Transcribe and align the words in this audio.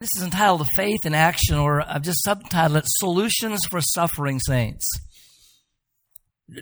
This 0.00 0.16
is 0.16 0.22
entitled 0.22 0.66
Faith 0.74 1.04
in 1.04 1.12
Action, 1.12 1.58
or 1.58 1.82
I've 1.86 2.00
just 2.00 2.24
subtitled 2.26 2.78
it 2.78 2.84
Solutions 2.86 3.66
for 3.66 3.82
Suffering 3.82 4.40
Saints. 4.40 4.88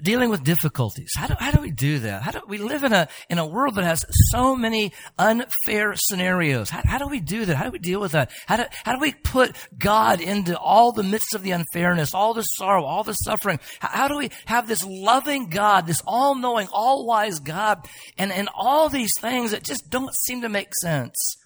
Dealing 0.02 0.28
with 0.28 0.42
difficulties. 0.42 1.12
How 1.14 1.28
do, 1.28 1.34
how 1.38 1.52
do 1.52 1.60
we 1.60 1.70
do 1.70 2.00
that? 2.00 2.22
How 2.22 2.32
do 2.32 2.40
we 2.48 2.58
live 2.58 2.82
in 2.82 2.92
a, 2.92 3.06
in 3.30 3.38
a 3.38 3.46
world 3.46 3.76
that 3.76 3.84
has 3.84 4.04
so 4.32 4.56
many 4.56 4.92
unfair 5.20 5.94
scenarios? 5.94 6.68
How, 6.68 6.82
how 6.84 6.98
do 6.98 7.06
we 7.06 7.20
do 7.20 7.44
that? 7.44 7.54
How 7.54 7.62
do 7.62 7.70
we 7.70 7.78
deal 7.78 8.00
with 8.00 8.10
that? 8.10 8.32
How 8.46 8.56
do, 8.56 8.64
how 8.84 8.94
do 8.94 8.98
we 8.98 9.12
put 9.12 9.54
God 9.78 10.20
into 10.20 10.58
all 10.58 10.90
the 10.90 11.04
midst 11.04 11.32
of 11.32 11.44
the 11.44 11.52
unfairness, 11.52 12.14
all 12.14 12.34
the 12.34 12.42
sorrow, 12.42 12.82
all 12.82 13.04
the 13.04 13.12
suffering? 13.12 13.60
How, 13.78 13.88
how 13.88 14.08
do 14.08 14.18
we 14.18 14.30
have 14.46 14.66
this 14.66 14.84
loving 14.84 15.48
God, 15.48 15.86
this 15.86 16.02
all-knowing, 16.08 16.66
all-wise 16.72 17.38
God, 17.38 17.86
and, 18.18 18.32
and 18.32 18.48
all 18.52 18.88
these 18.88 19.12
things 19.20 19.52
that 19.52 19.62
just 19.62 19.88
don't 19.88 20.12
seem 20.12 20.42
to 20.42 20.48
make 20.48 20.74
sense? 20.74 21.36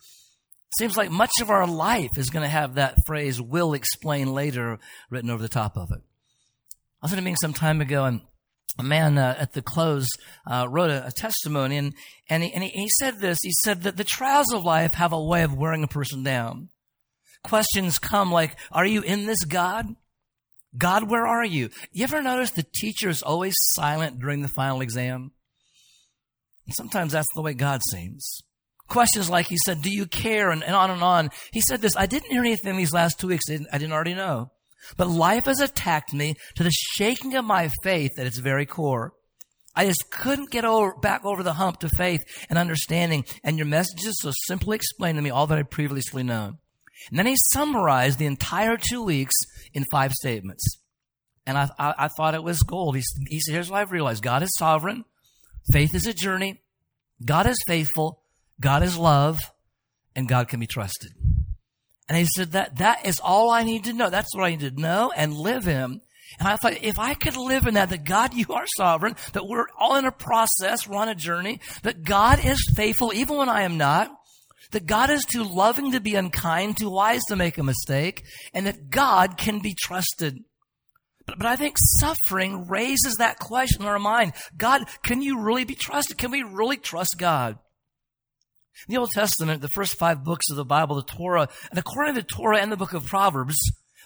Seems 0.79 0.97
like 0.97 1.11
much 1.11 1.33
of 1.41 1.51
our 1.51 1.67
life 1.67 2.17
is 2.17 2.31
going 2.31 2.45
to 2.45 2.49
have 2.49 2.75
that 2.75 3.05
phrase, 3.05 3.41
will 3.41 3.75
explain 3.75 4.33
later, 4.33 4.79
written 5.11 5.29
over 5.29 5.43
the 5.43 5.49
top 5.49 5.77
of 5.77 5.91
it. 5.93 6.01
I 7.03 7.07
was 7.07 7.13
in 7.13 7.19
a 7.19 7.23
meeting 7.23 7.37
some 7.37 7.53
time 7.53 7.81
ago, 7.81 8.05
and 8.05 8.23
a 8.79 8.83
man 8.83 9.19
uh, 9.19 9.37
at 9.39 9.53
the 9.53 9.61
close 9.61 10.09
uh, 10.47 10.67
wrote 10.71 10.91
a, 10.91 11.07
a, 11.07 11.11
testimony, 11.11 11.77
and, 11.77 11.95
and, 12.31 12.43
he, 12.43 12.53
and 12.55 12.65
he, 12.65 12.71
he 12.71 12.89
said 12.99 13.19
this. 13.19 13.41
He 13.43 13.53
said 13.65 13.83
that 13.83 13.99
the 13.99 14.05
trials 14.05 14.53
of 14.53 14.65
life 14.65 14.95
have 14.95 15.13
a 15.13 15.23
way 15.23 15.43
of 15.43 15.55
wearing 15.55 15.85
a 15.85 15.89
person 15.89 16.23
down. 16.23 16.71
Questions 17.45 17.99
come 17.99 18.33
like, 18.33 18.57
Are 18.71 18.87
you 18.87 19.03
in 19.03 19.27
this, 19.27 19.45
God? 19.45 19.89
God, 20.79 21.11
where 21.11 21.27
are 21.27 21.45
you? 21.45 21.69
You 21.91 22.05
ever 22.05 22.23
notice 22.23 22.53
the 22.53 22.63
teacher 22.63 23.11
is 23.11 23.23
always 23.23 23.57
silent 23.59 24.21
during 24.21 24.41
the 24.41 24.49
final 24.49 24.81
exam? 24.81 25.33
Sometimes 26.71 27.13
that's 27.13 27.29
the 27.35 27.43
way 27.43 27.53
God 27.53 27.83
seems 27.91 28.43
questions 28.93 29.31
like 29.31 29.47
he 29.47 29.57
said, 29.65 29.83
Do 29.83 29.91
you 29.91 30.07
care? 30.07 30.51
And, 30.51 30.63
and 30.63 30.77
on 30.77 30.91
and 30.91 31.03
on. 31.03 31.31
He 31.53 31.61
said 31.61 31.81
this 31.81 31.97
I 31.97 32.07
didn't 32.07 32.31
hear 32.31 32.43
anything 32.43 32.77
these 32.77 32.93
last 32.93 33.19
two 33.19 33.29
weeks 33.29 33.45
I 33.49 33.53
didn't, 33.53 33.69
I 33.73 33.79
didn't 33.79 33.93
already 33.93 34.15
know. 34.15 34.53
But 34.97 35.09
life 35.09 35.47
has 35.47 35.61
attacked 35.61 36.13
me 36.13 36.35
to 36.57 36.63
the 36.63 36.71
shaking 36.71 37.35
of 37.35 37.45
my 37.45 37.71
faith 37.83 38.13
at 38.19 38.27
its 38.27 38.39
very 38.39 38.67
core. 38.67 39.15
I 39.75 39.87
just 39.87 40.11
couldn't 40.11 40.51
get 40.51 40.65
over, 40.65 40.95
back 41.01 41.25
over 41.25 41.43
the 41.43 41.55
hump 41.55 41.81
to 41.81 41.89
faith 41.89 42.23
and 42.51 42.59
understanding, 42.59 43.25
and 43.43 43.57
your 43.57 43.67
messages 43.67 44.19
so 44.21 44.33
simply 44.47 44.77
explained 44.77 45.17
to 45.17 45.23
me 45.23 45.31
all 45.31 45.47
that 45.47 45.59
I'd 45.59 45.71
previously 45.71 46.23
known. 46.23 46.59
And 47.09 47.19
then 47.19 47.27
he 47.27 47.37
summarized 47.53 48.19
the 48.19 48.27
entire 48.27 48.77
two 48.77 49.03
weeks 49.03 49.35
in 49.73 49.85
five 49.91 50.13
statements. 50.13 50.63
And 51.47 51.57
I, 51.57 51.71
I, 51.79 51.95
I 51.99 52.09
thought 52.09 52.35
it 52.35 52.43
was 52.43 52.63
gold. 52.63 52.97
He, 52.97 53.03
he 53.29 53.41
said, 53.41 53.53
Here's 53.53 53.71
what 53.71 53.81
I've 53.81 53.93
realized 53.93 54.23
God 54.23 54.43
is 54.43 54.55
sovereign, 54.59 55.05
faith 55.73 55.95
is 55.95 56.07
a 56.07 56.13
journey, 56.13 56.61
God 57.25 57.47
is 57.47 57.59
faithful, 57.67 58.22
God 58.63 58.83
is 58.83 58.97
love 58.97 59.39
and 60.17 60.29
God 60.29 60.49
can 60.49 60.61
be 60.61 60.67
trusted. 60.67 61.11
And 62.09 62.19
he 62.19 62.25
said 62.25 62.53
that 62.53 62.79
that 62.79 63.07
is 63.07 63.21
all 63.21 63.51
I 63.51 63.65
need 63.65 63.85
to 63.85 63.93
know. 63.93 64.11
That's 64.11 64.35
what 64.35 64.45
I 64.45 64.51
need 64.51 64.61
to 64.61 64.81
know 64.81 65.13
and 65.15 65.35
live 65.35 65.69
in. 65.69 66.01
And 66.39 66.49
I 66.49 66.57
thought, 66.57 66.83
if 66.83 66.99
I 66.99 67.15
could 67.15 67.37
live 67.37 67.67
in 67.67 67.75
that, 67.75 67.91
that 67.91 68.05
God, 68.05 68.35
you 68.35 68.47
are 68.51 68.67
sovereign, 68.77 69.17
that 69.33 69.47
we're 69.47 69.67
all 69.79 69.97
in 69.97 70.05
a 70.05 70.13
process, 70.13 70.89
we're 70.89 70.99
on 70.99 71.09
a 71.09 71.15
journey, 71.15 71.61
that 71.83 72.03
God 72.05 72.45
is 72.45 72.73
faithful 72.75 73.13
even 73.13 73.37
when 73.37 73.49
I 73.49 73.63
am 73.63 73.77
not, 73.77 74.11
that 74.71 74.87
God 74.87 75.11
is 75.11 75.25
too 75.25 75.45
loving 75.45 75.93
to 75.93 76.01
be 76.01 76.15
unkind, 76.15 76.79
too 76.79 76.91
wise 76.91 77.21
to 77.29 77.37
make 77.37 77.59
a 77.59 77.63
mistake, 77.63 78.25
and 78.55 78.67
that 78.67 78.89
God 78.89 79.37
can 79.37 79.61
be 79.61 79.75
trusted. 79.79 80.39
But, 81.27 81.39
but 81.39 81.47
I 81.47 81.57
think 81.57 81.77
suffering 81.79 82.67
raises 82.67 83.17
that 83.19 83.39
question 83.39 83.83
in 83.83 83.89
our 83.89 83.99
mind. 83.99 84.33
God, 84.57 84.85
can 85.03 85.21
you 85.23 85.43
really 85.43 85.65
be 85.65 85.75
trusted? 85.75 86.19
Can 86.19 86.31
we 86.31 86.43
really 86.43 86.79
trust 86.79 87.17
God? 87.19 87.59
In 88.89 88.95
the 88.95 89.01
Old 89.01 89.11
Testament, 89.11 89.61
the 89.61 89.69
first 89.69 89.99
five 89.99 90.25
books 90.25 90.47
of 90.51 90.57
the 90.57 90.65
Bible, 90.65 90.97
the 90.97 91.03
Torah, 91.03 91.49
and 91.71 91.79
according 91.79 92.15
to 92.15 92.23
the 92.23 92.27
Torah 92.27 92.59
and 92.59 92.73
the 92.73 92.77
book 92.77 92.93
of 92.93 93.07
Proverbs, 93.07 93.57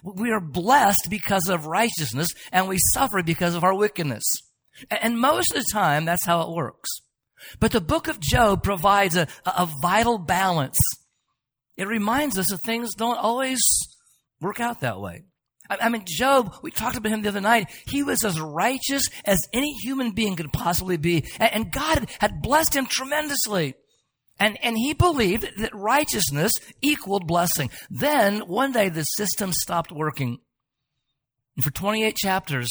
we 0.03 0.31
are 0.31 0.41
blessed 0.41 1.07
because 1.09 1.49
of 1.49 1.65
righteousness 1.65 2.29
and 2.51 2.67
we 2.67 2.77
suffer 2.93 3.23
because 3.23 3.55
of 3.55 3.63
our 3.63 3.73
wickedness. 3.73 4.23
And 4.91 5.19
most 5.19 5.51
of 5.51 5.63
the 5.63 5.69
time, 5.71 6.05
that's 6.05 6.25
how 6.25 6.41
it 6.41 6.53
works. 6.53 6.89
But 7.59 7.71
the 7.71 7.81
book 7.81 8.07
of 8.07 8.19
Job 8.19 8.63
provides 8.63 9.15
a, 9.15 9.27
a 9.45 9.67
vital 9.81 10.17
balance. 10.17 10.79
It 11.75 11.87
reminds 11.87 12.37
us 12.37 12.47
that 12.49 12.59
things 12.65 12.95
don't 12.95 13.17
always 13.17 13.61
work 14.39 14.59
out 14.59 14.81
that 14.81 14.99
way. 14.99 15.23
I 15.69 15.89
mean, 15.89 16.03
Job, 16.05 16.55
we 16.61 16.71
talked 16.71 16.95
about 16.95 17.11
him 17.11 17.21
the 17.21 17.29
other 17.29 17.41
night. 17.41 17.69
He 17.87 18.01
was 18.01 18.23
as 18.23 18.39
righteous 18.39 19.03
as 19.25 19.37
any 19.51 19.73
human 19.83 20.11
being 20.11 20.35
could 20.35 20.53
possibly 20.53 20.97
be. 20.97 21.25
And 21.39 21.71
God 21.71 22.09
had 22.19 22.41
blessed 22.41 22.75
him 22.75 22.85
tremendously. 22.85 23.73
And, 24.39 24.57
and 24.63 24.77
he 24.77 24.93
believed 24.93 25.47
that 25.57 25.73
righteousness 25.73 26.53
equaled 26.81 27.27
blessing. 27.27 27.69
Then 27.89 28.41
one 28.41 28.71
day 28.71 28.89
the 28.89 29.03
system 29.03 29.51
stopped 29.51 29.91
working. 29.91 30.39
And 31.55 31.63
for 31.63 31.71
28 31.71 32.15
chapters, 32.15 32.69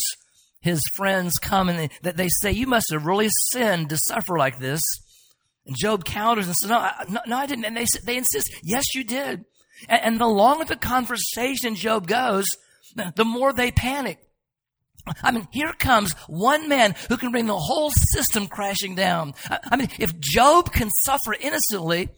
his 0.60 0.80
friends 0.96 1.34
come 1.40 1.68
and 1.68 1.90
they, 2.02 2.12
they 2.12 2.28
say, 2.40 2.52
You 2.52 2.66
must 2.66 2.86
have 2.92 3.04
really 3.04 3.28
sinned 3.50 3.88
to 3.90 3.96
suffer 3.96 4.38
like 4.38 4.58
this. 4.58 4.80
And 5.66 5.76
Job 5.76 6.04
counters 6.04 6.46
and 6.46 6.54
says, 6.60 6.70
No, 6.70 6.78
I, 6.78 7.04
no, 7.08 7.20
no, 7.26 7.36
I 7.36 7.46
didn't. 7.46 7.64
And 7.64 7.76
they, 7.76 7.86
they 8.04 8.16
insist, 8.16 8.50
Yes, 8.62 8.94
you 8.94 9.02
did. 9.02 9.44
And, 9.88 10.00
and 10.02 10.20
the 10.20 10.26
longer 10.26 10.64
the 10.64 10.76
conversation 10.76 11.74
Job 11.74 12.06
goes, 12.06 12.46
the 13.14 13.24
more 13.24 13.52
they 13.52 13.72
panic. 13.72 14.25
I 15.22 15.30
mean, 15.30 15.46
here 15.52 15.72
comes 15.72 16.12
one 16.28 16.68
man 16.68 16.94
who 17.08 17.16
can 17.16 17.30
bring 17.30 17.46
the 17.46 17.58
whole 17.58 17.90
system 17.90 18.46
crashing 18.46 18.94
down. 18.94 19.34
I 19.48 19.76
mean, 19.76 19.88
if 19.98 20.18
Job 20.18 20.72
can 20.72 20.90
suffer 20.90 21.34
innocently, 21.40 22.08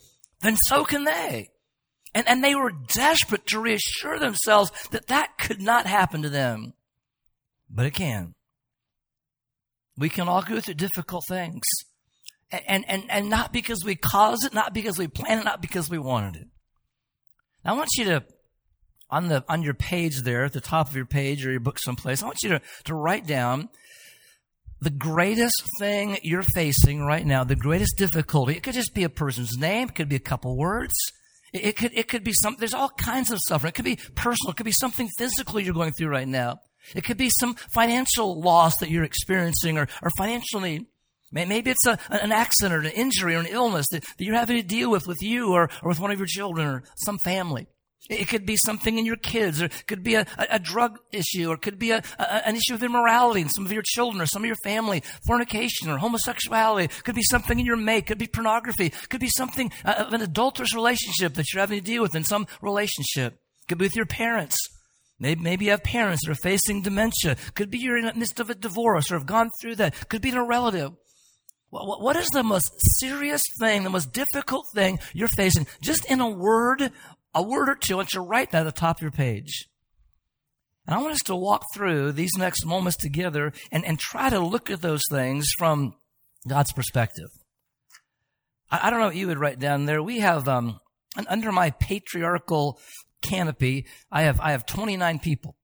then 0.40 0.56
so 0.66 0.84
can 0.84 1.04
they. 1.04 1.50
And, 2.14 2.26
and 2.26 2.42
they 2.42 2.54
were 2.54 2.72
desperate 2.72 3.46
to 3.48 3.60
reassure 3.60 4.18
themselves 4.18 4.70
that 4.90 5.08
that 5.08 5.38
could 5.38 5.60
not 5.60 5.86
happen 5.86 6.22
to 6.22 6.30
them. 6.30 6.72
But 7.68 7.86
it 7.86 7.94
can. 7.94 8.34
We 9.96 10.08
can 10.08 10.28
all 10.28 10.42
go 10.42 10.60
through 10.60 10.74
difficult 10.74 11.24
things. 11.28 11.64
And, 12.50 12.88
and, 12.88 13.04
and 13.10 13.28
not 13.28 13.52
because 13.52 13.84
we 13.84 13.94
caused 13.94 14.46
it, 14.46 14.54
not 14.54 14.72
because 14.72 14.98
we 14.98 15.06
planned 15.06 15.42
it, 15.42 15.44
not 15.44 15.60
because 15.60 15.90
we 15.90 15.98
wanted 15.98 16.36
it. 16.36 16.48
I 17.64 17.74
want 17.74 17.90
you 17.98 18.04
to 18.04 18.24
on 19.10 19.28
the 19.28 19.44
on 19.48 19.62
your 19.62 19.74
page 19.74 20.22
there 20.22 20.44
at 20.44 20.52
the 20.52 20.60
top 20.60 20.88
of 20.88 20.96
your 20.96 21.06
page 21.06 21.44
or 21.46 21.50
your 21.50 21.60
book 21.60 21.78
someplace 21.78 22.22
i 22.22 22.26
want 22.26 22.42
you 22.42 22.50
to, 22.50 22.60
to 22.84 22.94
write 22.94 23.26
down 23.26 23.68
the 24.80 24.90
greatest 24.90 25.62
thing 25.78 26.18
you're 26.22 26.42
facing 26.42 27.04
right 27.04 27.26
now 27.26 27.42
the 27.42 27.56
greatest 27.56 27.96
difficulty. 27.96 28.54
It 28.54 28.62
could 28.62 28.74
just 28.74 28.94
be 28.94 29.04
a 29.04 29.08
person's 29.08 29.56
name 29.58 29.88
it 29.88 29.94
could 29.94 30.08
be 30.08 30.16
a 30.16 30.20
couple 30.20 30.56
words 30.56 30.94
it, 31.52 31.64
it 31.64 31.76
could 31.76 31.92
it 31.94 32.08
could 32.08 32.24
be 32.24 32.32
some 32.32 32.56
there's 32.58 32.74
all 32.74 32.90
kinds 32.90 33.30
of 33.30 33.40
suffering 33.46 33.70
it 33.70 33.74
could 33.74 33.84
be 33.84 33.98
personal 34.14 34.52
it 34.52 34.56
could 34.56 34.66
be 34.66 34.72
something 34.72 35.08
physical 35.18 35.60
you're 35.60 35.74
going 35.74 35.92
through 35.92 36.08
right 36.08 36.28
now. 36.28 36.60
It 36.94 37.04
could 37.04 37.16
be 37.16 37.30
some 37.40 37.54
financial 37.54 38.40
loss 38.40 38.72
that 38.80 38.90
you're 38.90 39.04
experiencing 39.04 39.78
or, 39.78 39.88
or 40.02 40.10
financial 40.16 40.60
need. 40.60 40.86
Maybe 41.30 41.70
it's 41.70 41.86
a, 41.86 41.98
an 42.08 42.32
accident 42.32 42.74
or 42.74 42.86
an 42.86 42.92
injury 42.94 43.34
or 43.34 43.40
an 43.40 43.46
illness 43.46 43.86
that, 43.90 44.02
that 44.02 44.24
you're 44.24 44.34
having 44.34 44.56
to 44.56 44.62
deal 44.62 44.90
with 44.90 45.06
with 45.06 45.20
you 45.20 45.52
or, 45.52 45.68
or 45.82 45.90
with 45.90 46.00
one 46.00 46.10
of 46.10 46.18
your 46.18 46.26
children 46.26 46.66
or 46.66 46.82
some 46.96 47.18
family. 47.18 47.66
It 48.08 48.28
could 48.28 48.46
be 48.46 48.56
something 48.56 48.98
in 48.98 49.04
your 49.04 49.16
kids, 49.16 49.60
or 49.60 49.66
it 49.66 49.86
could 49.86 50.02
be 50.02 50.14
a, 50.14 50.26
a, 50.38 50.46
a 50.52 50.58
drug 50.58 50.98
issue, 51.12 51.50
or 51.50 51.54
it 51.54 51.62
could 51.62 51.78
be 51.78 51.90
a, 51.90 52.02
an 52.18 52.56
issue 52.56 52.74
of 52.74 52.82
immorality 52.82 53.42
in 53.42 53.50
some 53.50 53.66
of 53.66 53.72
your 53.72 53.82
children 53.84 54.22
or 54.22 54.26
some 54.26 54.42
of 54.42 54.46
your 54.46 54.56
family, 54.64 55.02
fornication 55.26 55.90
or 55.90 55.98
homosexuality. 55.98 56.84
It 56.84 57.04
could 57.04 57.14
be 57.14 57.22
something 57.22 57.58
in 57.58 57.66
your 57.66 57.76
mate, 57.76 58.06
could 58.06 58.18
be 58.18 58.26
pornography, 58.26 58.86
it 58.86 59.08
could 59.10 59.20
be 59.20 59.28
something 59.28 59.70
uh, 59.84 60.06
of 60.06 60.12
an 60.14 60.22
adulterous 60.22 60.74
relationship 60.74 61.34
that 61.34 61.52
you're 61.52 61.60
having 61.60 61.80
to 61.80 61.84
deal 61.84 62.02
with 62.02 62.14
in 62.14 62.24
some 62.24 62.46
relationship. 62.62 63.34
It 63.34 63.68
could 63.68 63.78
be 63.78 63.84
with 63.84 63.96
your 63.96 64.06
parents. 64.06 64.56
Maybe, 65.20 65.42
maybe 65.42 65.64
you 65.66 65.72
have 65.72 65.82
parents 65.82 66.24
that 66.24 66.30
are 66.30 66.36
facing 66.36 66.82
dementia. 66.82 67.36
Could 67.54 67.70
be 67.70 67.78
you're 67.78 67.98
in 67.98 68.06
the 68.06 68.14
midst 68.14 68.40
of 68.40 68.50
a 68.50 68.54
divorce 68.54 69.10
or 69.10 69.18
have 69.18 69.26
gone 69.26 69.50
through 69.60 69.76
that. 69.76 70.08
Could 70.08 70.22
be 70.22 70.28
in 70.28 70.36
a 70.36 70.44
relative. 70.44 70.92
What 71.70 72.16
is 72.16 72.28
the 72.28 72.42
most 72.42 72.70
serious 72.98 73.42
thing, 73.60 73.82
the 73.82 73.90
most 73.90 74.12
difficult 74.12 74.64
thing 74.74 74.98
you're 75.12 75.28
facing? 75.28 75.66
Just 75.82 76.10
in 76.10 76.20
a 76.20 76.30
word 76.30 76.92
a 77.34 77.42
word 77.42 77.68
or 77.68 77.74
two. 77.74 77.94
I 77.94 77.96
want 77.96 78.12
you 78.12 78.20
to 78.20 78.26
write 78.26 78.50
that 78.52 78.60
at 78.60 78.64
the 78.64 78.72
top 78.72 78.98
of 78.98 79.02
your 79.02 79.10
page. 79.10 79.68
And 80.86 80.94
I 80.94 81.02
want 81.02 81.12
us 81.12 81.22
to 81.24 81.36
walk 81.36 81.64
through 81.74 82.12
these 82.12 82.36
next 82.38 82.64
moments 82.64 82.96
together 82.96 83.52
and, 83.70 83.84
and 83.84 83.98
try 83.98 84.30
to 84.30 84.40
look 84.40 84.70
at 84.70 84.80
those 84.80 85.02
things 85.10 85.46
from 85.58 85.94
God's 86.48 86.72
perspective. 86.72 87.28
I, 88.70 88.86
I 88.86 88.90
don't 88.90 89.00
know 89.00 89.06
what 89.06 89.16
you 89.16 89.26
would 89.26 89.38
write 89.38 89.58
down 89.58 89.84
there. 89.84 90.02
We 90.02 90.20
have, 90.20 90.48
um, 90.48 90.80
under 91.28 91.52
my 91.52 91.70
patriarchal 91.72 92.80
canopy, 93.20 93.86
I 94.10 94.22
have, 94.22 94.40
I 94.40 94.52
have 94.52 94.64
29 94.64 95.18
people. 95.18 95.56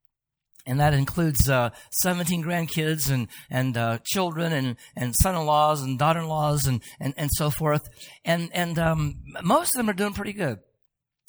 And 0.67 0.81
that 0.81 0.94
includes 0.94 1.49
uh, 1.49 1.70
17 2.02 2.43
grandkids 2.43 3.10
and, 3.10 3.28
and 3.50 3.76
uh, 3.76 3.99
children 4.05 4.52
and, 4.52 4.76
and 4.96 5.14
son-in-laws 5.22 5.82
and 5.82 5.99
daughter-in-laws 5.99 6.67
and, 6.67 6.82
and, 7.00 7.12
and 7.17 7.31
so 7.32 7.50
forth. 7.50 7.88
And, 8.25 8.50
and 8.52 8.78
um, 8.78 9.22
most 9.43 9.75
of 9.75 9.78
them 9.78 9.90
are 9.90 9.94
doing 9.94 10.14
pretty 10.14 10.32
good. 10.32 10.58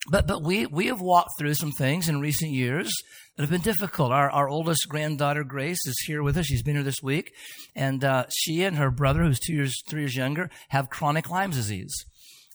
But, 0.08 0.28
but 0.28 0.44
we, 0.44 0.66
we 0.68 0.88
have 0.88 1.02
walked 1.02 1.32
through 1.38 1.56
some 1.56 1.72
things 1.72 2.08
in 2.08 2.20
recent 2.20 2.52
years 2.52 2.92
that 3.36 3.44
have 3.44 3.50
been 3.50 3.62
difficult. 3.62 4.12
Our, 4.12 4.30
our 4.30 4.48
oldest 4.48 4.88
granddaughter, 4.88 5.44
Grace, 5.44 5.86
is 5.86 6.04
here 6.06 6.22
with 6.22 6.38
us. 6.38 6.46
She's 6.46 6.62
been 6.62 6.76
here 6.76 6.84
this 6.84 7.02
week. 7.02 7.32
And 7.76 8.04
uh, 8.04 8.26
she 8.30 8.64
and 8.64 8.78
her 8.78 8.92
brother, 8.92 9.24
who's 9.24 9.40
two 9.40 9.54
years, 9.54 9.82
three 9.90 10.02
years 10.02 10.16
younger, 10.16 10.50
have 10.70 10.90
chronic 10.90 11.30
Lyme 11.30 11.52
disease. 11.52 11.94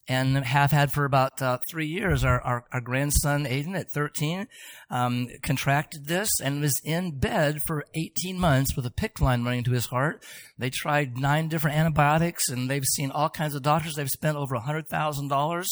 And 0.09 0.37
have 0.45 0.73
had 0.73 0.93
for 0.93 1.05
about 1.05 1.41
uh, 1.41 1.59
three 1.71 1.87
years. 1.87 2.25
Our, 2.25 2.41
our, 2.41 2.65
our, 2.73 2.81
grandson 2.81 3.45
Aiden 3.45 3.79
at 3.79 3.93
13 3.93 4.49
um, 4.91 5.29
contracted 5.43 6.07
this 6.07 6.29
and 6.43 6.61
was 6.61 6.81
in 6.85 7.19
bed 7.19 7.61
for 7.67 7.85
18 7.95 8.39
months 8.39 8.75
with 8.75 8.87
a 8.87 8.91
PICC 8.91 9.21
line 9.21 9.45
running 9.45 9.65
to 9.65 9.71
his 9.71 9.87
heart. 9.87 10.25
They 10.59 10.71
tried 10.71 11.17
nine 11.17 11.49
different 11.49 11.77
antibiotics 11.77 12.49
and 12.49 12.69
they've 12.69 12.85
seen 12.85 13.11
all 13.11 13.29
kinds 13.29 13.55
of 13.55 13.63
doctors. 13.63 13.95
They've 13.95 14.09
spent 14.09 14.37
over 14.37 14.57
$100,000 14.57 15.67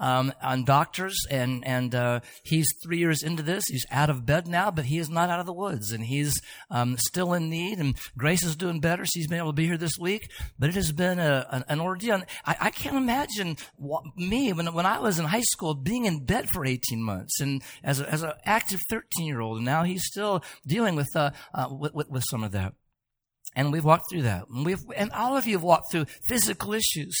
um, 0.00 0.32
on 0.42 0.64
doctors 0.64 1.16
and, 1.30 1.62
and 1.66 1.94
uh, 1.94 2.20
he's 2.44 2.72
three 2.82 2.98
years 2.98 3.22
into 3.22 3.42
this. 3.42 3.64
He's 3.68 3.86
out 3.90 4.10
of 4.10 4.24
bed 4.24 4.46
now, 4.46 4.70
but 4.70 4.86
he 4.86 4.98
is 4.98 5.10
not 5.10 5.28
out 5.28 5.40
of 5.40 5.46
the 5.46 5.52
woods 5.52 5.92
and 5.92 6.06
he's 6.06 6.40
um, 6.70 6.96
still 6.98 7.34
in 7.34 7.50
need. 7.50 7.78
And 7.78 7.96
Grace 8.16 8.42
is 8.42 8.56
doing 8.56 8.80
better. 8.80 9.04
She's 9.04 9.28
been 9.28 9.38
able 9.38 9.52
to 9.52 9.56
be 9.56 9.66
here 9.66 9.76
this 9.76 9.98
week, 10.00 10.30
but 10.58 10.70
it 10.70 10.76
has 10.76 10.92
been 10.92 11.18
a, 11.18 11.46
an, 11.50 11.64
an 11.68 11.80
ordeal. 11.80 12.22
I, 12.46 12.56
I 12.58 12.70
can't 12.70 12.96
imagine 12.96 13.56
me 14.16 14.52
when 14.52 14.72
when 14.72 14.86
I 14.86 14.98
was 14.98 15.18
in 15.18 15.26
high 15.26 15.42
school 15.42 15.74
being 15.74 16.04
in 16.04 16.24
bed 16.24 16.48
for 16.50 16.64
18 16.64 17.02
months 17.02 17.40
and 17.40 17.62
as 17.82 18.00
as 18.00 18.22
an 18.22 18.32
active 18.44 18.80
13 18.88 19.26
year 19.26 19.40
old 19.40 19.56
and 19.56 19.66
now 19.66 19.82
he's 19.82 20.04
still 20.04 20.42
dealing 20.66 20.96
with, 20.96 21.14
uh, 21.16 21.30
uh, 21.54 21.68
with, 21.70 21.94
with, 21.94 22.08
with 22.10 22.24
some 22.24 22.44
of 22.44 22.52
that. 22.52 22.74
And 23.54 23.72
we've 23.72 23.84
walked 23.84 24.04
through 24.10 24.22
that. 24.22 24.48
And 24.48 24.64
we've, 24.64 24.80
and 24.96 25.10
all 25.12 25.36
of 25.36 25.46
you 25.46 25.54
have 25.56 25.62
walked 25.62 25.92
through 25.92 26.06
physical 26.26 26.72
issues. 26.72 27.14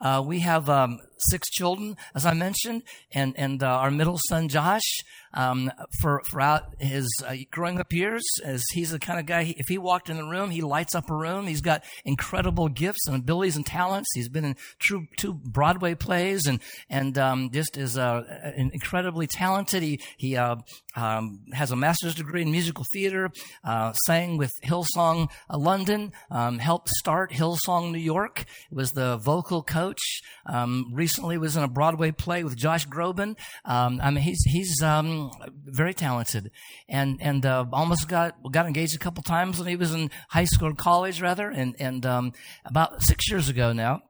Uh, 0.00 0.22
we 0.24 0.40
have 0.40 0.68
um, 0.68 0.98
six 1.30 1.48
children, 1.48 1.96
as 2.14 2.26
I 2.26 2.34
mentioned, 2.34 2.82
and 3.12 3.34
and 3.36 3.62
uh, 3.62 3.66
our 3.66 3.90
middle 3.90 4.18
son 4.28 4.48
Josh 4.48 5.00
um, 5.34 5.70
for 6.00 6.22
throughout 6.30 6.74
his 6.78 7.08
uh, 7.26 7.34
growing 7.50 7.78
up 7.78 7.92
years, 7.92 8.22
as 8.44 8.62
he's 8.72 8.90
the 8.90 8.98
kind 8.98 9.18
of 9.18 9.26
guy, 9.26 9.44
he, 9.44 9.52
if 9.52 9.68
he 9.68 9.78
walked 9.78 10.10
in 10.10 10.16
the 10.16 10.24
room, 10.24 10.50
he 10.50 10.60
lights 10.60 10.94
up 10.94 11.10
a 11.10 11.14
room. 11.14 11.46
He's 11.46 11.60
got 11.60 11.84
incredible 12.04 12.68
gifts 12.68 13.06
and 13.06 13.16
abilities 13.16 13.56
and 13.56 13.64
talents. 13.64 14.08
He's 14.14 14.28
been 14.28 14.44
in 14.44 14.56
true 14.78 15.06
two 15.16 15.34
Broadway 15.34 15.94
plays 15.94 16.46
and 16.46 16.60
and 16.90 17.16
um, 17.18 17.50
just 17.50 17.76
is 17.76 17.96
uh, 17.96 18.52
incredibly 18.56 19.26
talented. 19.26 19.82
He 19.82 20.00
he 20.16 20.36
uh, 20.36 20.56
um, 20.96 21.40
has 21.52 21.70
a 21.70 21.76
master's 21.76 22.14
degree 22.14 22.42
in 22.42 22.50
musical 22.50 22.84
theater. 22.92 23.30
Uh, 23.64 23.92
sang 24.06 24.36
with 24.36 24.52
Hillsong 24.62 25.30
uh, 25.48 25.58
London. 25.58 26.12
Um, 26.30 26.58
helped 26.58 26.88
start 26.90 27.32
Hillsong 27.32 27.92
New 27.92 27.98
York. 27.98 28.44
Was 28.70 28.92
the 28.92 29.16
vocal 29.16 29.62
coach. 29.62 30.20
Um, 30.46 30.90
recently 31.12 31.36
was 31.36 31.56
in 31.58 31.62
a 31.62 31.68
Broadway 31.68 32.10
play 32.10 32.42
with 32.42 32.56
Josh 32.56 32.86
Groban. 32.88 33.36
Um, 33.66 34.00
I 34.02 34.10
mean, 34.10 34.22
he's 34.22 34.42
he's 34.44 34.82
um, 34.82 35.30
very 35.64 35.92
talented, 35.92 36.50
and 36.88 37.18
and 37.20 37.44
uh, 37.44 37.66
almost 37.70 38.08
got 38.08 38.34
got 38.50 38.66
engaged 38.66 38.96
a 38.96 38.98
couple 38.98 39.22
times 39.22 39.58
when 39.58 39.68
he 39.68 39.76
was 39.76 39.92
in 39.92 40.10
high 40.30 40.44
school 40.44 40.68
or 40.68 40.74
college 40.74 41.20
rather, 41.20 41.50
and 41.50 41.76
and 41.78 42.06
um, 42.06 42.32
about 42.64 43.02
six 43.02 43.30
years 43.30 43.50
ago 43.50 43.74
now 43.74 44.00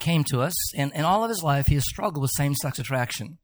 came 0.00 0.24
to 0.24 0.40
us, 0.40 0.54
and, 0.74 0.94
and 0.94 1.04
all 1.04 1.22
of 1.22 1.28
his 1.28 1.42
life 1.42 1.66
he 1.66 1.74
has 1.74 1.84
struggled 1.84 2.22
with 2.22 2.30
same 2.30 2.54
sex 2.54 2.78
attraction. 2.78 3.36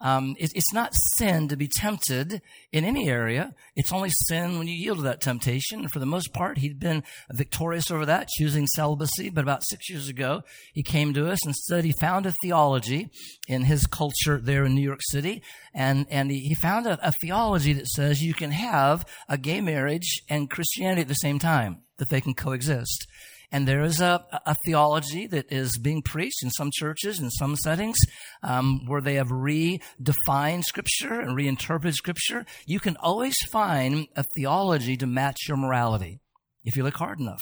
Um, 0.00 0.36
it, 0.38 0.52
it's 0.54 0.72
not 0.72 0.94
sin 0.94 1.48
to 1.48 1.56
be 1.56 1.68
tempted 1.68 2.40
in 2.72 2.84
any 2.84 3.08
area. 3.08 3.54
It's 3.74 3.92
only 3.92 4.10
sin 4.10 4.58
when 4.58 4.68
you 4.68 4.74
yield 4.74 4.98
to 4.98 5.02
that 5.04 5.20
temptation. 5.20 5.80
And 5.80 5.90
for 5.90 5.98
the 5.98 6.06
most 6.06 6.32
part, 6.32 6.58
he'd 6.58 6.78
been 6.78 7.02
victorious 7.32 7.90
over 7.90 8.06
that, 8.06 8.28
choosing 8.28 8.66
celibacy. 8.68 9.28
But 9.28 9.42
about 9.42 9.66
six 9.66 9.90
years 9.90 10.08
ago, 10.08 10.42
he 10.72 10.82
came 10.82 11.12
to 11.14 11.28
us 11.28 11.44
and 11.44 11.54
said 11.54 11.84
he 11.84 11.92
found 11.92 12.26
a 12.26 12.34
theology 12.42 13.10
in 13.48 13.62
his 13.62 13.86
culture 13.86 14.38
there 14.40 14.64
in 14.64 14.74
New 14.74 14.82
York 14.82 15.00
City. 15.02 15.42
And, 15.74 16.06
and 16.10 16.30
he, 16.30 16.40
he 16.40 16.54
found 16.54 16.86
a, 16.86 16.98
a 17.06 17.12
theology 17.20 17.72
that 17.72 17.88
says 17.88 18.22
you 18.22 18.34
can 18.34 18.52
have 18.52 19.04
a 19.28 19.36
gay 19.36 19.60
marriage 19.60 20.22
and 20.28 20.50
Christianity 20.50 21.02
at 21.02 21.08
the 21.08 21.14
same 21.14 21.38
time, 21.38 21.82
that 21.98 22.08
they 22.08 22.20
can 22.20 22.34
coexist. 22.34 23.06
And 23.50 23.66
there 23.66 23.82
is 23.82 24.00
a, 24.00 24.24
a 24.44 24.54
theology 24.66 25.26
that 25.28 25.50
is 25.50 25.78
being 25.78 26.02
preached 26.02 26.42
in 26.42 26.50
some 26.50 26.70
churches, 26.72 27.18
in 27.18 27.30
some 27.30 27.56
settings, 27.56 27.96
um, 28.42 28.84
where 28.86 29.00
they 29.00 29.14
have 29.14 29.28
redefined 29.28 30.64
Scripture 30.64 31.20
and 31.20 31.34
reinterpreted 31.34 31.94
Scripture. 31.94 32.44
You 32.66 32.78
can 32.78 32.96
always 32.98 33.36
find 33.50 34.06
a 34.16 34.24
theology 34.36 34.96
to 34.98 35.06
match 35.06 35.38
your 35.48 35.56
morality 35.56 36.20
if 36.64 36.76
you 36.76 36.82
look 36.82 36.96
hard 36.96 37.20
enough. 37.20 37.40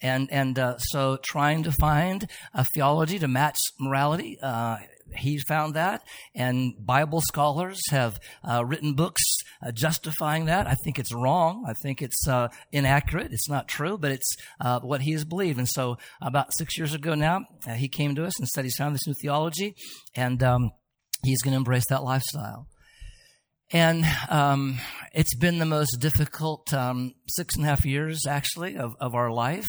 And 0.00 0.28
and 0.32 0.58
uh, 0.58 0.78
so, 0.78 1.18
trying 1.22 1.62
to 1.64 1.72
find 1.72 2.28
a 2.54 2.64
theology 2.64 3.18
to 3.18 3.28
match 3.28 3.58
morality 3.78 4.38
uh, 4.42 4.78
He's 5.16 5.42
found 5.42 5.74
that, 5.74 6.02
and 6.34 6.74
Bible 6.78 7.20
scholars 7.20 7.80
have 7.90 8.18
uh, 8.48 8.64
written 8.64 8.94
books 8.94 9.22
uh, 9.64 9.72
justifying 9.72 10.46
that. 10.46 10.66
I 10.66 10.74
think 10.84 10.98
it's 10.98 11.12
wrong. 11.12 11.64
I 11.66 11.74
think 11.74 12.02
it's 12.02 12.26
uh, 12.28 12.48
inaccurate. 12.72 13.32
It's 13.32 13.48
not 13.48 13.68
true, 13.68 13.98
but 13.98 14.10
it's 14.10 14.36
uh, 14.60 14.80
what 14.80 15.02
he 15.02 15.12
has 15.12 15.24
believed. 15.24 15.58
And 15.58 15.68
so, 15.68 15.96
about 16.20 16.54
six 16.54 16.76
years 16.76 16.94
ago 16.94 17.14
now, 17.14 17.46
uh, 17.66 17.74
he 17.74 17.88
came 17.88 18.14
to 18.14 18.24
us 18.24 18.38
and 18.38 18.48
said 18.48 18.64
he's 18.64 18.76
found 18.76 18.94
this 18.94 19.06
new 19.06 19.14
theology, 19.20 19.74
and 20.14 20.42
um, 20.42 20.70
he's 21.24 21.42
going 21.42 21.52
to 21.52 21.58
embrace 21.58 21.86
that 21.88 22.02
lifestyle. 22.02 22.66
And 23.72 24.04
um, 24.28 24.78
it's 25.14 25.34
been 25.34 25.58
the 25.58 25.64
most 25.64 25.96
difficult 25.98 26.74
um, 26.74 27.14
six 27.26 27.56
and 27.56 27.64
a 27.64 27.68
half 27.68 27.86
years, 27.86 28.26
actually, 28.26 28.76
of, 28.76 28.94
of 29.00 29.14
our 29.14 29.30
life. 29.30 29.68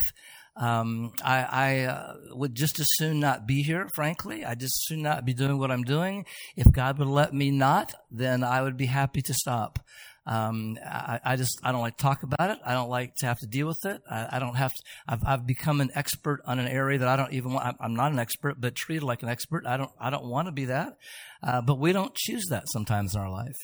Um, 0.55 1.13
I, 1.23 1.43
I 1.43 1.79
uh, 1.85 2.13
would 2.31 2.55
just 2.55 2.79
as 2.79 2.87
soon 2.91 3.19
not 3.19 3.47
be 3.47 3.63
here, 3.63 3.89
frankly. 3.95 4.45
I 4.45 4.55
just 4.55 4.85
soon 4.85 5.01
not 5.01 5.25
be 5.25 5.33
doing 5.33 5.57
what 5.57 5.71
I'm 5.71 5.83
doing. 5.83 6.25
If 6.55 6.71
God 6.71 6.99
would 6.99 7.07
let 7.07 7.33
me 7.33 7.49
not, 7.49 7.93
then 8.11 8.43
I 8.43 8.61
would 8.61 8.77
be 8.77 8.85
happy 8.85 9.21
to 9.23 9.33
stop. 9.33 9.79
Um, 10.25 10.77
I, 10.85 11.19
I, 11.23 11.35
just 11.35 11.59
I 11.63 11.71
don't 11.71 11.81
like 11.81 11.97
to 11.97 12.03
talk 12.03 12.23
about 12.23 12.49
it. 12.49 12.59
I 12.65 12.73
don't 12.73 12.89
like 12.89 13.15
to 13.15 13.25
have 13.25 13.39
to 13.39 13.47
deal 13.47 13.67
with 13.67 13.83
it. 13.83 14.01
I, 14.09 14.29
I 14.33 14.39
don't 14.39 14.55
have 14.55 14.73
to. 14.73 14.81
I've, 15.07 15.23
I've, 15.25 15.45
become 15.45 15.81
an 15.81 15.89
expert 15.95 16.41
on 16.45 16.59
an 16.59 16.67
area 16.67 16.99
that 16.99 17.07
I 17.09 17.17
don't 17.17 17.33
even 17.33 17.51
want. 17.51 17.75
I'm 17.79 17.95
not 17.95 18.13
an 18.13 18.19
expert, 18.19 18.61
but 18.61 18.73
treated 18.73 19.03
like 19.03 19.21
an 19.21 19.29
expert. 19.29 19.65
I 19.67 19.75
don't. 19.75 19.91
I 19.99 20.09
don't 20.09 20.25
want 20.25 20.47
to 20.47 20.53
be 20.53 20.65
that. 20.65 20.97
Uh, 21.41 21.61
but 21.61 21.77
we 21.77 21.91
don't 21.91 22.15
choose 22.15 22.45
that 22.51 22.69
sometimes 22.71 23.15
in 23.15 23.21
our 23.21 23.29
life. 23.29 23.57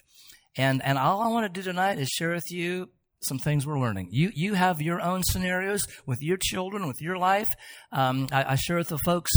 And 0.57 0.83
and 0.83 0.97
all 0.97 1.21
I 1.21 1.30
want 1.30 1.45
to 1.45 1.62
do 1.62 1.63
tonight 1.63 1.97
is 1.97 2.09
share 2.09 2.33
with 2.33 2.51
you 2.51 2.89
some 3.21 3.39
things 3.39 3.66
we're 3.66 3.80
learning. 3.80 4.10
You 4.12 4.31
you 4.33 4.54
have 4.54 4.81
your 4.81 5.01
own 5.01 5.24
scenarios 5.24 5.83
with 6.06 6.19
your 6.21 6.38
children, 6.38 6.88
with 6.88 7.01
your 7.01 7.18
life. 7.18 7.50
Um, 7.92 8.27
I, 8.31 8.54
I 8.54 8.56
share 8.56 8.77
with 8.77 8.89
the 8.89 9.00
folks 9.00 9.31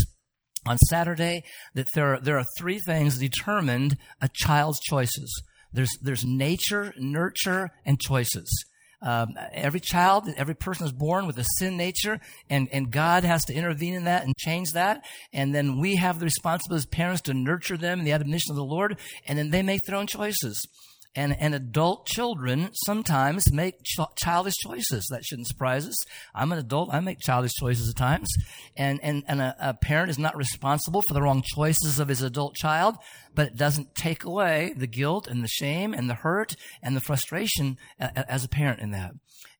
on 0.65 0.77
Saturday 0.89 1.43
that 1.73 1.87
there 1.93 2.13
are, 2.13 2.19
there 2.19 2.37
are 2.37 2.45
three 2.57 2.79
things 2.79 3.17
determined 3.17 3.97
a 4.21 4.29
child's 4.33 4.79
choices. 4.79 5.43
There's 5.71 5.97
there's 6.01 6.23
nature, 6.23 6.93
nurture, 6.97 7.71
and 7.85 7.99
choices. 7.99 8.65
Um, 9.01 9.33
every 9.51 9.81
child, 9.81 10.29
every 10.37 10.55
person 10.55 10.85
is 10.85 10.93
born 10.93 11.27
with 11.27 11.37
a 11.37 11.43
sin 11.57 11.75
nature, 11.75 12.21
and, 12.49 12.69
and 12.71 12.89
God 12.89 13.25
has 13.25 13.43
to 13.45 13.53
intervene 13.53 13.95
in 13.95 14.05
that 14.05 14.23
and 14.23 14.33
change 14.37 14.71
that. 14.73 15.03
And 15.33 15.53
then 15.53 15.77
we 15.77 15.97
have 15.97 16.19
the 16.19 16.25
responsibility 16.25 16.83
as 16.83 16.85
parents 16.85 17.21
to 17.23 17.33
nurture 17.33 17.75
them 17.75 17.99
in 17.99 18.05
the 18.05 18.13
admonition 18.13 18.51
of 18.51 18.55
the 18.55 18.63
Lord, 18.63 18.97
and 19.27 19.37
then 19.37 19.49
they 19.49 19.61
make 19.61 19.83
their 19.83 19.97
own 19.97 20.07
choices. 20.07 20.65
And, 21.15 21.35
and 21.39 21.53
adult 21.53 22.07
children 22.07 22.69
sometimes 22.85 23.53
make 23.53 23.83
ch- 23.83 23.99
childish 24.15 24.55
choices. 24.55 25.05
That 25.11 25.23
shouldn't 25.23 25.47
surprise 25.47 25.87
us. 25.87 25.95
I'm 26.33 26.51
an 26.51 26.57
adult. 26.57 26.89
I 26.91 26.99
make 27.01 27.19
childish 27.19 27.53
choices 27.53 27.89
at 27.89 27.95
times. 27.95 28.29
And, 28.75 28.99
and, 29.03 29.23
and 29.27 29.39
a, 29.39 29.55
a 29.59 29.73
parent 29.75 30.09
is 30.09 30.17
not 30.17 30.35
responsible 30.35 31.03
for 31.07 31.13
the 31.13 31.21
wrong 31.21 31.43
choices 31.43 31.99
of 31.99 32.07
his 32.07 32.23
adult 32.23 32.55
child, 32.55 32.95
but 33.35 33.47
it 33.47 33.55
doesn't 33.55 33.93
take 33.93 34.23
away 34.23 34.73
the 34.75 34.87
guilt 34.87 35.27
and 35.27 35.43
the 35.43 35.47
shame 35.47 35.93
and 35.93 36.09
the 36.09 36.15
hurt 36.15 36.55
and 36.81 36.95
the 36.95 37.01
frustration 37.01 37.77
as 37.99 38.43
a 38.43 38.49
parent 38.49 38.79
in 38.79 38.91
that. 38.91 39.11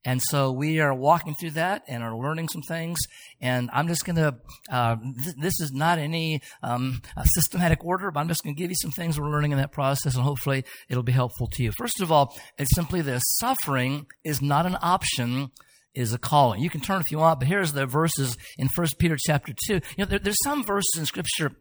And 0.05 0.21
so 0.21 0.51
we 0.51 0.79
are 0.79 0.93
walking 0.93 1.33
through 1.35 1.51
that 1.51 1.83
and 1.87 2.03
are 2.03 2.15
learning 2.15 2.49
some 2.49 2.61
things. 2.61 2.99
And 3.39 3.69
I'm 3.71 3.87
just 3.87 4.05
going 4.05 4.17
to, 4.17 4.35
uh, 4.69 4.97
th- 5.23 5.35
this 5.37 5.59
is 5.61 5.71
not 5.71 5.97
any 5.97 6.41
um, 6.61 7.01
systematic 7.35 7.83
order, 7.85 8.11
but 8.11 8.19
I'm 8.19 8.27
just 8.27 8.43
going 8.43 8.55
to 8.55 8.61
give 8.61 8.69
you 8.69 8.75
some 8.75 8.91
things 8.91 9.19
we're 9.19 9.31
learning 9.31 9.51
in 9.51 9.57
that 9.57 9.71
process, 9.71 10.15
and 10.15 10.23
hopefully 10.23 10.65
it'll 10.89 11.03
be 11.03 11.11
helpful 11.11 11.47
to 11.47 11.63
you. 11.63 11.71
First 11.77 12.01
of 12.01 12.11
all, 12.11 12.37
it's 12.57 12.75
simply 12.75 13.01
this 13.01 13.23
suffering 13.37 14.07
is 14.23 14.41
not 14.41 14.65
an 14.65 14.77
option 14.81 15.51
is 15.93 16.11
a 16.11 16.17
calling. 16.17 16.61
You 16.61 16.69
can 16.69 16.81
turn 16.81 17.01
if 17.01 17.11
you 17.11 17.19
want, 17.19 17.39
but 17.39 17.47
here's 17.47 17.73
the 17.73 17.85
verses 17.85 18.35
in 18.57 18.67
First 18.67 18.97
Peter 18.97 19.15
chapter 19.17 19.53
2. 19.67 19.73
You 19.73 19.81
know, 19.99 20.05
there, 20.05 20.19
there's 20.19 20.41
some 20.43 20.63
verses 20.63 20.95
in 20.97 21.05
Scripture 21.05 21.51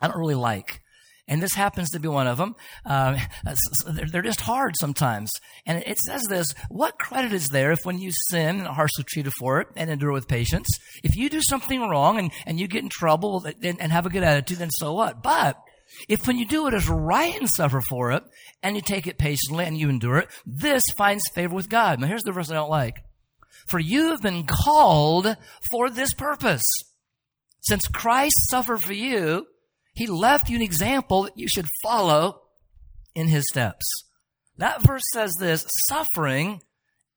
I 0.00 0.08
don't 0.08 0.18
really 0.18 0.34
like 0.34 0.80
and 1.28 1.42
this 1.42 1.54
happens 1.54 1.90
to 1.90 2.00
be 2.00 2.08
one 2.08 2.26
of 2.26 2.36
them. 2.36 2.54
Uh, 2.84 3.18
they're 3.86 4.22
just 4.22 4.40
hard 4.42 4.74
sometimes. 4.76 5.30
And 5.64 5.82
it 5.86 5.98
says 5.98 6.22
this, 6.28 6.52
what 6.68 6.98
credit 6.98 7.32
is 7.32 7.48
there 7.48 7.72
if 7.72 7.84
when 7.84 7.98
you 7.98 8.10
sin 8.30 8.58
and 8.58 8.68
are 8.68 8.74
harshly 8.74 9.04
treated 9.04 9.32
for 9.38 9.60
it 9.60 9.68
and 9.76 9.88
endure 9.88 10.12
with 10.12 10.28
patience, 10.28 10.68
if 11.04 11.16
you 11.16 11.28
do 11.28 11.40
something 11.48 11.80
wrong 11.80 12.18
and, 12.18 12.32
and 12.44 12.58
you 12.58 12.66
get 12.66 12.82
in 12.82 12.88
trouble 12.88 13.44
and, 13.62 13.80
and 13.80 13.92
have 13.92 14.06
a 14.06 14.10
good 14.10 14.24
attitude, 14.24 14.58
then 14.58 14.70
so 14.70 14.92
what? 14.94 15.22
But 15.22 15.56
if 16.08 16.26
when 16.26 16.38
you 16.38 16.46
do 16.46 16.66
it 16.66 16.74
as 16.74 16.88
right 16.88 17.38
and 17.38 17.48
suffer 17.48 17.80
for 17.80 18.12
it, 18.12 18.24
and 18.62 18.76
you 18.76 18.82
take 18.82 19.06
it 19.06 19.18
patiently 19.18 19.64
and 19.64 19.76
you 19.76 19.88
endure 19.88 20.18
it, 20.18 20.28
this 20.46 20.82
finds 20.96 21.22
favor 21.34 21.54
with 21.54 21.68
God. 21.68 22.00
Now 22.00 22.06
here's 22.08 22.22
the 22.22 22.32
verse 22.32 22.50
I 22.50 22.54
don't 22.54 22.70
like. 22.70 22.96
For 23.68 23.78
you 23.78 24.10
have 24.10 24.22
been 24.22 24.44
called 24.46 25.36
for 25.70 25.88
this 25.88 26.12
purpose. 26.14 26.62
Since 27.60 27.86
Christ 27.86 28.48
suffered 28.50 28.82
for 28.82 28.92
you, 28.92 29.46
he 29.94 30.06
left 30.06 30.48
you 30.48 30.56
an 30.56 30.62
example 30.62 31.24
that 31.24 31.38
you 31.38 31.48
should 31.48 31.68
follow 31.82 32.42
in 33.14 33.28
his 33.28 33.44
steps. 33.48 33.84
That 34.58 34.82
verse 34.82 35.02
says 35.12 35.32
this 35.38 35.66
suffering 35.88 36.60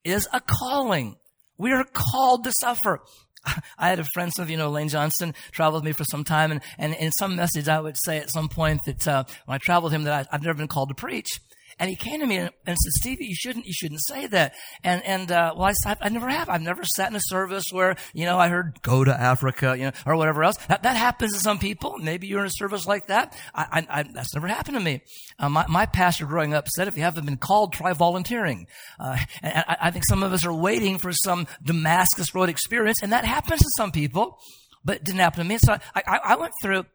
is 0.04 0.28
a 0.34 0.42
calling. 0.42 1.18
We 1.58 1.72
are 1.72 1.86
called 1.86 2.44
to 2.44 2.52
suffer. 2.52 3.02
I 3.78 3.90
had 3.90 4.00
a 4.00 4.06
friend, 4.14 4.34
some 4.34 4.44
of 4.44 4.50
you 4.50 4.58
know 4.58 4.70
Lane 4.70 4.90
Johnson, 4.90 5.34
traveled 5.52 5.84
with 5.84 5.90
me 5.90 5.94
for 5.94 6.04
some 6.04 6.24
time, 6.24 6.52
and, 6.52 6.62
and 6.78 6.94
in 6.96 7.12
some 7.12 7.36
message 7.36 7.68
I 7.68 7.80
would 7.80 7.98
say 7.98 8.18
at 8.18 8.32
some 8.32 8.50
point 8.50 8.82
that 8.86 9.08
uh, 9.08 9.24
when 9.46 9.56
I 9.56 9.60
traveled 9.60 9.92
with 9.92 9.94
him 9.94 10.04
that 10.04 10.28
I, 10.32 10.36
I've 10.36 10.44
never 10.44 10.58
been 10.58 10.68
called 10.68 10.90
to 10.90 10.96
preach. 10.96 11.30
And 11.78 11.90
he 11.90 11.96
came 11.96 12.22
to 12.22 12.26
me 12.26 12.38
and, 12.38 12.50
and 12.66 12.78
said, 12.78 12.92
Stevie, 12.94 13.26
you 13.26 13.36
shouldn't, 13.36 13.66
you 13.66 13.74
shouldn't 13.74 14.02
say 14.06 14.28
that. 14.28 14.54
And, 14.84 15.04
and, 15.04 15.32
uh, 15.32 15.54
well, 15.58 15.74
I, 15.86 15.96
I 16.02 16.10
never 16.10 16.30
have. 16.30 16.50
I've 16.50 16.62
never 16.62 16.84
sat 16.86 17.10
in 17.10 17.16
a 17.16 17.22
service 17.22 17.66
where, 17.72 17.98
you 18.14 18.26
know, 18.26 18.38
I 18.38 18.48
heard 18.48 18.82
go 18.82 19.04
to 19.04 19.14
Africa, 19.14 19.76
you 19.78 19.86
know, 19.86 19.92
or 20.06 20.16
whatever 20.16 20.44
else. 20.44 20.56
That, 20.68 20.84
that 20.84 20.96
happens 20.96 21.34
to 21.34 21.40
some 21.40 21.60
people. 21.60 21.98
Maybe 21.98 22.28
you're 22.28 22.40
in 22.40 22.46
a 22.46 22.52
service 22.52 22.88
like 22.88 23.08
that. 23.08 23.38
I, 23.54 23.86
I, 23.90 24.00
I 24.00 24.04
that's 24.04 24.34
never 24.34 24.48
happened 24.48 24.78
to 24.78 24.84
me. 24.84 25.02
Uh, 25.38 25.50
my, 25.50 25.66
my 25.68 25.86
pastor 25.86 26.26
growing 26.26 26.54
up 26.54 26.68
said, 26.70 26.88
if 26.88 26.96
you 26.96 27.04
haven't 27.04 27.26
been 27.26 27.38
called, 27.38 27.74
try 27.74 27.92
volunteering. 27.92 28.68
Uh, 28.98 29.18
and 29.42 29.64
I, 29.68 29.78
I 29.82 29.92
think 29.92 30.06
some 30.08 30.24
of 30.24 30.32
us 30.32 30.46
are 30.46 30.54
waiting 30.54 30.98
for 30.98 31.12
some 31.12 31.46
Damascus 31.62 32.34
Road 32.34 32.48
experience, 32.48 33.02
and 33.04 33.12
that 33.12 33.26
happens 33.26 33.62
to 33.62 33.70
some 33.76 33.92
people 33.92 34.40
but 34.86 34.98
it 34.98 35.04
didn't 35.04 35.20
happen 35.20 35.44
to 35.44 35.50
me. 35.50 35.58
So 35.58 35.74
I, 35.74 35.80
I, 35.96 36.20
I, 36.24 36.36
went 36.36 36.54
through 36.62 36.86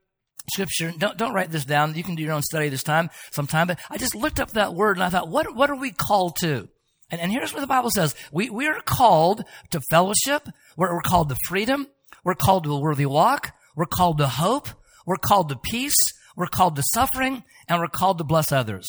scripture. 0.50 0.92
Don't, 0.96 1.16
don't 1.16 1.34
write 1.34 1.50
this 1.50 1.64
down. 1.64 1.94
You 1.94 2.02
can 2.02 2.14
do 2.14 2.22
your 2.22 2.32
own 2.32 2.42
study 2.42 2.68
this 2.68 2.82
time, 2.82 3.10
sometime. 3.30 3.66
But 3.66 3.78
I 3.90 3.98
just 3.98 4.14
looked 4.14 4.40
up 4.40 4.52
that 4.52 4.74
word 4.74 4.96
and 4.96 5.04
I 5.04 5.08
thought, 5.08 5.28
what, 5.28 5.54
what 5.54 5.70
are 5.70 5.76
we 5.76 5.90
called 5.90 6.36
to? 6.40 6.68
And, 7.10 7.20
and 7.20 7.32
here's 7.32 7.52
what 7.52 7.60
the 7.60 7.66
Bible 7.66 7.90
says. 7.90 8.14
We, 8.32 8.50
we 8.50 8.66
are 8.66 8.80
called 8.80 9.44
to 9.70 9.80
fellowship. 9.90 10.48
We're, 10.76 10.94
we're 10.94 11.02
called 11.02 11.28
to 11.30 11.36
freedom. 11.48 11.86
We're 12.24 12.34
called 12.34 12.64
to 12.64 12.74
a 12.74 12.80
worthy 12.80 13.06
walk. 13.06 13.52
We're 13.76 13.86
called 13.86 14.18
to 14.18 14.26
hope. 14.26 14.68
We're 15.06 15.16
called 15.16 15.48
to 15.48 15.56
peace. 15.56 16.12
We're 16.36 16.46
called 16.46 16.76
to 16.76 16.82
suffering 16.92 17.44
and 17.68 17.80
we're 17.80 17.88
called 17.88 18.18
to 18.18 18.24
bless 18.24 18.52
others. 18.52 18.88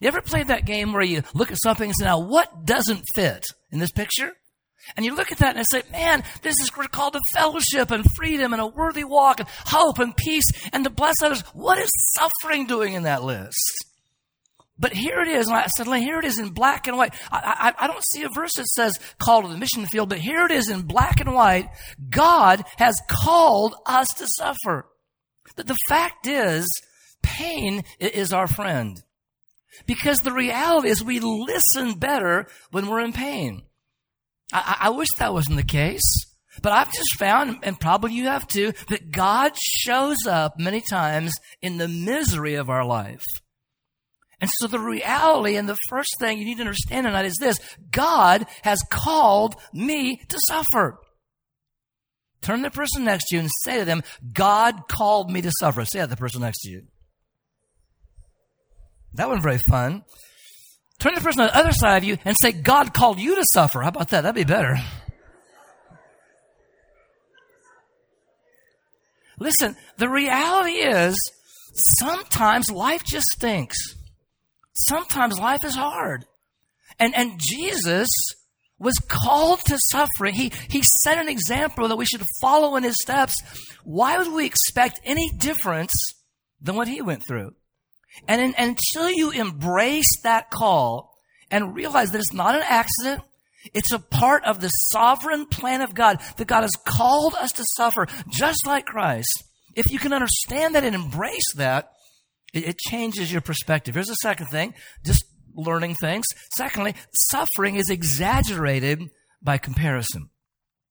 You 0.00 0.08
ever 0.08 0.22
played 0.22 0.48
that 0.48 0.64
game 0.64 0.92
where 0.92 1.02
you 1.02 1.22
look 1.34 1.50
at 1.50 1.62
something 1.62 1.90
and 1.90 1.96
say, 1.96 2.04
now 2.04 2.20
what 2.20 2.64
doesn't 2.64 3.04
fit 3.14 3.46
in 3.70 3.78
this 3.78 3.92
picture? 3.92 4.32
And 4.96 5.06
you 5.06 5.14
look 5.14 5.32
at 5.32 5.38
that 5.38 5.56
and 5.56 5.66
say, 5.70 5.82
man, 5.90 6.22
this 6.42 6.60
is 6.60 6.76
we're 6.76 6.88
called 6.88 7.14
to 7.14 7.20
fellowship 7.32 7.90
and 7.90 8.04
freedom 8.16 8.52
and 8.52 8.60
a 8.60 8.66
worthy 8.66 9.04
walk 9.04 9.40
and 9.40 9.48
hope 9.66 9.98
and 9.98 10.16
peace 10.16 10.50
and 10.72 10.84
to 10.84 10.90
bless 10.90 11.22
others. 11.22 11.42
What 11.52 11.78
is 11.78 11.90
suffering 12.14 12.66
doing 12.66 12.94
in 12.94 13.04
that 13.04 13.22
list? 13.22 13.86
But 14.78 14.92
here 14.92 15.20
it 15.20 15.28
is. 15.28 15.46
And 15.46 15.56
I 15.56 15.66
said, 15.66 15.86
here 15.86 16.18
it 16.18 16.24
is 16.24 16.38
in 16.38 16.50
black 16.50 16.88
and 16.88 16.96
white. 16.96 17.14
I, 17.30 17.72
I, 17.78 17.84
I 17.84 17.86
don't 17.86 18.04
see 18.04 18.24
a 18.24 18.28
verse 18.34 18.54
that 18.56 18.66
says 18.66 18.98
call 19.18 19.42
to 19.42 19.48
the 19.48 19.56
mission 19.56 19.86
field, 19.86 20.08
but 20.08 20.18
here 20.18 20.44
it 20.44 20.50
is 20.50 20.68
in 20.68 20.82
black 20.82 21.20
and 21.20 21.32
white. 21.32 21.68
God 22.10 22.64
has 22.78 23.00
called 23.08 23.76
us 23.86 24.08
to 24.18 24.26
suffer. 24.36 24.86
The, 25.56 25.64
the 25.64 25.78
fact 25.88 26.26
is, 26.26 26.68
pain 27.22 27.84
is 28.00 28.32
our 28.32 28.48
friend. 28.48 29.00
Because 29.86 30.18
the 30.18 30.32
reality 30.32 30.88
is 30.88 31.02
we 31.02 31.20
listen 31.20 31.94
better 31.94 32.48
when 32.72 32.88
we're 32.88 33.00
in 33.00 33.12
pain. 33.12 33.62
I, 34.52 34.76
I 34.82 34.90
wish 34.90 35.08
that 35.18 35.32
wasn't 35.32 35.56
the 35.56 35.62
case. 35.62 36.26
But 36.60 36.72
I've 36.72 36.92
just 36.92 37.18
found, 37.18 37.60
and 37.62 37.80
probably 37.80 38.12
you 38.12 38.26
have 38.26 38.46
too, 38.46 38.72
that 38.88 39.10
God 39.10 39.52
shows 39.56 40.26
up 40.26 40.58
many 40.58 40.82
times 40.82 41.32
in 41.62 41.78
the 41.78 41.88
misery 41.88 42.54
of 42.56 42.68
our 42.68 42.84
life. 42.84 43.24
And 44.40 44.50
so 44.58 44.66
the 44.66 44.78
reality 44.78 45.56
and 45.56 45.68
the 45.68 45.78
first 45.88 46.18
thing 46.18 46.38
you 46.38 46.44
need 46.44 46.56
to 46.56 46.62
understand 46.62 47.06
tonight 47.06 47.24
is 47.24 47.36
this 47.40 47.58
God 47.90 48.46
has 48.62 48.80
called 48.90 49.54
me 49.72 50.20
to 50.28 50.38
suffer. 50.46 50.98
Turn 52.42 52.58
to 52.58 52.64
the 52.64 52.70
person 52.70 53.04
next 53.04 53.28
to 53.28 53.36
you 53.36 53.40
and 53.40 53.50
say 53.62 53.78
to 53.78 53.84
them, 53.84 54.02
God 54.32 54.88
called 54.88 55.30
me 55.30 55.42
to 55.42 55.52
suffer. 55.60 55.84
Say 55.84 56.00
that 56.00 56.06
to 56.06 56.10
the 56.10 56.16
person 56.16 56.40
next 56.40 56.62
to 56.62 56.70
you. 56.70 56.82
That 59.14 59.28
wasn't 59.28 59.44
very 59.44 59.60
fun. 59.68 60.02
Turn 61.02 61.14
to 61.14 61.18
the 61.18 61.24
person 61.24 61.40
on 61.40 61.48
the 61.48 61.56
other 61.56 61.72
side 61.72 61.96
of 61.96 62.04
you 62.04 62.16
and 62.24 62.36
say, 62.40 62.52
God 62.52 62.94
called 62.94 63.18
you 63.18 63.34
to 63.34 63.44
suffer. 63.52 63.82
How 63.82 63.88
about 63.88 64.10
that? 64.10 64.20
That'd 64.20 64.36
be 64.36 64.44
better. 64.44 64.76
Listen, 69.40 69.74
the 69.96 70.08
reality 70.08 70.74
is 70.74 71.16
sometimes 71.74 72.70
life 72.70 73.02
just 73.02 73.26
stinks. 73.30 73.76
Sometimes 74.74 75.40
life 75.40 75.64
is 75.64 75.74
hard. 75.74 76.24
And, 77.00 77.16
and 77.16 77.40
Jesus 77.42 78.08
was 78.78 78.94
called 79.08 79.58
to 79.66 79.80
suffering. 79.90 80.34
He, 80.34 80.52
he 80.70 80.84
set 81.00 81.18
an 81.18 81.28
example 81.28 81.88
that 81.88 81.96
we 81.96 82.04
should 82.04 82.22
follow 82.40 82.76
in 82.76 82.84
his 82.84 82.96
steps. 83.02 83.34
Why 83.82 84.18
would 84.18 84.32
we 84.32 84.46
expect 84.46 85.00
any 85.04 85.30
difference 85.30 85.94
than 86.60 86.76
what 86.76 86.86
he 86.86 87.02
went 87.02 87.24
through? 87.26 87.56
And 88.28 88.54
until 88.56 89.10
you 89.10 89.30
embrace 89.30 90.20
that 90.22 90.50
call 90.50 91.14
and 91.50 91.74
realize 91.74 92.10
that 92.10 92.18
it's 92.18 92.32
not 92.32 92.54
an 92.54 92.62
accident, 92.68 93.22
it's 93.74 93.92
a 93.92 93.98
part 93.98 94.44
of 94.44 94.60
the 94.60 94.68
sovereign 94.68 95.46
plan 95.46 95.82
of 95.82 95.94
God 95.94 96.20
that 96.36 96.46
God 96.48 96.62
has 96.62 96.72
called 96.84 97.34
us 97.34 97.52
to 97.52 97.64
suffer 97.76 98.06
just 98.28 98.66
like 98.66 98.86
Christ. 98.86 99.44
If 99.74 99.90
you 99.90 99.98
can 99.98 100.12
understand 100.12 100.74
that 100.74 100.84
and 100.84 100.94
embrace 100.94 101.54
that, 101.56 101.90
it, 102.52 102.68
it 102.68 102.78
changes 102.78 103.32
your 103.32 103.40
perspective. 103.40 103.94
Here's 103.94 104.08
the 104.08 104.14
second 104.14 104.46
thing, 104.46 104.74
just 105.04 105.24
learning 105.54 105.94
things. 105.94 106.26
Secondly, 106.54 106.94
suffering 107.30 107.76
is 107.76 107.88
exaggerated 107.88 109.00
by 109.42 109.58
comparison. 109.58 110.28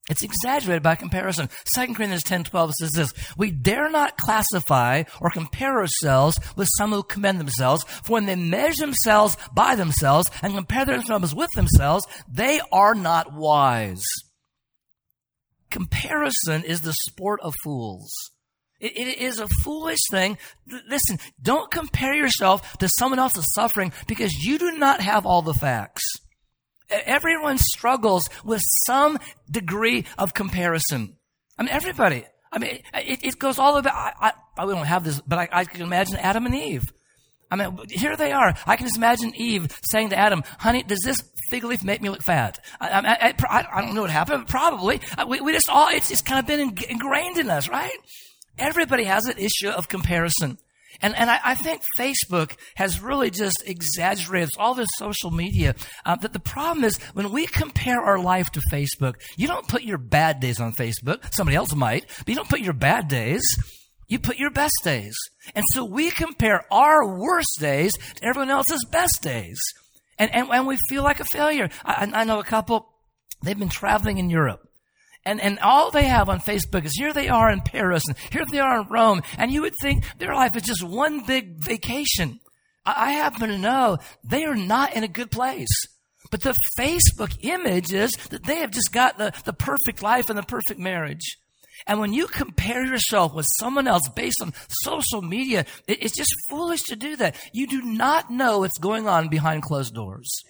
It's 0.09 0.23
exaggerated 0.23 0.81
by 0.81 0.95
comparison. 0.95 1.49
2 1.75 1.93
Corinthians 1.93 2.23
10 2.23 2.45
12 2.45 2.73
says 2.73 2.91
this 2.91 3.13
We 3.37 3.51
dare 3.51 3.89
not 3.89 4.17
classify 4.17 5.03
or 5.19 5.29
compare 5.29 5.77
ourselves 5.79 6.39
with 6.55 6.67
some 6.77 6.91
who 6.91 7.03
commend 7.03 7.39
themselves, 7.39 7.83
for 8.03 8.13
when 8.13 8.25
they 8.25 8.35
measure 8.35 8.81
themselves 8.81 9.37
by 9.53 9.75
themselves 9.75 10.29
and 10.41 10.55
compare 10.55 10.85
themselves 10.85 11.35
with 11.35 11.51
themselves, 11.55 12.05
they 12.27 12.59
are 12.71 12.95
not 12.95 13.33
wise. 13.33 14.05
Comparison 15.69 16.63
is 16.63 16.81
the 16.81 16.93
sport 16.93 17.39
of 17.41 17.53
fools. 17.63 18.11
It, 18.79 18.97
it 18.97 19.17
is 19.19 19.39
a 19.39 19.47
foolish 19.63 19.99
thing. 20.09 20.37
Listen, 20.89 21.19
don't 21.41 21.71
compare 21.71 22.15
yourself 22.15 22.77
to 22.79 22.89
someone 22.97 23.19
else's 23.19 23.53
suffering 23.53 23.93
because 24.07 24.33
you 24.33 24.57
do 24.57 24.71
not 24.77 24.99
have 24.99 25.25
all 25.25 25.43
the 25.43 25.53
facts. 25.53 26.03
Everyone 26.91 27.57
struggles 27.57 28.23
with 28.43 28.61
some 28.85 29.17
degree 29.49 30.05
of 30.17 30.33
comparison. 30.33 31.17
I 31.57 31.63
mean, 31.63 31.71
everybody. 31.71 32.25
I 32.51 32.59
mean, 32.59 32.79
it, 32.93 33.23
it 33.23 33.39
goes 33.39 33.59
all 33.59 33.77
about, 33.77 33.93
I, 33.95 34.33
I, 34.57 34.65
we 34.65 34.73
don't 34.73 34.85
have 34.85 35.03
this, 35.03 35.21
but 35.21 35.39
I, 35.39 35.49
I 35.51 35.65
can 35.65 35.81
imagine 35.81 36.17
Adam 36.17 36.45
and 36.45 36.55
Eve. 36.55 36.91
I 37.49 37.55
mean, 37.55 37.77
here 37.89 38.15
they 38.15 38.31
are. 38.31 38.55
I 38.65 38.75
can 38.75 38.85
just 38.85 38.97
imagine 38.97 39.33
Eve 39.35 39.67
saying 39.83 40.09
to 40.09 40.17
Adam, 40.17 40.43
honey, 40.57 40.83
does 40.83 40.99
this 41.03 41.21
fig 41.49 41.63
leaf 41.63 41.83
make 41.83 42.01
me 42.01 42.09
look 42.09 42.21
fat? 42.21 42.59
I, 42.79 42.89
I, 42.89 43.33
I, 43.49 43.67
I 43.73 43.81
don't 43.81 43.93
know 43.93 44.01
what 44.01 44.09
happened, 44.09 44.43
but 44.43 44.49
probably. 44.49 45.01
Uh, 45.17 45.25
we, 45.27 45.41
we 45.41 45.51
just 45.51 45.69
all, 45.69 45.89
it's, 45.89 46.11
it's 46.11 46.21
kind 46.21 46.39
of 46.39 46.47
been 46.47 46.77
ingrained 46.89 47.37
in 47.37 47.49
us, 47.49 47.67
right? 47.67 47.97
Everybody 48.57 49.03
has 49.03 49.25
an 49.25 49.37
issue 49.37 49.69
of 49.69 49.89
comparison. 49.89 50.57
And, 51.01 51.15
and 51.15 51.29
I, 51.29 51.39
I, 51.43 51.55
think 51.55 51.81
Facebook 51.97 52.55
has 52.75 52.99
really 52.99 53.29
just 53.29 53.63
exaggerated 53.65 54.49
all 54.57 54.73
this 54.73 54.89
social 54.97 55.31
media. 55.31 55.75
Uh, 56.05 56.15
that 56.17 56.33
the 56.33 56.39
problem 56.39 56.83
is 56.83 56.97
when 57.13 57.31
we 57.31 57.45
compare 57.45 58.01
our 58.01 58.19
life 58.19 58.51
to 58.51 58.61
Facebook, 58.71 59.15
you 59.37 59.47
don't 59.47 59.67
put 59.67 59.83
your 59.83 59.97
bad 59.97 60.39
days 60.39 60.59
on 60.59 60.73
Facebook. 60.73 61.33
Somebody 61.33 61.55
else 61.55 61.73
might, 61.73 62.05
but 62.19 62.29
you 62.29 62.35
don't 62.35 62.49
put 62.49 62.61
your 62.61 62.73
bad 62.73 63.07
days. 63.07 63.41
You 64.07 64.19
put 64.19 64.37
your 64.37 64.51
best 64.51 64.73
days. 64.83 65.15
And 65.55 65.63
so 65.73 65.85
we 65.85 66.11
compare 66.11 66.65
our 66.71 67.17
worst 67.17 67.57
days 67.59 67.93
to 67.93 68.25
everyone 68.25 68.49
else's 68.49 68.85
best 68.91 69.21
days. 69.21 69.59
And, 70.19 70.33
and, 70.33 70.49
and 70.49 70.67
we 70.67 70.77
feel 70.89 71.03
like 71.03 71.19
a 71.19 71.25
failure. 71.25 71.69
I, 71.85 72.11
I 72.13 72.23
know 72.25 72.39
a 72.39 72.43
couple, 72.43 72.89
they've 73.41 73.57
been 73.57 73.69
traveling 73.69 74.17
in 74.17 74.29
Europe 74.29 74.70
and, 75.25 75.39
and 75.39 75.59
all 75.59 75.91
they 75.91 76.05
have 76.05 76.29
on 76.29 76.39
Facebook 76.39 76.83
is 76.85 76.93
here 76.93 77.13
they 77.13 77.29
are 77.29 77.51
in 77.51 77.61
Paris 77.61 78.03
and 78.07 78.17
here 78.31 78.45
they 78.49 78.59
are 78.59 78.81
in 78.81 78.87
Rome. 78.87 79.21
And 79.37 79.51
you 79.51 79.61
would 79.61 79.75
think 79.81 80.03
their 80.17 80.33
life 80.33 80.55
is 80.55 80.63
just 80.63 80.83
one 80.83 81.25
big 81.25 81.63
vacation. 81.63 82.39
I, 82.85 83.09
I 83.09 83.11
happen 83.11 83.49
to 83.49 83.57
know 83.57 83.97
they 84.23 84.43
are 84.45 84.55
not 84.55 84.95
in 84.95 85.03
a 85.03 85.07
good 85.07 85.31
place. 85.31 85.69
But 86.31 86.41
the 86.41 86.55
Facebook 86.79 87.37
image 87.41 87.91
is 87.91 88.11
that 88.29 88.45
they 88.45 88.57
have 88.57 88.71
just 88.71 88.93
got 88.93 89.17
the, 89.17 89.33
the 89.43 89.53
perfect 89.53 90.01
life 90.01 90.29
and 90.29 90.37
the 90.37 90.43
perfect 90.43 90.79
marriage. 90.79 91.37
And 91.87 91.99
when 91.99 92.13
you 92.13 92.27
compare 92.27 92.85
yourself 92.85 93.33
with 93.33 93.47
someone 93.59 93.87
else 93.87 94.07
based 94.15 94.41
on 94.41 94.53
social 94.83 95.21
media, 95.21 95.65
it, 95.87 96.03
it's 96.03 96.15
just 96.15 96.33
foolish 96.49 96.83
to 96.83 96.95
do 96.95 97.15
that. 97.17 97.35
You 97.53 97.67
do 97.67 97.81
not 97.81 98.31
know 98.31 98.59
what's 98.59 98.77
going 98.77 99.07
on 99.07 99.27
behind 99.27 99.63
closed 99.63 99.93
doors 99.93 100.43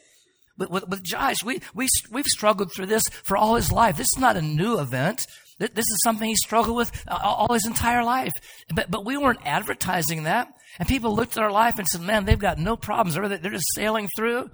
with, 0.61 0.69
with, 0.69 0.87
with 0.89 1.03
Josh, 1.03 1.43
we, 1.43 1.61
we, 1.73 1.87
we've 2.11 2.25
struggled 2.25 2.71
through 2.73 2.87
this 2.87 3.03
for 3.23 3.35
all 3.37 3.55
his 3.55 3.71
life. 3.71 3.97
This 3.97 4.07
is 4.15 4.21
not 4.21 4.37
a 4.37 4.41
new 4.41 4.79
event. 4.79 5.27
This 5.59 5.85
is 5.85 5.99
something 6.03 6.27
he 6.27 6.35
struggled 6.35 6.77
with 6.77 6.91
uh, 7.07 7.19
all 7.21 7.53
his 7.53 7.67
entire 7.67 8.03
life. 8.03 8.33
But, 8.73 8.89
but 8.89 9.05
we 9.05 9.17
weren't 9.17 9.45
advertising 9.45 10.23
that. 10.23 10.47
And 10.79 10.87
people 10.87 11.15
looked 11.15 11.37
at 11.37 11.43
our 11.43 11.51
life 11.51 11.77
and 11.77 11.87
said, 11.87 12.01
man, 12.01 12.25
they've 12.25 12.39
got 12.39 12.57
no 12.57 12.75
problems. 12.75 13.15
They're, 13.15 13.27
they're 13.27 13.51
just 13.51 13.75
sailing 13.75 14.09
through. 14.15 14.49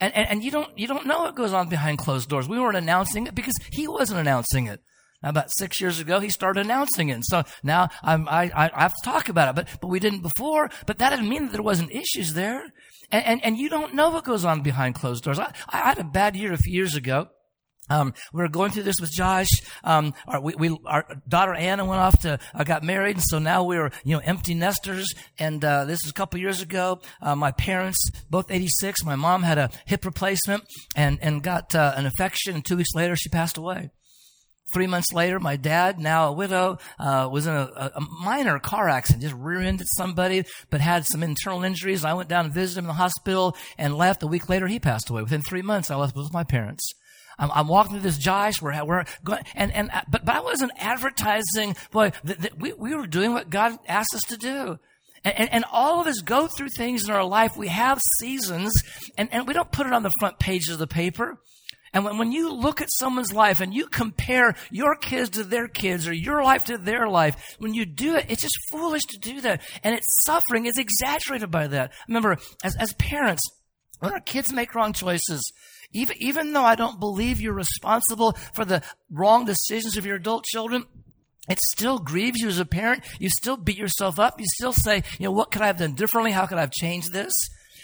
And, 0.00 0.14
and, 0.14 0.28
and 0.28 0.44
you 0.44 0.50
don't, 0.50 0.76
you 0.78 0.86
don't 0.86 1.06
know 1.06 1.20
what 1.20 1.36
goes 1.36 1.52
on 1.52 1.68
behind 1.68 1.98
closed 1.98 2.28
doors. 2.28 2.48
We 2.48 2.60
weren't 2.60 2.76
announcing 2.76 3.26
it 3.26 3.34
because 3.34 3.54
he 3.70 3.88
wasn't 3.88 4.20
announcing 4.20 4.66
it. 4.66 4.80
About 5.24 5.50
six 5.50 5.80
years 5.80 5.98
ago, 5.98 6.20
he 6.20 6.28
started 6.28 6.60
announcing 6.60 7.08
it. 7.08 7.14
And 7.14 7.24
so 7.24 7.44
now 7.62 7.88
I'm, 8.02 8.28
I, 8.28 8.50
I 8.54 8.82
have 8.82 8.94
to 8.94 9.10
talk 9.10 9.28
about 9.28 9.48
it, 9.48 9.54
but, 9.56 9.80
but 9.80 9.88
we 9.88 9.98
didn't 9.98 10.20
before. 10.20 10.70
But 10.86 10.98
that 10.98 11.10
didn't 11.10 11.28
mean 11.28 11.46
that 11.46 11.52
there 11.52 11.62
wasn't 11.62 11.92
issues 11.92 12.34
there. 12.34 12.62
And, 13.10 13.24
and, 13.26 13.44
and 13.44 13.58
you 13.58 13.68
don't 13.68 13.94
know 13.94 14.10
what 14.10 14.24
goes 14.24 14.44
on 14.44 14.62
behind 14.62 14.94
closed 14.94 15.24
doors. 15.24 15.38
I, 15.38 15.52
I 15.68 15.78
had 15.78 15.98
a 15.98 16.04
bad 16.04 16.36
year 16.36 16.52
a 16.52 16.58
few 16.58 16.74
years 16.74 16.94
ago. 16.94 17.28
Um, 17.90 18.14
we 18.32 18.42
were 18.42 18.48
going 18.48 18.70
through 18.70 18.84
this 18.84 18.96
with 19.00 19.10
Josh. 19.12 19.48
Um, 19.82 20.14
our, 20.26 20.40
we, 20.40 20.54
we, 20.54 20.78
our 20.86 21.06
daughter 21.28 21.54
Anna 21.54 21.84
went 21.84 22.00
off 22.00 22.18
to, 22.20 22.38
uh, 22.54 22.64
got 22.64 22.82
married, 22.82 23.16
and 23.16 23.24
so 23.24 23.38
now 23.38 23.62
we 23.62 23.76
were, 23.76 23.90
you 24.04 24.16
know, 24.16 24.22
empty 24.24 24.54
nesters. 24.54 25.12
And 25.38 25.62
uh, 25.64 25.84
this 25.84 26.02
was 26.02 26.10
a 26.10 26.14
couple 26.14 26.40
years 26.40 26.62
ago. 26.62 27.00
Uh, 27.20 27.36
my 27.36 27.52
parents, 27.52 28.10
both 28.30 28.50
86. 28.50 29.04
My 29.04 29.16
mom 29.16 29.42
had 29.42 29.58
a 29.58 29.70
hip 29.86 30.04
replacement 30.04 30.64
and 30.96 31.18
and 31.20 31.42
got 31.42 31.74
uh, 31.74 31.92
an 31.96 32.06
infection. 32.06 32.54
And 32.54 32.64
two 32.64 32.76
weeks 32.76 32.94
later, 32.94 33.16
she 33.16 33.28
passed 33.28 33.58
away. 33.58 33.90
Three 34.72 34.86
months 34.86 35.12
later, 35.12 35.38
my 35.38 35.56
dad, 35.56 35.98
now 36.00 36.28
a 36.28 36.32
widow, 36.32 36.78
uh, 36.98 37.28
was 37.30 37.46
in 37.46 37.54
a, 37.54 37.92
a, 37.94 38.00
minor 38.22 38.58
car 38.58 38.88
accident, 38.88 39.22
just 39.22 39.34
rear-ended 39.34 39.86
somebody, 39.90 40.44
but 40.70 40.80
had 40.80 41.04
some 41.06 41.22
internal 41.22 41.62
injuries. 41.64 42.04
I 42.04 42.14
went 42.14 42.28
down 42.28 42.46
and 42.46 42.54
visited 42.54 42.78
him 42.80 42.84
in 42.84 42.88
the 42.88 42.94
hospital 42.94 43.56
and 43.78 43.96
left. 43.96 44.22
A 44.22 44.26
week 44.26 44.48
later, 44.48 44.66
he 44.66 44.80
passed 44.80 45.10
away. 45.10 45.22
Within 45.22 45.42
three 45.42 45.62
months, 45.62 45.90
I 45.90 45.96
left 45.96 46.16
with 46.16 46.32
my 46.32 46.44
parents. 46.44 46.92
I'm, 47.38 47.50
I'm 47.52 47.68
walking 47.68 47.92
through 47.92 48.02
this 48.02 48.18
Josh. 48.18 48.62
We're, 48.62 48.84
we're 48.84 49.04
going, 49.22 49.42
and, 49.54 49.72
and, 49.72 49.90
uh, 49.90 50.02
but, 50.10 50.24
but 50.24 50.34
I 50.34 50.40
wasn't 50.40 50.72
advertising, 50.78 51.76
boy, 51.90 52.12
we, 52.58 52.72
we 52.72 52.94
were 52.94 53.06
doing 53.06 53.32
what 53.32 53.50
God 53.50 53.78
asked 53.86 54.14
us 54.14 54.22
to 54.28 54.36
do. 54.36 54.78
And, 55.24 55.50
and, 55.52 55.64
all 55.72 56.02
of 56.02 56.06
us 56.06 56.20
go 56.20 56.48
through 56.48 56.68
things 56.76 57.04
in 57.04 57.10
our 57.10 57.24
life. 57.24 57.56
We 57.56 57.68
have 57.68 57.98
seasons 58.18 58.70
and, 59.16 59.32
and 59.32 59.48
we 59.48 59.54
don't 59.54 59.72
put 59.72 59.86
it 59.86 59.92
on 59.94 60.02
the 60.02 60.10
front 60.20 60.38
pages 60.38 60.74
of 60.74 60.78
the 60.78 60.86
paper. 60.86 61.38
And 61.94 62.04
when, 62.04 62.18
when 62.18 62.32
you 62.32 62.52
look 62.52 62.82
at 62.82 62.90
someone's 62.90 63.32
life 63.32 63.60
and 63.60 63.72
you 63.72 63.86
compare 63.86 64.54
your 64.70 64.96
kids 64.96 65.30
to 65.30 65.44
their 65.44 65.68
kids 65.68 66.06
or 66.08 66.12
your 66.12 66.42
life 66.42 66.64
to 66.66 66.76
their 66.76 67.08
life, 67.08 67.56
when 67.58 67.72
you 67.72 67.86
do 67.86 68.16
it, 68.16 68.26
it's 68.28 68.42
just 68.42 68.58
foolish 68.70 69.04
to 69.04 69.18
do 69.18 69.40
that. 69.42 69.62
And 69.84 69.94
its 69.94 70.24
suffering 70.24 70.66
is 70.66 70.76
exaggerated 70.76 71.50
by 71.50 71.68
that. 71.68 71.92
Remember, 72.08 72.36
as, 72.64 72.76
as 72.76 72.92
parents, 72.94 73.42
when 74.00 74.12
our 74.12 74.20
kids 74.20 74.52
make 74.52 74.74
wrong 74.74 74.92
choices, 74.92 75.50
even, 75.92 76.16
even 76.18 76.52
though 76.52 76.64
I 76.64 76.74
don't 76.74 76.98
believe 76.98 77.40
you're 77.40 77.54
responsible 77.54 78.32
for 78.54 78.64
the 78.64 78.82
wrong 79.08 79.44
decisions 79.44 79.96
of 79.96 80.04
your 80.04 80.16
adult 80.16 80.44
children, 80.44 80.84
it 81.48 81.60
still 81.72 82.00
grieves 82.00 82.40
you 82.40 82.48
as 82.48 82.58
a 82.58 82.64
parent. 82.64 83.04
You 83.20 83.28
still 83.28 83.56
beat 83.56 83.78
yourself 83.78 84.18
up. 84.18 84.40
You 84.40 84.46
still 84.48 84.72
say, 84.72 85.04
you 85.18 85.26
know, 85.26 85.32
what 85.32 85.52
could 85.52 85.62
I 85.62 85.68
have 85.68 85.78
done 85.78 85.94
differently? 85.94 86.32
How 86.32 86.46
could 86.46 86.58
I 86.58 86.62
have 86.62 86.72
changed 86.72 87.12
this? 87.12 87.32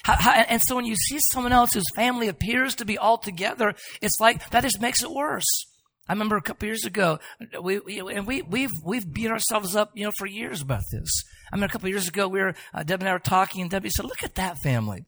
How, 0.03 0.17
how, 0.17 0.33
and 0.33 0.61
so 0.65 0.77
when 0.77 0.87
you 0.87 0.97
see 0.97 1.19
someone 1.33 1.53
else 1.53 1.73
whose 1.73 1.91
family 1.95 2.29
appears 2.29 2.75
to 2.77 2.85
be 2.85 2.99
all 2.99 3.19
together, 3.19 3.75
it's 4.01 4.19
like 4.21 4.49
that 4.51 4.63
just 4.63 4.81
makes 4.81 5.03
it 5.03 5.11
worse. 5.11 5.67
I 6.09 6.13
remember 6.13 6.37
a 6.37 6.43
couple 6.43 6.67
years 6.67 6.85
ago, 6.85 7.21
we, 7.63 7.79
we, 7.79 8.01
and 8.01 8.27
we, 8.27 8.43
we've, 8.43 8.71
we've 8.85 9.13
beat 9.13 9.31
ourselves 9.31 9.77
up, 9.77 9.93
you 9.95 10.05
know, 10.05 10.13
for 10.19 10.27
years 10.27 10.61
about 10.61 10.83
this. 10.91 11.09
I 11.53 11.57
mean, 11.57 11.65
a 11.65 11.69
couple 11.69 11.89
years 11.89 12.09
ago, 12.09 12.27
we 12.27 12.41
were, 12.41 12.55
uh, 12.75 12.83
Deb 12.83 13.01
and 13.01 13.09
I 13.09 13.13
were 13.13 13.21
talking, 13.21 13.63
and 13.63 13.71
Debbie 13.71 13.91
said, 13.91 14.07
look 14.07 14.25
at 14.25 14.35
that 14.35 14.57
family. 14.59 15.05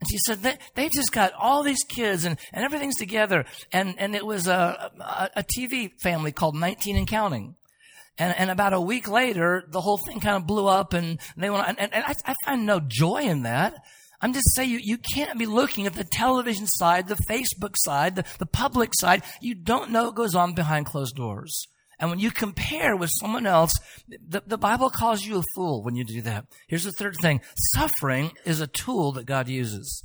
And 0.00 0.08
she 0.08 0.18
said, 0.18 0.38
they, 0.38 0.56
they've 0.74 0.92
just 0.92 1.12
got 1.12 1.32
all 1.34 1.62
these 1.62 1.82
kids 1.88 2.24
and, 2.24 2.38
and 2.52 2.64
everything's 2.64 2.96
together. 2.96 3.44
And, 3.72 3.94
and 3.98 4.14
it 4.14 4.24
was 4.24 4.46
a, 4.46 4.90
a, 5.00 5.30
a 5.36 5.42
TV 5.42 5.90
family 6.00 6.32
called 6.32 6.54
19 6.54 6.96
and 6.96 7.06
Counting. 7.06 7.56
And, 8.16 8.34
and 8.36 8.50
about 8.50 8.72
a 8.72 8.80
week 8.80 9.08
later, 9.08 9.64
the 9.68 9.80
whole 9.80 9.98
thing 9.98 10.20
kind 10.20 10.36
of 10.36 10.46
blew 10.46 10.66
up 10.66 10.92
and 10.92 11.18
they 11.36 11.50
went, 11.50 11.68
and, 11.68 11.92
and 11.92 12.04
I, 12.04 12.14
I 12.24 12.34
find 12.44 12.64
no 12.64 12.80
joy 12.80 13.22
in 13.22 13.42
that. 13.42 13.74
I'm 14.20 14.32
just 14.32 14.54
saying 14.54 14.70
you, 14.70 14.80
you 14.82 14.98
can't 14.98 15.38
be 15.38 15.46
looking 15.46 15.86
at 15.86 15.94
the 15.94 16.04
television 16.04 16.66
side, 16.66 17.06
the 17.08 17.22
Facebook 17.30 17.74
side, 17.76 18.16
the, 18.16 18.24
the 18.38 18.46
public 18.46 18.90
side. 18.98 19.22
You 19.40 19.54
don't 19.54 19.90
know 19.90 20.06
what 20.06 20.16
goes 20.16 20.34
on 20.34 20.54
behind 20.54 20.86
closed 20.86 21.14
doors. 21.14 21.68
And 22.00 22.10
when 22.10 22.18
you 22.18 22.30
compare 22.30 22.96
with 22.96 23.10
someone 23.18 23.46
else, 23.46 23.72
the, 24.08 24.42
the 24.46 24.58
Bible 24.58 24.90
calls 24.90 25.24
you 25.24 25.38
a 25.38 25.42
fool 25.54 25.82
when 25.82 25.96
you 25.96 26.04
do 26.04 26.22
that. 26.22 26.46
Here's 26.68 26.84
the 26.84 26.92
third 26.92 27.16
thing. 27.20 27.40
Suffering 27.74 28.32
is 28.44 28.60
a 28.60 28.68
tool 28.68 29.12
that 29.12 29.26
God 29.26 29.48
uses. 29.48 30.04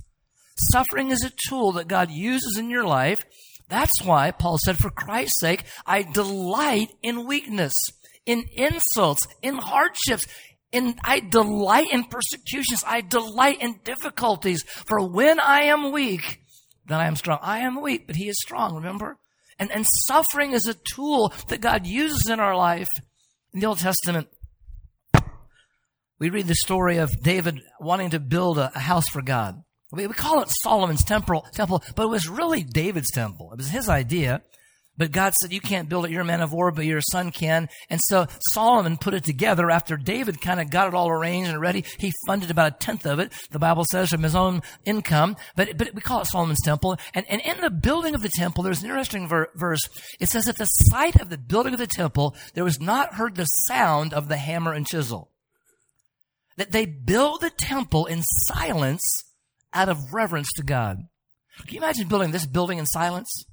Suffering 0.72 1.10
is 1.10 1.24
a 1.24 1.32
tool 1.50 1.72
that 1.74 1.88
God 1.88 2.10
uses 2.12 2.58
in 2.58 2.70
your 2.70 2.84
life. 2.84 3.24
That's 3.70 4.03
why 4.03 4.32
Paul 4.32 4.58
said, 4.63 4.77
for 4.77 4.89
Christ's 4.89 5.39
sake, 5.39 5.63
I 5.86 6.03
delight 6.03 6.89
in 7.01 7.27
weakness, 7.27 7.74
in 8.25 8.46
insults, 8.55 9.27
in 9.41 9.55
hardships, 9.55 10.25
in, 10.73 10.95
I 11.03 11.19
delight 11.19 11.87
in 11.91 12.03
persecutions. 12.03 12.83
I 12.85 13.01
delight 13.01 13.61
in 13.61 13.79
difficulties. 13.83 14.63
For 14.63 15.07
when 15.07 15.39
I 15.39 15.63
am 15.63 15.91
weak, 15.91 16.41
then 16.85 16.99
I 16.99 17.07
am 17.07 17.15
strong. 17.15 17.39
I 17.41 17.59
am 17.59 17.81
weak, 17.81 18.07
but 18.07 18.15
he 18.15 18.27
is 18.27 18.37
strong, 18.41 18.75
remember? 18.75 19.17
And, 19.59 19.71
and 19.71 19.86
suffering 19.88 20.51
is 20.51 20.67
a 20.67 20.73
tool 20.73 21.31
that 21.47 21.62
God 21.62 21.86
uses 21.86 22.27
in 22.29 22.39
our 22.39 22.57
life. 22.57 22.89
In 23.53 23.59
the 23.59 23.67
Old 23.67 23.77
Testament, 23.77 24.27
we 26.19 26.29
read 26.29 26.47
the 26.47 26.55
story 26.55 26.97
of 26.97 27.12
David 27.21 27.59
wanting 27.79 28.09
to 28.09 28.19
build 28.19 28.57
a, 28.57 28.71
a 28.75 28.79
house 28.79 29.07
for 29.07 29.21
God. 29.21 29.63
We, 29.91 30.07
we 30.07 30.13
call 30.13 30.41
it 30.41 30.49
Solomon's 30.63 31.03
temple, 31.03 31.45
temple, 31.53 31.83
but 31.95 32.03
it 32.03 32.09
was 32.09 32.27
really 32.27 32.63
David's 32.63 33.12
temple. 33.12 33.51
It 33.51 33.57
was 33.57 33.69
his 33.69 33.89
idea. 33.89 34.41
But 34.95 35.12
God 35.12 35.34
said, 35.34 35.51
you 35.51 35.60
can't 35.60 35.89
build 35.89 36.06
it. 36.06 36.12
You're 36.12 36.21
a 36.21 36.25
man 36.25 36.41
of 36.41 36.53
war, 36.53 36.71
but 36.71 36.86
your 36.86 37.01
son 37.01 37.32
can. 37.32 37.67
And 37.89 37.99
so 38.03 38.27
Solomon 38.51 38.97
put 38.97 39.15
it 39.15 39.23
together 39.23 39.71
after 39.71 39.97
David 39.97 40.39
kind 40.39 40.62
of 40.62 40.69
got 40.69 40.88
it 40.88 40.93
all 40.93 41.10
arranged 41.10 41.49
and 41.49 41.60
ready. 41.60 41.84
He 41.97 42.13
funded 42.27 42.51
about 42.51 42.73
a 42.73 42.77
tenth 42.77 43.06
of 43.08 43.17
it, 43.17 43.34
the 43.49 43.58
Bible 43.58 43.86
says, 43.86 44.12
from 44.12 44.21
his 44.21 44.36
own 44.36 44.62
income. 44.86 45.36
But, 45.56 45.77
but 45.77 45.95
we 45.95 46.01
call 46.01 46.21
it 46.21 46.27
Solomon's 46.27 46.62
temple. 46.62 46.97
And, 47.15 47.25
and 47.27 47.41
in 47.41 47.60
the 47.60 47.71
building 47.71 48.13
of 48.13 48.21
the 48.21 48.29
temple, 48.29 48.63
there's 48.63 48.84
an 48.84 48.89
interesting 48.89 49.27
ver- 49.27 49.49
verse. 49.56 49.82
It 50.19 50.29
says, 50.29 50.47
at 50.47 50.58
the 50.58 50.65
site 50.65 51.19
of 51.19 51.32
the 51.32 51.39
building 51.39 51.73
of 51.73 51.79
the 51.79 51.88
temple, 51.88 52.36
there 52.53 52.63
was 52.63 52.79
not 52.79 53.15
heard 53.15 53.36
the 53.36 53.45
sound 53.45 54.13
of 54.13 54.27
the 54.27 54.38
hammer 54.38 54.73
and 54.73 54.86
chisel. 54.86 55.32
That 56.58 56.71
they 56.71 56.86
build 56.86 57.41
the 57.41 57.49
temple 57.49 58.06
in 58.06 58.21
silence 58.21 59.23
out 59.73 59.89
of 59.89 60.13
reverence 60.13 60.51
to 60.58 60.63
God. 60.63 60.97
Can 61.65 61.73
you 61.73 61.82
imagine 61.82 62.08
building 62.08 62.29
this 62.29 62.45
building 62.45 62.77
in 62.77 62.86
silence? 62.86 63.43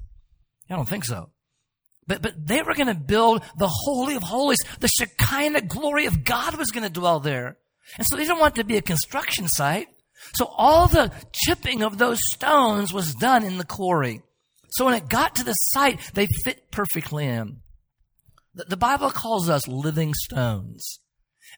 I 0.70 0.76
don't 0.76 0.88
think 0.88 1.04
so. 1.04 1.30
But, 2.06 2.22
but 2.22 2.46
they 2.46 2.62
were 2.62 2.74
going 2.74 2.86
to 2.86 2.94
build 2.94 3.42
the 3.58 3.70
Holy 3.70 4.14
of 4.14 4.22
Holies. 4.22 4.58
The 4.78 4.88
Shekinah 4.88 5.62
glory 5.62 6.06
of 6.06 6.24
God 6.24 6.56
was 6.56 6.70
going 6.70 6.84
to 6.84 6.90
dwell 6.90 7.20
there. 7.20 7.58
And 7.96 8.06
so 8.08 8.16
they 8.16 8.24
didn't 8.24 8.38
want 8.38 8.56
it 8.56 8.62
to 8.62 8.66
be 8.66 8.76
a 8.76 8.82
construction 8.82 9.48
site. 9.48 9.88
So 10.34 10.46
all 10.56 10.86
the 10.86 11.12
chipping 11.32 11.82
of 11.82 11.98
those 11.98 12.20
stones 12.32 12.92
was 12.92 13.14
done 13.14 13.44
in 13.44 13.58
the 13.58 13.64
quarry. 13.64 14.22
So 14.70 14.84
when 14.84 14.94
it 14.94 15.08
got 15.08 15.34
to 15.36 15.44
the 15.44 15.52
site, 15.52 15.98
they 16.14 16.26
fit 16.44 16.70
perfectly 16.70 17.26
in. 17.26 17.60
The, 18.54 18.64
the 18.64 18.76
Bible 18.76 19.10
calls 19.10 19.48
us 19.48 19.66
living 19.66 20.14
stones. 20.14 21.00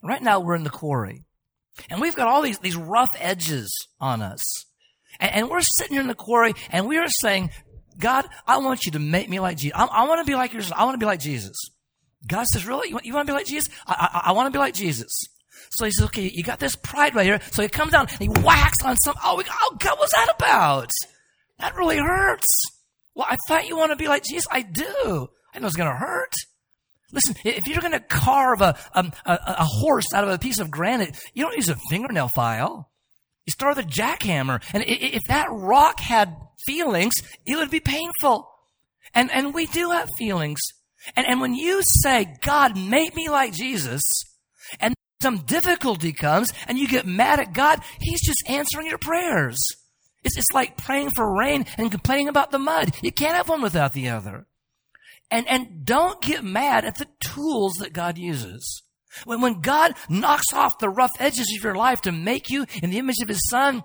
Right 0.02 0.22
now 0.22 0.40
we're 0.40 0.54
in 0.54 0.64
the 0.64 0.70
quarry. 0.70 1.24
And 1.90 2.00
we've 2.00 2.16
got 2.16 2.28
all 2.28 2.42
these, 2.42 2.58
these 2.58 2.76
rough 2.76 3.10
edges 3.18 3.74
on 4.00 4.22
us. 4.22 4.42
And, 5.20 5.34
and 5.34 5.50
we're 5.50 5.60
sitting 5.60 5.94
here 5.94 6.02
in 6.02 6.08
the 6.08 6.14
quarry 6.14 6.54
and 6.70 6.86
we 6.86 6.98
are 6.98 7.08
saying, 7.08 7.50
God, 7.98 8.26
I 8.46 8.58
want 8.58 8.84
you 8.84 8.92
to 8.92 8.98
make 8.98 9.28
me 9.28 9.40
like 9.40 9.58
Jesus. 9.58 9.76
I, 9.78 9.84
I 9.84 10.08
want 10.08 10.20
to 10.20 10.30
be 10.30 10.34
like 10.34 10.52
yours. 10.52 10.72
I 10.72 10.84
want 10.84 10.94
to 10.94 10.98
be 10.98 11.06
like 11.06 11.20
Jesus. 11.20 11.56
God 12.26 12.46
says, 12.46 12.66
really? 12.66 12.88
You 12.88 12.94
want, 12.94 13.06
you 13.06 13.14
want 13.14 13.26
to 13.26 13.32
be 13.32 13.36
like 13.36 13.46
Jesus? 13.46 13.68
I, 13.86 14.22
I, 14.24 14.28
I 14.30 14.32
want 14.32 14.46
to 14.46 14.56
be 14.56 14.58
like 14.58 14.74
Jesus. 14.74 15.10
So 15.70 15.84
he 15.84 15.90
says, 15.90 16.06
okay, 16.06 16.30
you 16.32 16.42
got 16.42 16.58
this 16.58 16.76
pride 16.76 17.14
right 17.14 17.26
here. 17.26 17.40
So 17.50 17.62
he 17.62 17.68
comes 17.68 17.92
down 17.92 18.06
and 18.10 18.20
he 18.20 18.28
whacks 18.28 18.82
on 18.84 18.96
some. 18.96 19.14
Oh, 19.24 19.36
we, 19.36 19.44
oh 19.48 19.76
God, 19.78 19.98
what's 19.98 20.14
that 20.14 20.34
about? 20.36 20.90
That 21.58 21.74
really 21.76 21.98
hurts. 21.98 22.64
Well, 23.14 23.26
I 23.28 23.36
thought 23.48 23.68
you 23.68 23.76
want 23.76 23.90
to 23.90 23.96
be 23.96 24.08
like 24.08 24.24
Jesus. 24.24 24.46
I 24.50 24.62
do. 24.62 25.28
I 25.54 25.58
know 25.58 25.66
it's 25.66 25.76
going 25.76 25.90
to 25.90 25.96
hurt. 25.96 26.32
Listen, 27.12 27.36
if 27.44 27.66
you're 27.66 27.80
going 27.80 27.92
to 27.92 28.00
carve 28.00 28.62
um, 28.62 29.12
a, 29.26 29.32
a, 29.32 29.56
a, 29.58 29.64
horse 29.64 30.06
out 30.14 30.24
of 30.24 30.30
a 30.30 30.38
piece 30.38 30.58
of 30.58 30.70
granite, 30.70 31.14
you 31.34 31.44
don't 31.44 31.56
use 31.56 31.68
a 31.68 31.76
fingernail 31.90 32.28
file. 32.28 32.90
You 33.46 33.50
start 33.50 33.76
with 33.76 33.86
a 33.86 33.88
jackhammer. 33.88 34.62
And 34.72 34.84
if 34.86 35.22
that 35.28 35.48
rock 35.50 36.00
had 36.00 36.36
feelings, 36.64 37.14
it 37.46 37.56
would 37.56 37.70
be 37.70 37.80
painful. 37.80 38.48
And, 39.14 39.30
and 39.30 39.52
we 39.52 39.66
do 39.66 39.90
have 39.90 40.08
feelings. 40.18 40.60
And, 41.16 41.26
and 41.26 41.40
when 41.40 41.54
you 41.54 41.82
say, 42.02 42.34
God, 42.42 42.76
make 42.76 43.14
me 43.14 43.28
like 43.28 43.52
Jesus, 43.52 44.02
and 44.78 44.94
some 45.20 45.38
difficulty 45.38 46.12
comes 46.12 46.52
and 46.66 46.78
you 46.78 46.88
get 46.88 47.06
mad 47.06 47.40
at 47.40 47.52
God, 47.52 47.80
He's 48.00 48.24
just 48.24 48.48
answering 48.48 48.86
your 48.86 48.98
prayers. 48.98 49.58
It's, 50.24 50.36
it's 50.36 50.52
like 50.52 50.76
praying 50.76 51.10
for 51.10 51.36
rain 51.36 51.66
and 51.76 51.90
complaining 51.90 52.28
about 52.28 52.52
the 52.52 52.58
mud. 52.58 52.94
You 53.02 53.12
can't 53.12 53.36
have 53.36 53.48
one 53.48 53.62
without 53.62 53.92
the 53.92 54.08
other. 54.08 54.46
And, 55.30 55.48
and 55.48 55.84
don't 55.84 56.20
get 56.22 56.44
mad 56.44 56.84
at 56.84 56.98
the 56.98 57.08
tools 57.18 57.74
that 57.74 57.92
God 57.92 58.18
uses. 58.18 58.82
When, 59.24 59.40
when 59.40 59.60
God 59.60 59.94
knocks 60.08 60.52
off 60.52 60.78
the 60.78 60.88
rough 60.88 61.12
edges 61.18 61.52
of 61.56 61.64
your 61.64 61.74
life 61.74 62.02
to 62.02 62.12
make 62.12 62.50
you 62.50 62.66
in 62.82 62.90
the 62.90 62.98
image 62.98 63.18
of 63.20 63.28
His 63.28 63.48
Son, 63.48 63.82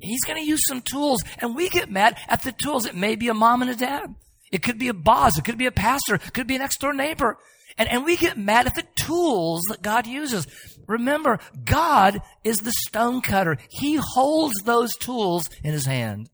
He's 0.00 0.24
going 0.24 0.38
to 0.38 0.48
use 0.48 0.62
some 0.66 0.80
tools, 0.80 1.22
and 1.38 1.54
we 1.54 1.68
get 1.68 1.90
mad 1.90 2.16
at 2.28 2.42
the 2.42 2.52
tools. 2.52 2.86
It 2.86 2.96
may 2.96 3.16
be 3.16 3.28
a 3.28 3.34
mom 3.34 3.62
and 3.62 3.70
a 3.70 3.76
dad. 3.76 4.14
It 4.50 4.62
could 4.62 4.78
be 4.78 4.88
a 4.88 4.94
boss. 4.94 5.38
It 5.38 5.44
could 5.44 5.58
be 5.58 5.66
a 5.66 5.72
pastor. 5.72 6.16
It 6.16 6.32
could 6.32 6.46
be 6.46 6.56
an 6.56 6.60
next 6.60 6.80
door 6.80 6.92
neighbor. 6.92 7.38
And, 7.78 7.88
and 7.88 8.04
we 8.04 8.16
get 8.16 8.36
mad 8.36 8.66
at 8.66 8.74
the 8.74 8.86
tools 8.96 9.62
that 9.68 9.82
God 9.82 10.06
uses. 10.06 10.46
Remember, 10.88 11.38
God 11.64 12.20
is 12.42 12.58
the 12.58 12.72
stone 12.86 13.20
cutter. 13.20 13.58
He 13.68 13.96
holds 13.96 14.54
those 14.64 14.92
tools 14.96 15.48
in 15.62 15.72
his 15.72 15.86
hand. 15.86 16.30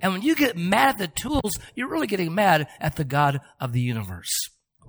And 0.00 0.12
when 0.12 0.22
you 0.22 0.34
get 0.34 0.56
mad 0.56 0.90
at 0.90 0.98
the 0.98 1.08
tools, 1.08 1.52
you're 1.74 1.90
really 1.90 2.06
getting 2.06 2.34
mad 2.34 2.66
at 2.80 2.96
the 2.96 3.04
God 3.04 3.40
of 3.60 3.72
the 3.72 3.80
universe. 3.80 4.32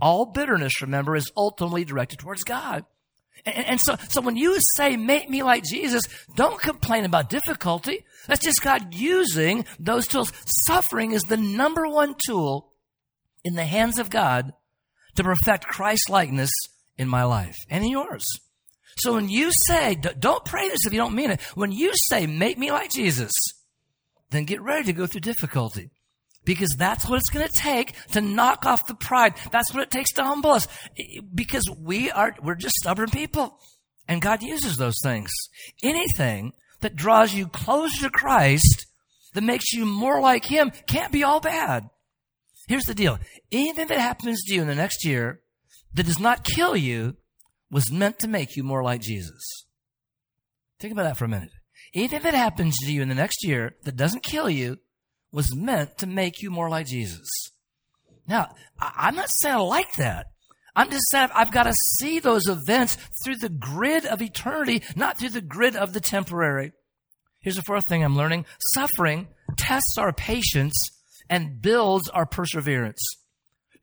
All 0.01 0.25
bitterness, 0.25 0.81
remember, 0.81 1.15
is 1.15 1.31
ultimately 1.35 1.85
directed 1.85 2.19
towards 2.19 2.43
God. 2.43 2.85
And, 3.45 3.65
and, 3.65 3.79
so, 3.85 3.95
so 4.09 4.21
when 4.21 4.37
you 4.37 4.57
say, 4.75 4.97
make 4.97 5.29
me 5.29 5.43
like 5.43 5.63
Jesus, 5.63 6.05
don't 6.35 6.59
complain 6.59 7.05
about 7.05 7.29
difficulty. 7.29 8.05
That's 8.27 8.43
just 8.43 8.61
God 8.61 8.93
using 8.93 9.65
those 9.79 10.07
tools. 10.07 10.31
Suffering 10.65 11.11
is 11.11 11.23
the 11.23 11.37
number 11.37 11.87
one 11.87 12.15
tool 12.25 12.71
in 13.43 13.53
the 13.53 13.65
hands 13.65 13.99
of 13.99 14.09
God 14.09 14.53
to 15.15 15.23
perfect 15.23 15.67
Christ 15.67 16.09
likeness 16.09 16.51
in 16.97 17.07
my 17.07 17.23
life 17.23 17.55
and 17.69 17.83
in 17.83 17.91
yours. 17.91 18.25
So 18.97 19.13
when 19.13 19.29
you 19.29 19.51
say, 19.67 19.95
don't 19.95 20.45
pray 20.45 20.69
this 20.69 20.85
if 20.85 20.93
you 20.93 20.99
don't 20.99 21.15
mean 21.15 21.31
it. 21.31 21.41
When 21.53 21.71
you 21.71 21.91
say, 22.09 22.27
make 22.27 22.57
me 22.57 22.71
like 22.71 22.91
Jesus, 22.91 23.31
then 24.31 24.45
get 24.45 24.61
ready 24.61 24.85
to 24.85 24.93
go 24.93 25.05
through 25.05 25.21
difficulty. 25.21 25.91
Because 26.45 26.75
that's 26.77 27.07
what 27.07 27.17
it's 27.17 27.29
going 27.29 27.47
to 27.47 27.61
take 27.61 27.95
to 28.11 28.21
knock 28.21 28.65
off 28.65 28.87
the 28.87 28.95
pride. 28.95 29.33
That's 29.51 29.73
what 29.73 29.83
it 29.83 29.91
takes 29.91 30.13
to 30.13 30.23
humble 30.23 30.51
us. 30.51 30.67
Because 31.33 31.69
we 31.69 32.11
are, 32.11 32.35
we're 32.41 32.55
just 32.55 32.75
stubborn 32.75 33.09
people. 33.09 33.59
And 34.07 34.21
God 34.21 34.43
uses 34.43 34.77
those 34.77 34.97
things. 35.03 35.31
Anything 35.83 36.53
that 36.81 36.95
draws 36.95 37.33
you 37.33 37.47
closer 37.47 38.03
to 38.03 38.09
Christ, 38.09 38.85
that 39.33 39.43
makes 39.43 39.73
you 39.73 39.85
more 39.85 40.21
like 40.21 40.45
Him, 40.45 40.71
can't 40.87 41.11
be 41.11 41.23
all 41.23 41.39
bad. 41.39 41.89
Here's 42.67 42.85
the 42.85 42.95
deal. 42.95 43.19
Anything 43.51 43.87
that 43.87 43.99
happens 43.99 44.43
to 44.43 44.53
you 44.53 44.61
in 44.61 44.67
the 44.67 44.75
next 44.75 45.05
year 45.05 45.41
that 45.93 46.05
does 46.05 46.19
not 46.19 46.43
kill 46.43 46.75
you 46.75 47.17
was 47.71 47.91
meant 47.91 48.19
to 48.19 48.27
make 48.27 48.55
you 48.55 48.63
more 48.63 48.83
like 48.83 49.01
Jesus. 49.01 49.65
Think 50.79 50.93
about 50.93 51.03
that 51.03 51.17
for 51.17 51.25
a 51.25 51.29
minute. 51.29 51.49
Anything 51.93 52.21
that 52.23 52.33
happens 52.33 52.75
to 52.77 52.91
you 52.91 53.01
in 53.01 53.09
the 53.09 53.15
next 53.15 53.43
year 53.43 53.75
that 53.83 53.95
doesn't 53.95 54.23
kill 54.23 54.49
you 54.49 54.79
was 55.35 55.53
meant 55.53 55.97
to 55.97 56.07
make 56.07 56.41
you 56.41 56.49
more 56.49 56.69
like 56.69 56.87
Jesus. 56.87 57.27
Now, 58.25 58.55
I'm 58.79 59.15
not 59.15 59.27
saying 59.29 59.55
I 59.55 59.59
like 59.59 59.97
that. 59.97 60.27
I'm 60.75 60.89
just 60.89 61.09
saying 61.09 61.29
I've 61.35 61.51
got 61.51 61.63
to 61.63 61.73
see 61.73 62.19
those 62.19 62.47
events 62.47 62.97
through 63.23 63.37
the 63.37 63.49
grid 63.49 64.05
of 64.05 64.21
eternity, 64.21 64.81
not 64.95 65.17
through 65.17 65.29
the 65.29 65.41
grid 65.41 65.75
of 65.75 65.93
the 65.93 65.99
temporary. 65.99 66.71
Here's 67.41 67.57
the 67.57 67.63
fourth 67.63 67.83
thing 67.89 68.03
I'm 68.03 68.15
learning. 68.15 68.45
Suffering 68.73 69.27
tests 69.57 69.97
our 69.97 70.13
patience 70.13 70.73
and 71.29 71.61
builds 71.61 72.09
our 72.09 72.25
perseverance. 72.25 73.01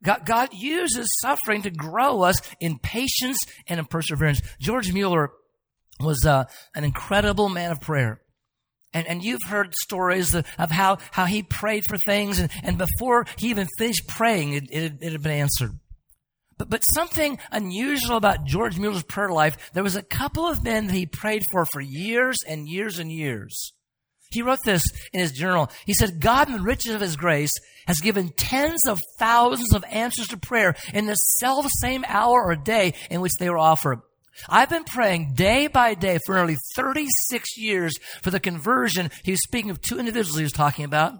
God, 0.02 0.48
uses 0.52 1.06
suffering 1.20 1.62
to 1.62 1.70
grow 1.70 2.22
us 2.22 2.40
in 2.60 2.78
patience 2.78 3.38
and 3.68 3.78
in 3.78 3.86
perseverance. 3.86 4.40
George 4.58 4.92
Mueller 4.92 5.30
was 6.00 6.26
uh, 6.26 6.44
an 6.74 6.82
incredible 6.82 7.48
man 7.48 7.70
of 7.70 7.80
prayer. 7.80 8.20
And, 8.94 9.06
and 9.06 9.22
you've 9.22 9.40
heard 9.48 9.74
stories 9.74 10.34
of, 10.34 10.46
how, 10.70 10.98
how 11.12 11.24
he 11.24 11.42
prayed 11.42 11.84
for 11.88 11.96
things, 11.96 12.38
and, 12.38 12.50
and 12.62 12.76
before 12.76 13.26
he 13.38 13.48
even 13.48 13.66
finished 13.78 14.06
praying, 14.06 14.52
it, 14.52 14.64
it, 14.70 14.92
it 15.00 15.12
had 15.12 15.22
been 15.22 15.32
answered. 15.32 15.78
But, 16.58 16.68
but 16.68 16.82
something 16.82 17.38
unusual 17.50 18.16
about 18.16 18.44
George 18.44 18.78
Mueller's 18.78 19.02
prayer 19.02 19.30
life, 19.30 19.56
there 19.72 19.82
was 19.82 19.96
a 19.96 20.02
couple 20.02 20.46
of 20.46 20.62
men 20.62 20.86
that 20.86 20.94
he 20.94 21.06
prayed 21.06 21.42
for 21.50 21.64
for 21.64 21.80
years 21.80 22.38
and 22.46 22.68
years 22.68 22.98
and 22.98 23.10
years. 23.10 23.72
He 24.30 24.42
wrote 24.42 24.60
this 24.64 24.82
in 25.12 25.20
his 25.20 25.32
journal. 25.32 25.70
He 25.84 25.94
said, 25.94 26.20
God 26.20 26.48
in 26.48 26.56
the 26.56 26.62
riches 26.62 26.94
of 26.94 27.00
his 27.00 27.16
grace 27.16 27.52
has 27.86 28.00
given 28.00 28.32
tens 28.36 28.86
of 28.86 29.00
thousands 29.18 29.74
of 29.74 29.84
answers 29.90 30.28
to 30.28 30.36
prayer 30.36 30.74
in 30.94 31.06
the 31.06 31.14
self 31.14 31.66
same 31.80 32.04
hour 32.06 32.42
or 32.44 32.56
day 32.56 32.94
in 33.10 33.20
which 33.20 33.32
they 33.38 33.50
were 33.50 33.58
offered. 33.58 34.00
I've 34.48 34.70
been 34.70 34.84
praying 34.84 35.34
day 35.34 35.66
by 35.66 35.94
day 35.94 36.18
for 36.24 36.34
nearly 36.34 36.56
36 36.74 37.56
years 37.58 37.98
for 38.22 38.30
the 38.30 38.40
conversion. 38.40 39.10
He 39.24 39.32
was 39.32 39.42
speaking 39.42 39.70
of 39.70 39.80
two 39.80 39.98
individuals 39.98 40.36
he 40.36 40.44
was 40.44 40.52
talking 40.52 40.84
about, 40.84 41.14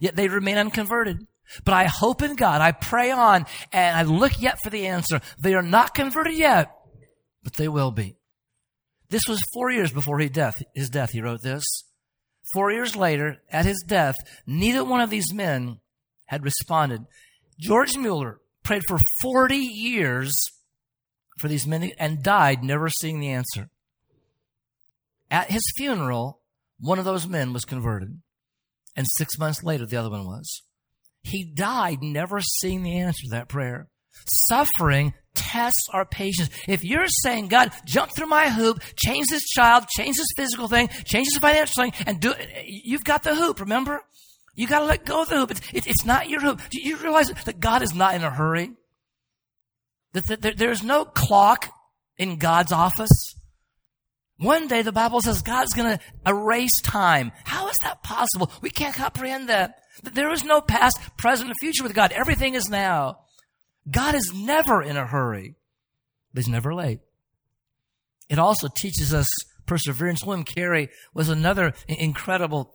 yet 0.00 0.16
they 0.16 0.28
remain 0.28 0.58
unconverted. 0.58 1.26
But 1.64 1.74
I 1.74 1.84
hope 1.84 2.22
in 2.22 2.36
God. 2.36 2.60
I 2.60 2.72
pray 2.72 3.10
on 3.10 3.46
and 3.72 3.96
I 3.96 4.02
look 4.02 4.40
yet 4.40 4.58
for 4.62 4.70
the 4.70 4.86
answer. 4.86 5.20
They 5.38 5.54
are 5.54 5.62
not 5.62 5.94
converted 5.94 6.34
yet, 6.34 6.72
but 7.42 7.54
they 7.54 7.68
will 7.68 7.90
be. 7.90 8.16
This 9.10 9.28
was 9.28 9.42
four 9.52 9.70
years 9.70 9.92
before 9.92 10.18
his 10.18 10.30
death. 10.30 10.62
His 10.74 10.88
death, 10.88 11.10
he 11.10 11.20
wrote 11.20 11.42
this. 11.42 11.64
Four 12.54 12.72
years 12.72 12.96
later, 12.96 13.42
at 13.50 13.66
his 13.66 13.84
death, 13.86 14.14
neither 14.46 14.84
one 14.84 15.00
of 15.00 15.10
these 15.10 15.32
men 15.32 15.80
had 16.26 16.44
responded. 16.44 17.02
George 17.58 17.96
Mueller 17.96 18.40
prayed 18.62 18.82
for 18.88 18.98
40 19.20 19.56
years 19.56 20.32
for 21.38 21.48
these 21.48 21.66
men 21.66 21.90
and 21.98 22.22
died 22.22 22.62
never 22.62 22.88
seeing 22.88 23.20
the 23.20 23.30
answer. 23.30 23.70
At 25.30 25.50
his 25.50 25.62
funeral, 25.76 26.40
one 26.78 26.98
of 26.98 27.04
those 27.04 27.26
men 27.26 27.52
was 27.52 27.64
converted. 27.64 28.20
And 28.94 29.06
six 29.16 29.38
months 29.38 29.62
later, 29.62 29.86
the 29.86 29.96
other 29.96 30.10
one 30.10 30.26
was. 30.26 30.62
He 31.22 31.44
died 31.44 32.02
never 32.02 32.40
seeing 32.40 32.82
the 32.82 32.98
answer 32.98 33.22
to 33.24 33.30
that 33.30 33.48
prayer. 33.48 33.88
Suffering 34.26 35.14
tests 35.34 35.88
our 35.92 36.04
patience. 36.04 36.50
If 36.68 36.84
you're 36.84 37.06
saying, 37.06 37.48
God, 37.48 37.72
jump 37.86 38.14
through 38.14 38.26
my 38.26 38.50
hoop, 38.50 38.82
change 38.96 39.28
this 39.28 39.48
child, 39.48 39.88
change 39.88 40.16
this 40.16 40.32
physical 40.36 40.68
thing, 40.68 40.88
change 41.04 41.28
this 41.28 41.38
financial 41.38 41.82
thing, 41.82 41.92
and 42.06 42.20
do 42.20 42.32
it, 42.32 42.66
you've 42.66 43.04
got 43.04 43.22
the 43.22 43.34
hoop, 43.34 43.60
remember? 43.60 44.02
You 44.54 44.66
gotta 44.66 44.84
let 44.84 45.06
go 45.06 45.22
of 45.22 45.28
the 45.28 45.38
hoop. 45.38 45.50
It's, 45.72 45.86
it's 45.86 46.04
not 46.04 46.28
your 46.28 46.40
hoop. 46.40 46.60
Do 46.70 46.80
you 46.82 46.96
realize 46.98 47.30
that 47.30 47.60
God 47.60 47.82
is 47.82 47.94
not 47.94 48.14
in 48.14 48.22
a 48.22 48.30
hurry? 48.30 48.72
There's 50.12 50.82
no 50.82 51.04
clock 51.04 51.70
in 52.16 52.36
God's 52.36 52.72
office? 52.72 53.34
One 54.38 54.66
day 54.66 54.82
the 54.82 54.92
Bible 54.92 55.20
says 55.20 55.42
God's 55.42 55.72
gonna 55.72 56.00
erase 56.26 56.80
time. 56.82 57.32
How 57.44 57.68
is 57.68 57.76
that 57.82 58.02
possible? 58.02 58.50
We 58.60 58.70
can't 58.70 58.94
comprehend 58.94 59.48
that. 59.48 59.76
There 60.02 60.32
is 60.32 60.44
no 60.44 60.60
past, 60.60 60.98
present, 61.16 61.48
and 61.48 61.56
future 61.60 61.82
with 61.82 61.94
God. 61.94 62.12
Everything 62.12 62.54
is 62.54 62.68
now. 62.68 63.20
God 63.90 64.14
is 64.14 64.32
never 64.34 64.82
in 64.82 64.96
a 64.96 65.06
hurry, 65.06 65.54
but 66.32 66.42
he's 66.42 66.52
never 66.52 66.74
late. 66.74 67.00
It 68.28 68.38
also 68.38 68.68
teaches 68.68 69.12
us 69.12 69.28
perseverance. 69.66 70.24
William 70.24 70.44
Carey 70.44 70.88
was 71.14 71.28
another 71.28 71.74
incredible 71.88 72.74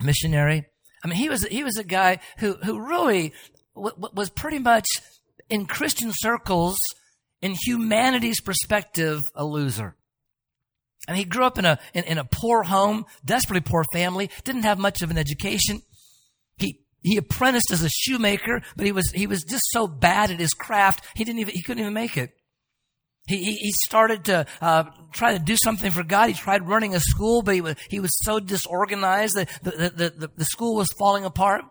missionary. 0.00 0.66
I 1.04 1.08
mean, 1.08 1.16
he 1.16 1.28
was, 1.28 1.44
he 1.46 1.62
was 1.62 1.76
a 1.76 1.84
guy 1.84 2.20
who, 2.38 2.54
who 2.54 2.80
really 2.80 3.34
w- 3.74 4.08
was 4.14 4.30
pretty 4.30 4.58
much 4.58 4.86
in 5.48 5.66
Christian 5.66 6.12
circles, 6.14 6.78
in 7.40 7.54
humanity's 7.54 8.40
perspective, 8.40 9.20
a 9.34 9.44
loser. 9.44 9.96
And 11.06 11.16
he 11.16 11.24
grew 11.24 11.44
up 11.44 11.58
in 11.58 11.64
a, 11.64 11.78
in, 11.92 12.04
in 12.04 12.18
a 12.18 12.24
poor 12.24 12.62
home, 12.62 13.04
desperately 13.24 13.60
poor 13.60 13.84
family, 13.92 14.30
didn't 14.44 14.62
have 14.62 14.78
much 14.78 15.02
of 15.02 15.10
an 15.10 15.18
education. 15.18 15.82
He, 16.56 16.80
he 17.02 17.16
apprenticed 17.18 17.70
as 17.70 17.82
a 17.82 17.90
shoemaker, 17.90 18.62
but 18.76 18.86
he 18.86 18.92
was, 18.92 19.10
he 19.10 19.26
was 19.26 19.42
just 19.42 19.64
so 19.70 19.86
bad 19.86 20.30
at 20.30 20.40
his 20.40 20.54
craft, 20.54 21.04
he 21.14 21.24
didn't 21.24 21.40
even, 21.40 21.54
he 21.54 21.62
couldn't 21.62 21.82
even 21.82 21.92
make 21.92 22.16
it. 22.16 22.30
He, 23.26 23.38
he, 23.38 23.52
he 23.54 23.72
started 23.84 24.24
to 24.26 24.46
uh, 24.60 24.84
try 25.12 25.32
to 25.32 25.38
do 25.38 25.56
something 25.56 25.90
for 25.90 26.02
God. 26.02 26.28
He 26.28 26.34
tried 26.34 26.68
running 26.68 26.94
a 26.94 27.00
school, 27.00 27.42
but 27.42 27.54
he 27.54 27.62
was, 27.62 27.76
he 27.88 28.00
was 28.00 28.10
so 28.22 28.38
disorganized 28.38 29.36
that 29.36 29.48
the, 29.62 29.70
the, 29.70 30.10
the, 30.10 30.30
the 30.36 30.44
school 30.44 30.76
was 30.76 30.88
falling 30.98 31.24
apart. 31.24 31.62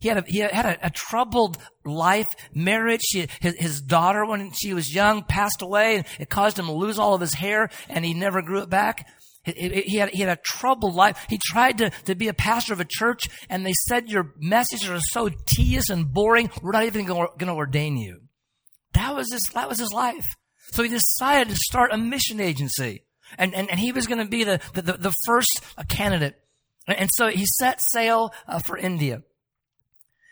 He 0.00 0.08
had 0.08 0.18
a, 0.18 0.24
he 0.26 0.38
had 0.38 0.66
a, 0.66 0.86
a 0.86 0.90
troubled 0.90 1.58
life, 1.84 2.26
marriage. 2.54 3.02
He, 3.10 3.28
his, 3.40 3.54
his 3.58 3.80
daughter, 3.80 4.24
when 4.24 4.50
she 4.52 4.74
was 4.74 4.94
young, 4.94 5.22
passed 5.22 5.62
away, 5.62 5.96
and 5.96 6.06
it 6.18 6.30
caused 6.30 6.58
him 6.58 6.66
to 6.66 6.72
lose 6.72 6.98
all 6.98 7.14
of 7.14 7.20
his 7.20 7.34
hair, 7.34 7.68
and 7.88 8.04
he 8.04 8.14
never 8.14 8.42
grew 8.42 8.60
it 8.60 8.70
back. 8.70 9.06
He 9.44 9.96
had, 9.96 10.10
he 10.10 10.20
had 10.20 10.28
a 10.28 10.40
troubled 10.42 10.94
life. 10.94 11.24
He 11.28 11.38
tried 11.38 11.78
to, 11.78 11.90
to 12.04 12.14
be 12.14 12.28
a 12.28 12.34
pastor 12.34 12.72
of 12.72 12.80
a 12.80 12.86
church, 12.88 13.22
and 13.48 13.64
they 13.64 13.72
said, 13.88 14.08
Your 14.08 14.34
messages 14.38 14.88
are 14.88 15.00
so 15.00 15.30
tedious 15.56 15.88
and 15.88 16.12
boring, 16.12 16.50
we're 16.62 16.72
not 16.72 16.84
even 16.84 17.06
going 17.06 17.28
to 17.38 17.52
ordain 17.52 17.96
you. 17.96 18.20
That 18.92 19.14
was 19.14 19.30
his, 19.32 19.42
that 19.54 19.68
was 19.68 19.78
his 19.78 19.92
life. 19.92 20.24
So 20.72 20.82
he 20.82 20.88
decided 20.88 21.48
to 21.48 21.56
start 21.56 21.92
a 21.92 21.98
mission 21.98 22.40
agency. 22.40 23.04
And, 23.38 23.54
and, 23.54 23.70
and 23.70 23.78
he 23.78 23.92
was 23.92 24.06
going 24.06 24.18
to 24.18 24.28
be 24.28 24.44
the, 24.44 24.60
the, 24.74 24.82
the 24.82 25.14
first 25.24 25.60
candidate. 25.88 26.36
And 26.86 27.08
so 27.12 27.28
he 27.28 27.46
set 27.46 27.80
sail 27.82 28.32
uh, 28.48 28.58
for 28.58 28.76
India. 28.76 29.22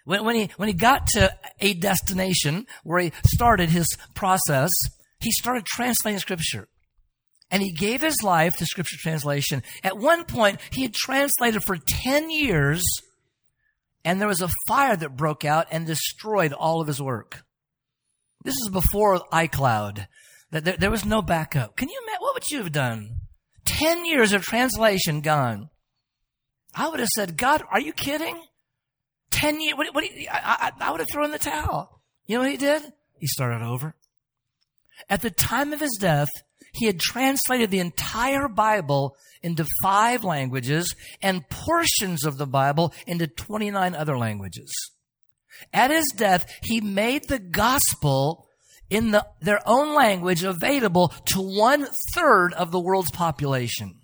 When, 0.09 0.25
when, 0.25 0.37
he, 0.37 0.51
when 0.57 0.69
he 0.69 0.73
got 0.73 1.07
to 1.09 1.37
a 1.61 1.75
destination 1.75 2.67
where 2.83 2.99
he 2.99 3.13
started 3.27 3.69
his 3.69 3.87
process, 4.15 4.71
he 5.21 5.31
started 5.31 5.67
translating 5.67 6.19
scripture. 6.19 6.67
And 7.51 7.63
he 7.63 7.75
gave 7.75 8.01
his 8.01 8.23
life 8.23 8.55
to 8.57 8.65
scripture 8.65 8.97
translation. 8.99 9.63
At 9.85 9.99
one 9.99 10.25
point, 10.25 10.61
he 10.71 10.81
had 10.81 10.95
translated 10.95 11.63
for 11.63 11.77
10 11.77 12.31
years, 12.31 12.83
and 14.03 14.19
there 14.19 14.29
was 14.29 14.41
a 14.41 14.49
fire 14.67 14.97
that 14.97 15.15
broke 15.15 15.45
out 15.45 15.67
and 15.71 15.87
destroyed 15.87 16.55
all 16.55 16.81
of 16.81 16.87
his 16.87 17.03
work. 17.03 17.43
This 18.45 18.57
is 18.63 18.71
before 18.71 19.21
iCloud. 19.31 20.07
There, 20.51 20.77
there 20.79 20.91
was 20.91 21.05
no 21.05 21.21
backup. 21.21 21.77
Can 21.77 21.91
you 21.91 22.01
imagine? 22.03 22.21
What 22.21 22.35
would 22.35 22.51
you 22.51 22.63
have 22.63 22.73
done? 22.73 23.11
10 23.67 24.07
years 24.07 24.33
of 24.33 24.43
translation 24.43 25.21
gone. 25.21 25.69
I 26.75 26.89
would 26.89 27.01
have 27.01 27.11
said, 27.11 27.37
God, 27.37 27.63
are 27.71 27.81
you 27.81 27.93
kidding? 27.93 28.41
10 29.39 29.61
years, 29.61 29.77
what, 29.77 29.95
what 29.95 30.05
I, 30.05 30.29
I, 30.33 30.73
I 30.81 30.91
would 30.91 31.01
have 31.01 31.09
thrown 31.13 31.31
the 31.31 31.39
towel. 31.39 32.01
You 32.27 32.37
know 32.37 32.43
what 32.43 32.51
he 32.51 32.57
did? 32.57 32.83
He 33.19 33.27
started 33.27 33.63
over. 33.65 33.95
At 35.09 35.23
the 35.23 35.31
time 35.31 35.73
of 35.73 35.81
his 35.81 35.97
death, 36.01 36.29
he 36.73 36.87
had 36.87 37.01
translated 37.01 37.71
the 37.71 37.79
entire 37.81 38.49
Bible 38.49 39.17
into 39.43 39.67
five 39.83 40.25
languages 40.25 40.95
and 41.23 41.49
portions 41.49 42.25
of 42.25 42.37
the 42.37 42.47
Bible 42.47 42.93
into 43.07 43.27
29 43.27 43.95
other 43.95 44.19
languages. 44.19 44.73
At 45.73 45.91
his 45.91 46.07
death, 46.17 46.47
he 46.63 46.81
made 46.81 47.29
the 47.29 47.39
gospel 47.39 48.47
in 48.91 49.11
the, 49.11 49.27
their 49.41 49.61
own 49.67 49.95
language 49.95 50.45
available 50.45 51.09
to 51.27 51.41
one 51.41 51.87
third 52.15 52.53
of 52.55 52.71
the 52.71 52.81
world's 52.81 53.11
population. 53.11 54.01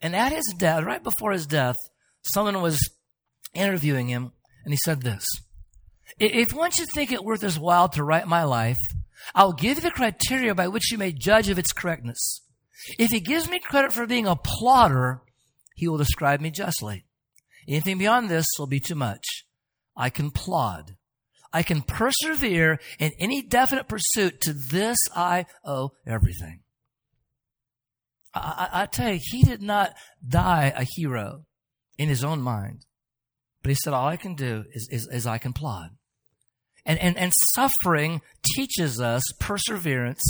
And 0.00 0.14
at 0.14 0.32
his 0.32 0.54
death, 0.58 0.84
right 0.84 1.02
before 1.02 1.32
his 1.32 1.46
death, 1.46 1.76
someone 2.22 2.60
was 2.62 2.78
interviewing 3.54 4.08
him, 4.08 4.32
and 4.64 4.72
he 4.72 4.78
said 4.84 5.02
this 5.02 5.26
If 6.18 6.52
once 6.52 6.78
you 6.78 6.86
think 6.94 7.12
it 7.12 7.24
worth 7.24 7.42
his 7.42 7.58
while 7.58 7.88
to 7.90 8.04
write 8.04 8.26
my 8.26 8.44
life, 8.44 8.78
I'll 9.34 9.52
give 9.52 9.78
you 9.78 9.82
the 9.82 9.90
criteria 9.90 10.54
by 10.54 10.68
which 10.68 10.90
you 10.90 10.98
may 10.98 11.12
judge 11.12 11.48
of 11.48 11.58
its 11.58 11.72
correctness. 11.72 12.42
If 12.98 13.10
he 13.10 13.20
gives 13.20 13.48
me 13.48 13.60
credit 13.60 13.92
for 13.92 14.06
being 14.06 14.26
a 14.26 14.36
plodder, 14.36 15.22
he 15.74 15.88
will 15.88 15.96
describe 15.96 16.40
me 16.40 16.50
justly. 16.50 17.06
Anything 17.68 17.98
beyond 17.98 18.28
this 18.28 18.46
will 18.58 18.66
be 18.66 18.80
too 18.80 18.94
much. 18.94 19.24
I 19.96 20.10
can 20.10 20.30
plod. 20.30 20.96
I 21.52 21.62
can 21.62 21.82
persevere 21.82 22.78
in 22.98 23.12
any 23.18 23.40
definite 23.40 23.88
pursuit. 23.88 24.40
To 24.42 24.52
this 24.52 24.98
I 25.14 25.46
owe 25.64 25.92
everything. 26.06 26.60
I, 28.34 28.68
I, 28.72 28.82
I 28.82 28.86
tell 28.86 29.12
you, 29.12 29.20
he 29.22 29.44
did 29.44 29.62
not 29.62 29.94
die 30.26 30.72
a 30.76 30.84
hero 30.84 31.46
in 31.96 32.08
his 32.08 32.24
own 32.24 32.42
mind. 32.42 32.84
But 33.64 33.70
he 33.70 33.76
said, 33.76 33.94
all 33.94 34.06
I 34.06 34.18
can 34.18 34.34
do 34.34 34.66
is, 34.72 34.88
is, 34.90 35.08
is 35.10 35.26
I 35.26 35.38
can 35.38 35.54
plod. 35.54 35.88
And, 36.84 36.98
and, 36.98 37.16
and 37.16 37.32
suffering 37.54 38.20
teaches 38.54 39.00
us 39.00 39.22
perseverance. 39.40 40.22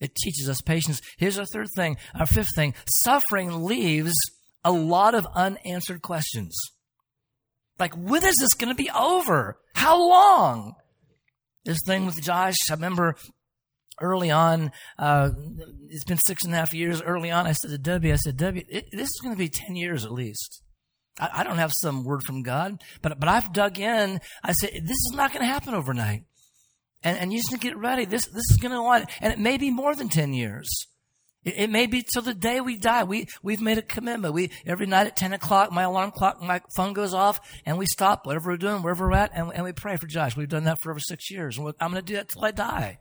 It 0.00 0.16
teaches 0.16 0.48
us 0.48 0.60
patience. 0.60 1.00
Here's 1.16 1.38
our 1.38 1.46
third 1.46 1.68
thing, 1.76 1.96
our 2.18 2.26
fifth 2.26 2.50
thing. 2.56 2.74
Suffering 3.04 3.62
leaves 3.62 4.16
a 4.64 4.72
lot 4.72 5.14
of 5.14 5.28
unanswered 5.32 6.02
questions. 6.02 6.58
Like, 7.78 7.94
when 7.94 8.24
is 8.24 8.34
this 8.40 8.54
going 8.54 8.74
to 8.74 8.82
be 8.82 8.90
over? 8.90 9.58
How 9.76 9.96
long? 9.96 10.74
This 11.64 11.78
thing 11.86 12.04
with 12.04 12.20
Josh, 12.20 12.56
I 12.68 12.74
remember 12.74 13.14
early 14.00 14.32
on, 14.32 14.72
uh, 14.98 15.30
it's 15.88 16.04
been 16.04 16.18
six 16.18 16.44
and 16.44 16.52
a 16.52 16.56
half 16.56 16.74
years. 16.74 17.00
Early 17.00 17.30
on, 17.30 17.46
I 17.46 17.52
said 17.52 17.70
to 17.70 17.78
Debbie, 17.78 18.12
I 18.12 18.16
said, 18.16 18.36
Debbie, 18.36 18.66
it, 18.68 18.86
this 18.90 19.08
is 19.08 19.20
going 19.22 19.36
to 19.36 19.38
be 19.38 19.48
10 19.48 19.76
years 19.76 20.04
at 20.04 20.10
least. 20.10 20.62
I, 21.18 21.30
I, 21.34 21.44
don't 21.44 21.58
have 21.58 21.72
some 21.74 22.04
word 22.04 22.22
from 22.24 22.42
God, 22.42 22.82
but, 23.02 23.18
but 23.18 23.28
I've 23.28 23.52
dug 23.52 23.78
in. 23.78 24.20
I 24.42 24.52
said, 24.52 24.70
this 24.82 24.90
is 24.90 25.12
not 25.14 25.32
going 25.32 25.42
to 25.42 25.52
happen 25.52 25.74
overnight. 25.74 26.24
And, 27.02 27.18
and 27.18 27.32
you 27.32 27.38
just 27.38 27.52
need 27.52 27.60
to 27.60 27.68
get 27.68 27.76
ready. 27.76 28.04
This, 28.04 28.26
this 28.26 28.50
is 28.50 28.58
going 28.60 28.72
to 28.72 28.82
want, 28.82 29.10
and 29.20 29.32
it 29.32 29.38
may 29.38 29.58
be 29.58 29.70
more 29.70 29.94
than 29.94 30.08
10 30.08 30.32
years. 30.32 30.68
It, 31.44 31.54
it, 31.56 31.70
may 31.70 31.86
be 31.86 32.02
till 32.02 32.22
the 32.22 32.34
day 32.34 32.60
we 32.60 32.76
die. 32.76 33.04
We, 33.04 33.26
we've 33.42 33.60
made 33.60 33.78
a 33.78 33.82
commitment. 33.82 34.34
We, 34.34 34.50
every 34.66 34.86
night 34.86 35.06
at 35.06 35.16
10 35.16 35.32
o'clock, 35.32 35.70
my 35.70 35.84
alarm 35.84 36.10
clock, 36.10 36.42
my 36.42 36.60
phone 36.74 36.92
goes 36.92 37.14
off 37.14 37.40
and 37.64 37.78
we 37.78 37.86
stop 37.86 38.26
whatever 38.26 38.50
we're 38.50 38.56
doing, 38.56 38.82
wherever 38.82 39.06
we're 39.06 39.16
at, 39.16 39.30
and, 39.34 39.52
and 39.54 39.64
we 39.64 39.72
pray 39.72 39.96
for 39.96 40.06
Josh. 40.06 40.36
We've 40.36 40.48
done 40.48 40.64
that 40.64 40.78
for 40.82 40.90
over 40.90 41.00
six 41.00 41.30
years. 41.30 41.56
And 41.56 41.72
I'm 41.80 41.92
going 41.92 42.02
to 42.04 42.12
do 42.12 42.16
that 42.16 42.28
till 42.28 42.44
I 42.44 42.50
die. 42.50 42.98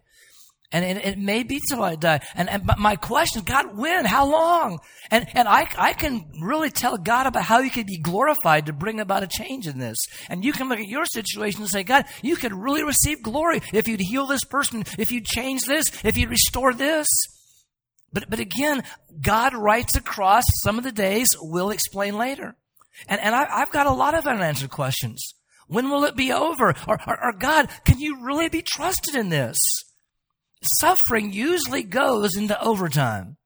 And 0.71 0.84
it, 0.84 1.06
it, 1.06 1.17
may 1.17 1.43
be 1.43 1.62
till 1.69 1.84
I 1.84 1.95
die. 1.95 2.21
And, 2.34 2.49
and 2.49 2.69
my 2.78 2.95
question 2.95 3.39
is, 3.39 3.45
God, 3.45 3.78
when? 3.78 4.04
How 4.06 4.30
long? 4.30 4.80
And, 5.12 5.28
and 5.34 5.47
I, 5.47 5.67
I 5.78 5.93
can 5.93 6.25
really 6.41 6.69
tell 6.69 6.97
God 6.97 7.28
about 7.28 7.43
how 7.43 7.62
He 7.62 7.69
could 7.69 7.86
be 7.86 7.99
glorified 7.99 8.65
to 8.65 8.73
bring 8.73 8.99
about 8.99 9.23
a 9.23 9.28
change 9.28 9.67
in 9.67 9.78
this. 9.78 9.97
And 10.28 10.43
you 10.43 10.51
can 10.51 10.67
look 10.67 10.80
at 10.80 10.88
your 10.88 11.06
situation 11.06 11.62
and 11.62 11.69
say, 11.69 11.84
God, 11.84 12.06
you 12.21 12.36
could 12.36 12.54
really 12.54 12.84
receive 12.84 13.21
glory 13.21 13.62
if 13.73 13.88
you'd 13.88 14.01
heal 14.01 14.25
this 14.25 14.43
person, 14.43 14.84
if 14.97 15.12
you'd 15.12 15.25
change 15.25 15.65
this, 15.65 16.04
if 16.04 16.17
you'd 16.17 16.30
restore 16.30 16.73
this. 16.73 17.08
But, 18.12 18.30
but 18.30 18.39
again, 18.39 18.84
God 19.21 19.54
writes 19.54 19.95
across 19.95 20.45
some 20.63 20.78
of 20.78 20.84
the 20.84 20.91
days 20.91 21.28
we'll 21.39 21.69
explain 21.69 22.17
later. 22.17 22.56
And, 23.08 23.19
and 23.21 23.36
I, 23.36 23.60
have 23.60 23.71
got 23.71 23.88
a 23.88 23.91
lot 23.91 24.15
of 24.15 24.25
unanswered 24.25 24.71
questions. 24.71 25.21
When 25.67 25.89
will 25.89 26.06
it 26.06 26.15
be 26.15 26.32
over? 26.32 26.73
Or, 26.88 26.97
or, 27.08 27.25
or 27.25 27.34
God, 27.34 27.69
can 27.84 27.99
you 27.99 28.23
really 28.23 28.49
be 28.49 28.62
trusted 28.62 29.15
in 29.15 29.30
this? 29.30 29.58
Suffering 30.62 31.32
usually 31.34 31.84
goes 31.84 32.36
into 32.36 32.62
overtime. 32.62 33.38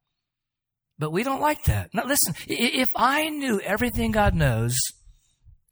But 0.97 1.11
we 1.11 1.23
don't 1.23 1.41
like 1.41 1.63
that. 1.65 1.93
Now 1.93 2.03
listen, 2.05 2.35
if 2.47 2.87
I 2.95 3.29
knew 3.29 3.61
everything 3.61 4.11
God 4.11 4.35
knows, 4.35 4.77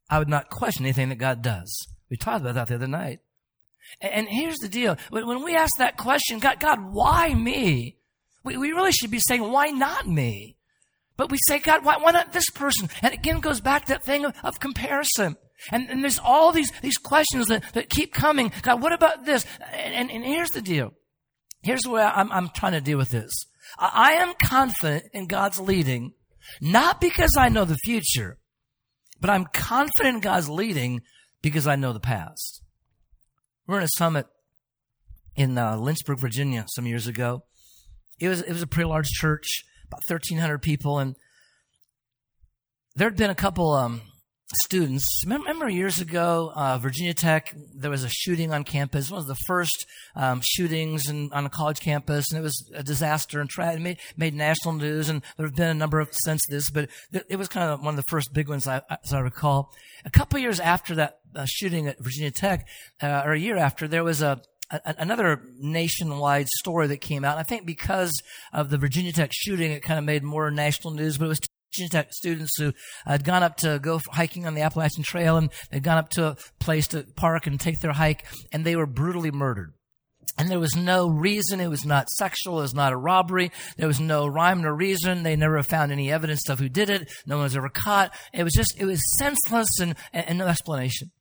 I 0.09 0.19
would 0.19 0.29
not 0.29 0.49
question 0.49 0.85
anything 0.85 1.09
that 1.09 1.17
God 1.17 1.41
does. 1.41 1.69
We 2.09 2.15
talked 2.15 2.41
about 2.41 2.55
that 2.55 2.67
the 2.67 2.75
other 2.75 2.87
night. 2.87 3.19
And 4.01 4.27
here's 4.27 4.57
the 4.57 4.69
deal. 4.69 4.97
When 5.09 5.43
we 5.43 5.55
ask 5.55 5.71
that 5.77 5.97
question, 5.97 6.39
God, 6.39 6.59
God, 6.59 6.79
why 6.91 7.33
me? 7.33 7.97
We, 8.43 8.55
really 8.55 8.91
should 8.91 9.11
be 9.11 9.19
saying, 9.19 9.43
why 9.43 9.67
not 9.67 10.07
me? 10.07 10.57
But 11.17 11.31
we 11.31 11.37
say, 11.47 11.59
God, 11.59 11.83
why, 11.83 11.97
why 11.97 12.11
not 12.11 12.31
this 12.31 12.49
person? 12.49 12.89
And 13.01 13.13
again 13.13 13.39
goes 13.39 13.59
back 13.59 13.85
to 13.85 13.93
that 13.93 14.03
thing 14.03 14.23
of, 14.23 14.33
of 14.43 14.59
comparison. 14.59 15.35
And, 15.71 15.89
and, 15.89 16.03
there's 16.03 16.19
all 16.19 16.51
these, 16.51 16.71
these 16.81 16.97
questions 16.97 17.47
that, 17.47 17.63
that 17.73 17.89
keep 17.89 18.13
coming. 18.13 18.51
God, 18.61 18.81
what 18.81 18.93
about 18.93 19.25
this? 19.25 19.45
And, 19.73 19.95
and, 19.95 20.11
and 20.11 20.23
here's 20.23 20.51
the 20.51 20.61
deal. 20.61 20.93
Here's 21.67 21.85
where 21.85 22.07
I'm, 22.07 22.31
I'm 22.31 22.47
trying 22.55 22.71
to 22.71 22.79
deal 22.79 22.97
with 22.97 23.09
this. 23.09 23.33
I 23.77 24.13
am 24.13 24.35
confident 24.41 25.03
in 25.13 25.27
God's 25.27 25.59
leading, 25.59 26.13
not 26.61 27.01
because 27.01 27.31
I 27.37 27.49
know 27.49 27.65
the 27.65 27.75
future, 27.83 28.37
but 29.19 29.29
I'm 29.29 29.43
confident 29.51 30.15
in 30.15 30.21
God's 30.21 30.47
leading 30.47 31.01
because 31.41 31.67
I 31.67 31.75
know 31.75 31.91
the 31.91 31.99
past. 31.99 32.63
We're 33.67 33.79
in 33.79 33.83
a 33.83 33.89
summit 33.97 34.27
in 35.35 35.57
uh, 35.57 35.75
Lynchburg, 35.75 36.21
Virginia, 36.21 36.65
some 36.69 36.87
years 36.87 37.05
ago. 37.05 37.43
It 38.17 38.29
was 38.29 38.39
it 38.43 38.53
was 38.53 38.61
a 38.61 38.67
pretty 38.67 38.87
large 38.87 39.09
church, 39.09 39.65
about 39.89 40.03
1,300 40.07 40.61
people, 40.61 40.99
and 40.99 41.17
there 42.95 43.09
had 43.09 43.17
been 43.17 43.29
a 43.29 43.35
couple 43.35 43.73
um, 43.73 44.03
students. 44.55 45.23
Remember 45.25 45.67
years 45.67 45.99
ago, 45.99 46.51
uh, 46.55 46.77
Virginia 46.77 47.13
Tech, 47.13 47.53
there 47.75 47.91
was 47.91 48.03
a 48.03 48.09
shooting 48.09 48.53
on 48.53 48.63
campus. 48.63 49.11
One 49.11 49.19
of 49.19 49.27
the 49.27 49.35
first 49.47 49.85
um, 50.15 50.41
shootings 50.43 51.09
in, 51.09 51.31
on 51.33 51.45
a 51.45 51.49
college 51.49 51.79
campus, 51.79 52.31
and 52.31 52.39
it 52.39 52.41
was 52.41 52.71
a 52.73 52.83
disaster 52.83 53.41
and 53.41 53.49
tra- 53.49 53.77
made, 53.79 53.99
made 54.15 54.33
national 54.33 54.75
news. 54.75 55.09
And 55.09 55.21
there 55.35 55.45
have 55.45 55.55
been 55.55 55.69
a 55.69 55.73
number 55.73 55.99
of 55.99 56.09
since 56.11 56.41
this, 56.49 56.69
but 56.69 56.89
it 57.29 57.35
was 57.37 57.47
kind 57.49 57.69
of 57.69 57.81
one 57.81 57.93
of 57.93 57.97
the 57.97 58.09
first 58.09 58.33
big 58.33 58.47
ones, 58.47 58.67
I, 58.67 58.81
as 59.03 59.13
I 59.13 59.19
recall. 59.19 59.73
A 60.05 60.09
couple 60.09 60.39
years 60.39 60.59
after 60.59 60.95
that 60.95 61.19
uh, 61.35 61.45
shooting 61.45 61.87
at 61.87 61.99
Virginia 61.99 62.31
Tech, 62.31 62.67
uh, 63.01 63.23
or 63.25 63.33
a 63.33 63.39
year 63.39 63.57
after, 63.57 63.87
there 63.87 64.03
was 64.03 64.21
a 64.21 64.41
another 64.97 65.41
nationwide 65.59 66.47
story 66.59 66.87
that 66.87 66.97
came 66.97 67.23
out. 67.23 67.37
I 67.37 67.43
think 67.43 67.65
because 67.65 68.11
of 68.51 68.69
the 68.69 68.77
Virginia 68.77 69.13
Tech 69.13 69.31
shooting, 69.33 69.71
it 69.71 69.81
kind 69.81 69.97
of 69.97 70.03
made 70.03 70.23
more 70.23 70.51
national 70.51 70.93
news, 70.93 71.17
but 71.17 71.25
it 71.25 71.29
was 71.29 71.39
Students 71.69 72.57
who 72.57 72.73
had 73.05 73.23
gone 73.23 73.43
up 73.43 73.57
to 73.57 73.79
go 73.79 73.99
hiking 74.11 74.45
on 74.47 74.55
the 74.55 74.61
Appalachian 74.61 75.03
Trail 75.03 75.37
and 75.37 75.51
they'd 75.71 75.83
gone 75.83 75.97
up 75.97 76.09
to 76.11 76.27
a 76.27 76.37
place 76.59 76.87
to 76.89 77.03
park 77.15 77.45
and 77.45 77.59
take 77.59 77.79
their 77.81 77.93
hike 77.93 78.25
and 78.51 78.65
they 78.65 78.75
were 78.75 78.87
brutally 78.87 79.31
murdered. 79.31 79.73
And 80.37 80.49
there 80.49 80.59
was 80.59 80.75
no 80.75 81.09
reason. 81.09 81.59
It 81.59 81.69
was 81.69 81.85
not 81.85 82.09
sexual. 82.11 82.59
It 82.59 82.63
was 82.63 82.75
not 82.75 82.93
a 82.93 82.97
robbery. 82.97 83.51
There 83.77 83.87
was 83.87 83.99
no 83.99 84.27
rhyme 84.27 84.61
nor 84.61 84.75
reason. 84.75 85.23
They 85.23 85.35
never 85.35 85.61
found 85.63 85.91
any 85.91 86.11
evidence 86.11 86.47
of 86.47 86.59
who 86.59 86.69
did 86.69 86.91
it. 86.91 87.11
No 87.25 87.37
one 87.37 87.43
was 87.43 87.57
ever 87.57 87.69
caught. 87.69 88.15
It 88.33 88.43
was 88.43 88.53
just, 88.53 88.79
it 88.79 88.85
was 88.85 89.01
senseless 89.17 89.79
and, 89.81 89.95
and, 90.13 90.29
and 90.29 90.37
no 90.37 90.47
explanation. 90.47 91.11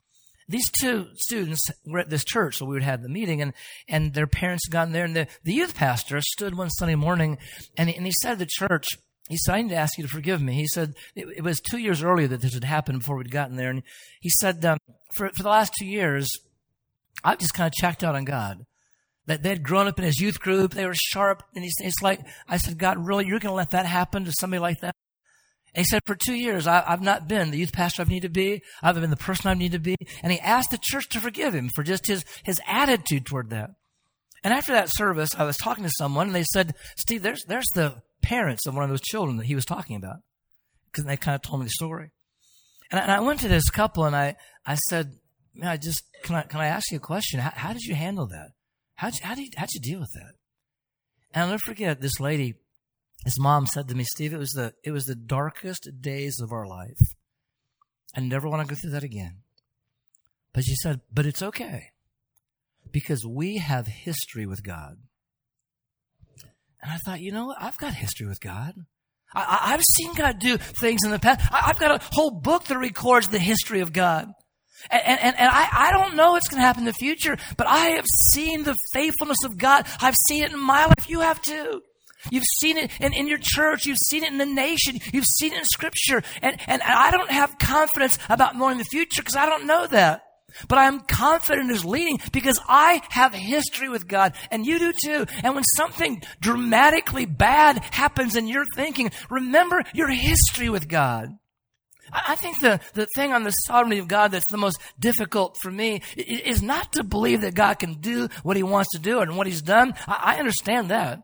These 0.49 0.71
two 0.81 1.09
students 1.17 1.61
were 1.87 1.99
at 1.99 2.11
this 2.11 2.25
church, 2.25 2.59
so 2.59 2.67
we 2.67 2.75
would 2.75 2.83
have 2.85 3.03
the 3.03 3.09
meeting, 3.09 3.43
and, 3.43 3.53
and 3.89 4.15
their 4.15 4.29
parents 4.29 4.67
had 4.67 4.73
gotten 4.73 4.93
there, 4.93 5.05
and 5.05 5.17
the, 5.17 5.27
the 5.43 5.53
youth 5.53 5.75
pastor 5.75 6.21
stood 6.21 6.57
one 6.57 6.71
Sunday 6.71 6.95
morning, 6.95 7.39
and 7.77 7.89
he, 7.89 7.97
and 7.97 8.07
he 8.07 8.13
said 8.23 8.35
to 8.35 8.37
the 8.37 8.47
church, 8.47 8.87
he 9.29 9.37
said, 9.37 9.55
I 9.55 9.63
need 9.63 9.71
to 9.71 9.77
ask 9.77 9.99
you 9.99 10.05
to 10.05 10.11
forgive 10.11 10.41
me. 10.41 10.55
He 10.55 10.67
said, 10.67 10.95
it, 11.15 11.27
it 11.39 11.43
was 11.43 11.61
two 11.61 11.79
years 11.79 12.03
earlier 12.03 12.29
that 12.29 12.41
this 12.41 12.55
had 12.55 12.65
happened 12.65 13.01
before 13.01 13.17
we'd 13.17 13.31
gotten 13.31 13.57
there. 13.57 13.71
And 13.71 13.83
he 14.21 14.31
said, 14.31 14.65
um, 14.65 14.79
for, 15.13 15.31
for 15.31 15.43
the 15.43 15.49
last 15.49 15.75
two 15.79 15.87
years, 15.87 16.29
I've 17.25 17.39
just 17.39 17.55
kind 17.55 17.67
of 17.67 17.73
checked 17.73 18.05
out 18.05 18.15
on 18.15 18.25
God. 18.25 18.65
That 19.27 19.43
they'd 19.43 19.65
grown 19.65 19.89
up 19.89 19.99
in 19.99 20.05
his 20.05 20.21
youth 20.21 20.39
group. 20.39 20.75
They 20.75 20.87
were 20.87 20.95
sharp. 20.95 21.43
And 21.57 21.65
he, 21.65 21.71
it's 21.81 22.03
like, 22.03 22.21
I 22.49 22.59
said, 22.59 22.79
God, 22.79 23.05
really, 23.05 23.27
you're 23.27 23.41
going 23.41 23.51
to 23.51 23.57
let 23.57 23.73
that 23.73 23.87
happen 23.87 24.25
to 24.25 24.33
somebody 24.33 24.61
like 24.61 24.81
that? 24.81 24.95
And 25.75 25.85
he 25.85 25.89
said, 25.91 26.03
for 26.07 26.15
two 26.15 26.35
years, 26.35 26.69
I, 26.69 26.83
have 26.83 27.03
not 27.03 27.27
been 27.27 27.51
the 27.51 27.59
youth 27.59 27.73
pastor 27.73 28.03
I 28.03 28.07
need 28.07 28.23
to 28.23 28.29
be. 28.29 28.63
I 28.83 28.87
haven't 28.87 29.03
been 29.03 29.11
the 29.11 29.17
person 29.17 29.51
I 29.51 29.55
need 29.55 29.73
to 29.73 29.81
be. 29.81 29.97
And 30.23 30.33
he 30.33 30.39
asked 30.39 30.71
the 30.71 30.79
church 30.81 31.09
to 31.11 31.21
forgive 31.21 31.55
him 31.55 31.69
for 31.69 31.83
just 31.83 32.07
his, 32.07 32.25
his 32.45 32.61
attitude 32.69 33.27
toward 33.27 33.51
that. 33.51 33.71
And 34.45 34.55
after 34.55 34.73
that 34.73 34.91
service, 34.91 35.35
I 35.37 35.45
was 35.45 35.57
talking 35.57 35.83
to 35.83 35.91
someone 35.99 36.29
and 36.29 36.37
they 36.37 36.45
said, 36.45 36.75
Steve, 36.97 37.23
there's, 37.23 37.45
there's 37.47 37.69
the 37.75 38.01
parents 38.27 38.67
of 38.67 38.75
one 38.75 38.83
of 38.83 38.91
those 38.91 39.01
children 39.01 39.37
that 39.37 39.47
he 39.47 39.55
was 39.55 39.65
talking 39.65 39.97
about. 39.97 40.17
Because 40.87 41.05
they 41.05 41.17
kind 41.17 41.37
of 41.37 41.43
told 41.43 41.61
me 41.61 41.67
the 41.67 41.71
story. 41.71 42.11
And 42.91 42.99
I, 42.99 43.03
and 43.05 43.13
I, 43.13 43.21
went 43.21 43.41
to 43.41 43.49
this 43.49 43.71
couple 43.71 44.05
and 44.05 44.17
I, 44.17 44.37
I 44.65 44.75
said, 44.89 45.13
man, 45.55 45.71
I 45.71 45.77
just, 45.77 46.03
can 46.23 46.35
I, 46.35 46.43
can 46.43 46.61
I 46.61 46.67
ask 46.67 46.91
you 46.91 46.97
a 46.97 47.01
question? 47.01 47.39
How, 47.39 47.53
how 47.55 47.73
did 47.73 47.83
you 47.83 47.95
handle 47.95 48.27
that? 48.29 48.51
How'd 48.97 49.15
you, 49.15 49.21
how 49.23 49.35
did 49.35 49.45
you, 49.45 49.51
how'd 49.57 49.73
you 49.73 49.81
deal 49.81 50.01
with 50.01 50.11
that? 50.15 50.33
And 51.33 51.45
I'll 51.45 51.51
never 51.51 51.61
forget 51.65 52.01
this 52.01 52.19
lady, 52.19 52.55
his 53.25 53.39
mom 53.39 53.67
said 53.67 53.89
to 53.89 53.95
me, 53.95 54.05
Steve, 54.05 54.33
it 54.33 54.39
was 54.39 54.51
the, 54.51 54.73
it 54.83 54.91
was 54.91 55.05
the 55.05 55.15
darkest 55.15 55.89
days 56.01 56.41
of 56.41 56.53
our 56.53 56.67
life. 56.67 56.99
I 58.15 58.21
never 58.21 58.49
want 58.49 58.67
to 58.67 58.75
go 58.75 58.79
through 58.81 58.93
that 58.93 59.05
again. 59.05 59.39
But 60.53 60.65
she 60.65 60.75
said, 60.77 61.01
but 61.13 61.27
it's 61.27 61.43
okay 61.43 61.91
because 62.91 63.27
we 63.27 63.59
have 63.59 63.87
history 63.87 64.47
with 64.47 64.65
God. 64.65 64.97
And 66.83 66.93
I 66.93 66.97
thought, 66.97 67.21
you 67.21 67.33
know 67.33 67.47
what? 67.47 67.59
I've 67.61 67.79
got 67.79 67.95
history 67.95 68.27
with 68.27 68.41
God. 68.41 68.75
I, 69.35 69.73
have 69.73 69.85
seen 69.85 70.15
God 70.15 70.39
do 70.39 70.57
things 70.57 71.05
in 71.05 71.11
the 71.11 71.19
past. 71.19 71.53
I, 71.53 71.67
have 71.67 71.79
got 71.79 72.01
a 72.01 72.05
whole 72.13 72.41
book 72.41 72.65
that 72.65 72.79
records 72.79 73.29
the 73.29 73.39
history 73.39 73.81
of 73.81 73.93
God. 73.93 74.29
And, 74.91 75.03
and, 75.05 75.39
and 75.39 75.49
I, 75.51 75.69
I 75.73 75.93
don't 75.93 76.17
know 76.17 76.33
what's 76.33 76.49
going 76.49 76.61
to 76.61 76.67
happen 76.67 76.83
in 76.83 76.87
the 76.87 76.93
future, 76.93 77.37
but 77.57 77.67
I 77.67 77.89
have 77.91 78.07
seen 78.07 78.63
the 78.63 78.77
faithfulness 78.93 79.45
of 79.45 79.59
God. 79.59 79.87
I've 80.01 80.17
seen 80.29 80.45
it 80.45 80.53
in 80.53 80.61
my 80.61 80.87
life. 80.87 81.09
You 81.09 81.21
have 81.21 81.41
too. 81.43 81.83
You've 82.31 82.45
seen 82.59 82.77
it 82.77 82.91
in, 83.01 83.13
in 83.13 83.29
your 83.29 83.39
church. 83.41 83.87
You've 83.87 83.99
seen 83.99 84.25
it 84.25 84.33
in 84.33 84.39
the 84.39 84.47
nation. 84.47 84.99
You've 85.13 85.27
seen 85.27 85.53
it 85.53 85.59
in 85.59 85.65
scripture. 85.65 86.23
And, 86.43 86.57
and 86.67 86.83
I 86.83 87.11
don't 87.11 87.31
have 87.31 87.59
confidence 87.59 88.19
about 88.29 88.57
knowing 88.57 88.79
the 88.79 88.85
future 88.85 89.23
because 89.23 89.37
I 89.37 89.47
don't 89.47 89.67
know 89.67 89.87
that. 89.89 90.23
But 90.69 90.79
I'm 90.79 91.01
confident 91.01 91.69
in 91.69 91.75
his 91.75 91.85
leading 91.85 92.19
because 92.33 92.61
I 92.69 93.03
have 93.11 93.33
history 93.33 93.89
with 93.89 94.09
God 94.09 94.35
and 94.51 94.67
you 94.67 94.79
do 94.79 94.93
too. 95.03 95.27
And 95.43 95.55
when 95.55 95.65
something 95.77 96.23
dramatically 96.41 97.27
bad 97.27 97.79
happens 97.93 98.37
in 98.37 98.47
your 98.47 98.65
thinking, 98.75 99.11
remember 99.31 99.83
your 99.95 100.09
history 100.09 100.69
with 100.69 100.89
God. 100.89 101.31
I 102.13 102.37
think 102.37 102.61
the, 102.61 102.81
the 102.95 103.07
thing 103.17 103.33
on 103.33 103.43
the 103.43 103.51
sovereignty 103.51 103.99
of 103.99 104.09
God 104.09 104.31
that's 104.31 104.51
the 104.51 104.57
most 104.57 104.81
difficult 104.99 105.57
for 105.61 105.71
me 105.71 106.03
is 106.17 106.63
not 106.63 106.93
to 106.93 107.03
believe 107.03 107.41
that 107.41 107.55
God 107.55 107.79
can 107.79 107.95
do 107.95 108.29
what 108.43 108.57
he 108.57 108.63
wants 108.63 108.91
to 108.93 108.99
do 109.01 109.21
and 109.21 109.37
what 109.37 109.47
he's 109.47 109.63
done. 109.63 109.95
I 110.07 110.39
understand 110.39 110.91
that. 110.91 111.23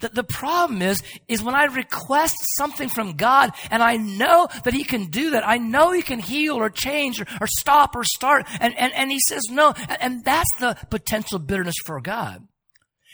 The, 0.00 0.10
the 0.10 0.24
problem 0.24 0.82
is, 0.82 1.02
is 1.28 1.42
when 1.42 1.54
I 1.54 1.64
request 1.64 2.36
something 2.56 2.88
from 2.88 3.16
God 3.16 3.52
and 3.70 3.82
I 3.82 3.96
know 3.96 4.48
that 4.64 4.74
He 4.74 4.84
can 4.84 5.06
do 5.06 5.30
that. 5.30 5.46
I 5.46 5.58
know 5.58 5.92
He 5.92 6.02
can 6.02 6.18
heal 6.18 6.56
or 6.56 6.70
change 6.70 7.20
or, 7.20 7.26
or 7.40 7.46
stop 7.46 7.96
or 7.96 8.04
start. 8.04 8.46
And, 8.60 8.76
and, 8.78 8.92
and 8.94 9.10
He 9.10 9.20
says 9.28 9.42
no. 9.50 9.72
And, 9.88 10.02
and 10.02 10.24
that's 10.24 10.50
the 10.58 10.76
potential 10.90 11.38
bitterness 11.38 11.76
for 11.84 12.00
God. 12.00 12.46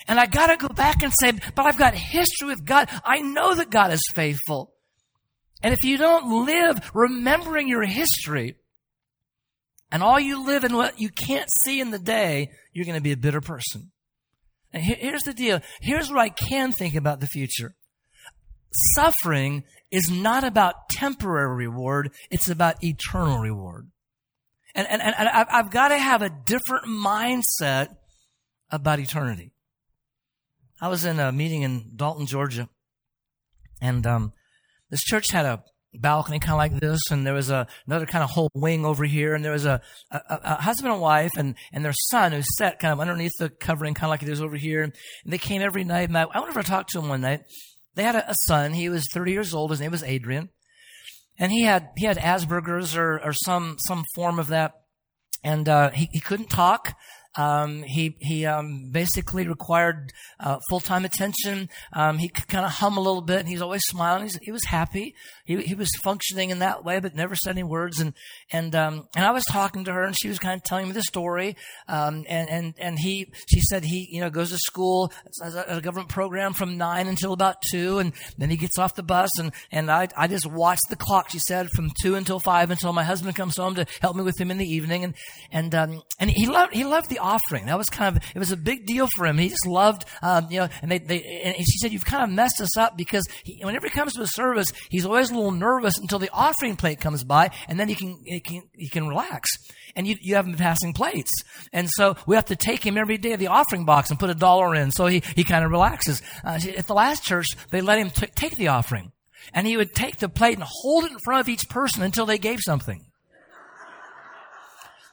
And 0.06 0.20
I 0.20 0.26
gotta 0.26 0.56
go 0.56 0.68
back 0.68 1.02
and 1.02 1.12
say, 1.18 1.32
but 1.54 1.64
I've 1.64 1.78
got 1.78 1.94
history 1.94 2.48
with 2.48 2.64
God. 2.64 2.88
I 3.04 3.20
know 3.20 3.54
that 3.54 3.70
God 3.70 3.92
is 3.92 4.02
faithful. 4.14 4.74
And 5.62 5.72
if 5.72 5.82
you 5.82 5.96
don't 5.96 6.44
live 6.44 6.90
remembering 6.92 7.68
your 7.68 7.84
history, 7.84 8.56
and 9.90 10.02
all 10.02 10.18
you 10.18 10.44
live 10.44 10.64
in 10.64 10.74
what 10.74 11.00
you 11.00 11.08
can't 11.08 11.48
see 11.62 11.80
in 11.80 11.90
the 11.90 12.00
day, 12.00 12.50
you're 12.72 12.84
to 12.84 13.00
be 13.00 13.12
a 13.12 13.16
bitter 13.16 13.40
person. 13.40 13.92
And 14.74 14.82
here's 14.82 15.22
the 15.22 15.32
deal. 15.32 15.60
Here's 15.80 16.10
what 16.10 16.18
I 16.18 16.28
can 16.30 16.72
think 16.72 16.96
about 16.96 17.20
the 17.20 17.28
future. 17.28 17.76
Suffering 18.96 19.62
is 19.92 20.10
not 20.10 20.42
about 20.42 20.88
temporary 20.90 21.68
reward. 21.68 22.10
It's 22.28 22.48
about 22.48 22.82
eternal 22.82 23.38
reward. 23.38 23.88
And, 24.74 24.88
and, 24.90 25.00
and 25.00 25.28
I've, 25.28 25.70
got 25.70 25.88
to 25.88 25.98
have 25.98 26.22
a 26.22 26.28
different 26.28 26.86
mindset 26.86 27.94
about 28.68 28.98
eternity. 28.98 29.52
I 30.80 30.88
was 30.88 31.04
in 31.04 31.20
a 31.20 31.30
meeting 31.30 31.62
in 31.62 31.92
Dalton, 31.94 32.26
Georgia, 32.26 32.68
and 33.80 34.04
um, 34.04 34.32
this 34.90 35.04
church 35.04 35.30
had 35.30 35.46
a 35.46 35.62
balcony 36.00 36.38
kind 36.38 36.52
of 36.52 36.58
like 36.58 36.80
this, 36.80 37.00
and 37.10 37.26
there 37.26 37.34
was 37.34 37.50
a, 37.50 37.66
another 37.86 38.06
kind 38.06 38.24
of 38.24 38.30
whole 38.30 38.50
wing 38.54 38.84
over 38.84 39.04
here, 39.04 39.34
and 39.34 39.44
there 39.44 39.52
was 39.52 39.64
a, 39.64 39.80
a, 40.10 40.20
a, 40.28 40.62
husband 40.62 40.92
and 40.92 41.00
wife 41.00 41.32
and, 41.36 41.54
and 41.72 41.84
their 41.84 41.94
son 42.10 42.32
who 42.32 42.42
sat 42.56 42.78
kind 42.78 42.92
of 42.92 43.00
underneath 43.00 43.32
the 43.38 43.48
covering, 43.48 43.94
kind 43.94 44.06
of 44.06 44.10
like 44.10 44.22
it 44.22 44.28
is 44.28 44.42
over 44.42 44.56
here. 44.56 44.82
And 44.82 44.94
they 45.24 45.38
came 45.38 45.62
every 45.62 45.84
night, 45.84 46.08
and 46.08 46.18
I, 46.18 46.22
I 46.22 46.40
went 46.40 46.50
over 46.50 46.62
to 46.62 46.68
talk 46.68 46.88
to 46.88 47.00
them 47.00 47.08
one 47.08 47.20
night. 47.20 47.42
They 47.94 48.02
had 48.02 48.16
a, 48.16 48.30
a 48.30 48.34
son. 48.46 48.72
He 48.72 48.88
was 48.88 49.06
30 49.12 49.32
years 49.32 49.54
old. 49.54 49.70
His 49.70 49.80
name 49.80 49.92
was 49.92 50.02
Adrian. 50.02 50.50
And 51.38 51.50
he 51.50 51.62
had, 51.62 51.88
he 51.96 52.06
had 52.06 52.18
Asperger's 52.18 52.96
or, 52.96 53.20
or 53.20 53.32
some, 53.32 53.76
some 53.86 54.04
form 54.14 54.38
of 54.38 54.48
that. 54.48 54.72
And, 55.42 55.68
uh, 55.68 55.90
he, 55.90 56.08
he 56.12 56.20
couldn't 56.20 56.50
talk. 56.50 56.94
Um, 57.36 57.82
he 57.82 58.16
he 58.20 58.46
um, 58.46 58.90
basically 58.90 59.48
required 59.48 60.12
uh, 60.38 60.58
full 60.68 60.80
time 60.80 61.04
attention. 61.04 61.68
Um, 61.92 62.18
he 62.18 62.28
could 62.28 62.48
kind 62.48 62.64
of 62.64 62.72
hum 62.72 62.96
a 62.96 63.00
little 63.00 63.22
bit, 63.22 63.40
and 63.40 63.48
he's 63.48 63.62
always 63.62 63.82
smiling. 63.84 64.24
He's, 64.24 64.38
he 64.42 64.52
was 64.52 64.64
happy. 64.64 65.14
He 65.44 65.60
he 65.62 65.74
was 65.74 65.88
functioning 66.02 66.50
in 66.50 66.60
that 66.60 66.84
way, 66.84 67.00
but 67.00 67.14
never 67.14 67.34
said 67.34 67.50
any 67.50 67.62
words. 67.62 68.00
And 68.00 68.14
and 68.52 68.74
um, 68.74 69.08
and 69.16 69.24
I 69.24 69.32
was 69.32 69.44
talking 69.50 69.84
to 69.84 69.92
her, 69.92 70.04
and 70.04 70.16
she 70.16 70.28
was 70.28 70.38
kind 70.38 70.58
of 70.58 70.64
telling 70.64 70.86
me 70.86 70.92
the 70.92 71.02
story. 71.02 71.56
Um, 71.88 72.24
and 72.28 72.48
and 72.48 72.74
and 72.78 72.98
he 72.98 73.32
she 73.48 73.60
said 73.60 73.84
he 73.84 74.08
you 74.10 74.20
know 74.20 74.30
goes 74.30 74.50
to 74.50 74.58
school 74.58 75.12
as 75.42 75.54
a, 75.54 75.64
a 75.68 75.80
government 75.80 76.10
program 76.10 76.52
from 76.52 76.78
nine 76.78 77.08
until 77.08 77.32
about 77.32 77.56
two, 77.70 77.98
and 77.98 78.12
then 78.38 78.50
he 78.50 78.56
gets 78.56 78.78
off 78.78 78.94
the 78.94 79.02
bus, 79.02 79.30
and 79.38 79.52
and 79.72 79.90
I 79.90 80.08
I 80.16 80.28
just 80.28 80.46
watch 80.46 80.80
the 80.88 80.96
clock. 80.96 81.30
She 81.30 81.40
said 81.40 81.68
from 81.74 81.90
two 82.00 82.14
until 82.14 82.38
five 82.38 82.70
until 82.70 82.92
my 82.92 83.04
husband 83.04 83.34
comes 83.34 83.56
home 83.56 83.74
to 83.74 83.86
help 84.00 84.16
me 84.16 84.22
with 84.22 84.40
him 84.40 84.50
in 84.50 84.58
the 84.58 84.66
evening, 84.66 85.04
and 85.04 85.14
and 85.50 85.74
um, 85.74 86.02
and 86.20 86.30
he 86.30 86.46
loved 86.46 86.72
he 86.72 86.84
loved 86.84 87.10
the 87.10 87.18
offering. 87.24 87.66
That 87.66 87.78
was 87.78 87.88
kind 87.88 88.16
of, 88.16 88.22
it 88.34 88.38
was 88.38 88.52
a 88.52 88.56
big 88.56 88.86
deal 88.86 89.08
for 89.16 89.26
him. 89.26 89.38
He 89.38 89.48
just 89.48 89.66
loved, 89.66 90.04
um, 90.22 90.48
you 90.50 90.60
know, 90.60 90.68
and 90.82 90.90
they, 90.90 90.98
they, 90.98 91.22
and 91.44 91.56
she 91.56 91.78
said, 91.78 91.92
you've 91.92 92.04
kind 92.04 92.22
of 92.22 92.30
messed 92.30 92.60
us 92.60 92.76
up 92.76 92.96
because 92.96 93.26
he, 93.42 93.60
whenever 93.64 93.86
he 93.86 93.90
comes 93.90 94.12
to 94.14 94.22
a 94.22 94.26
service, 94.26 94.68
he's 94.90 95.06
always 95.06 95.30
a 95.30 95.34
little 95.34 95.50
nervous 95.50 95.98
until 95.98 96.18
the 96.18 96.30
offering 96.32 96.76
plate 96.76 97.00
comes 97.00 97.24
by 97.24 97.50
and 97.66 97.80
then 97.80 97.88
he 97.88 97.94
can, 97.94 98.20
he 98.24 98.40
can, 98.40 98.62
he 98.74 98.88
can 98.88 99.08
relax. 99.08 99.48
And 99.96 100.06
you, 100.06 100.16
you 100.20 100.34
haven't 100.34 100.52
been 100.52 100.58
passing 100.58 100.92
plates. 100.92 101.30
And 101.72 101.88
so 101.90 102.16
we 102.26 102.36
have 102.36 102.46
to 102.46 102.56
take 102.56 102.84
him 102.84 102.98
every 102.98 103.16
day 103.16 103.32
of 103.32 103.40
the 103.40 103.46
offering 103.46 103.84
box 103.84 104.10
and 104.10 104.18
put 104.18 104.30
a 104.30 104.34
dollar 104.34 104.74
in 104.74 104.90
so 104.90 105.06
he, 105.06 105.22
he 105.34 105.44
kind 105.44 105.64
of 105.64 105.70
relaxes. 105.70 106.20
Uh, 106.44 106.58
at 106.76 106.86
the 106.86 106.94
last 106.94 107.24
church, 107.24 107.48
they 107.70 107.80
let 107.80 107.98
him 107.98 108.10
t- 108.10 108.26
take 108.34 108.56
the 108.56 108.68
offering. 108.68 109.12
And 109.52 109.66
he 109.66 109.76
would 109.76 109.94
take 109.94 110.18
the 110.18 110.28
plate 110.28 110.54
and 110.54 110.66
hold 110.66 111.04
it 111.04 111.12
in 111.12 111.18
front 111.24 111.40
of 111.40 111.48
each 111.48 111.68
person 111.68 112.02
until 112.02 112.26
they 112.26 112.38
gave 112.38 112.60
something. 112.60 113.04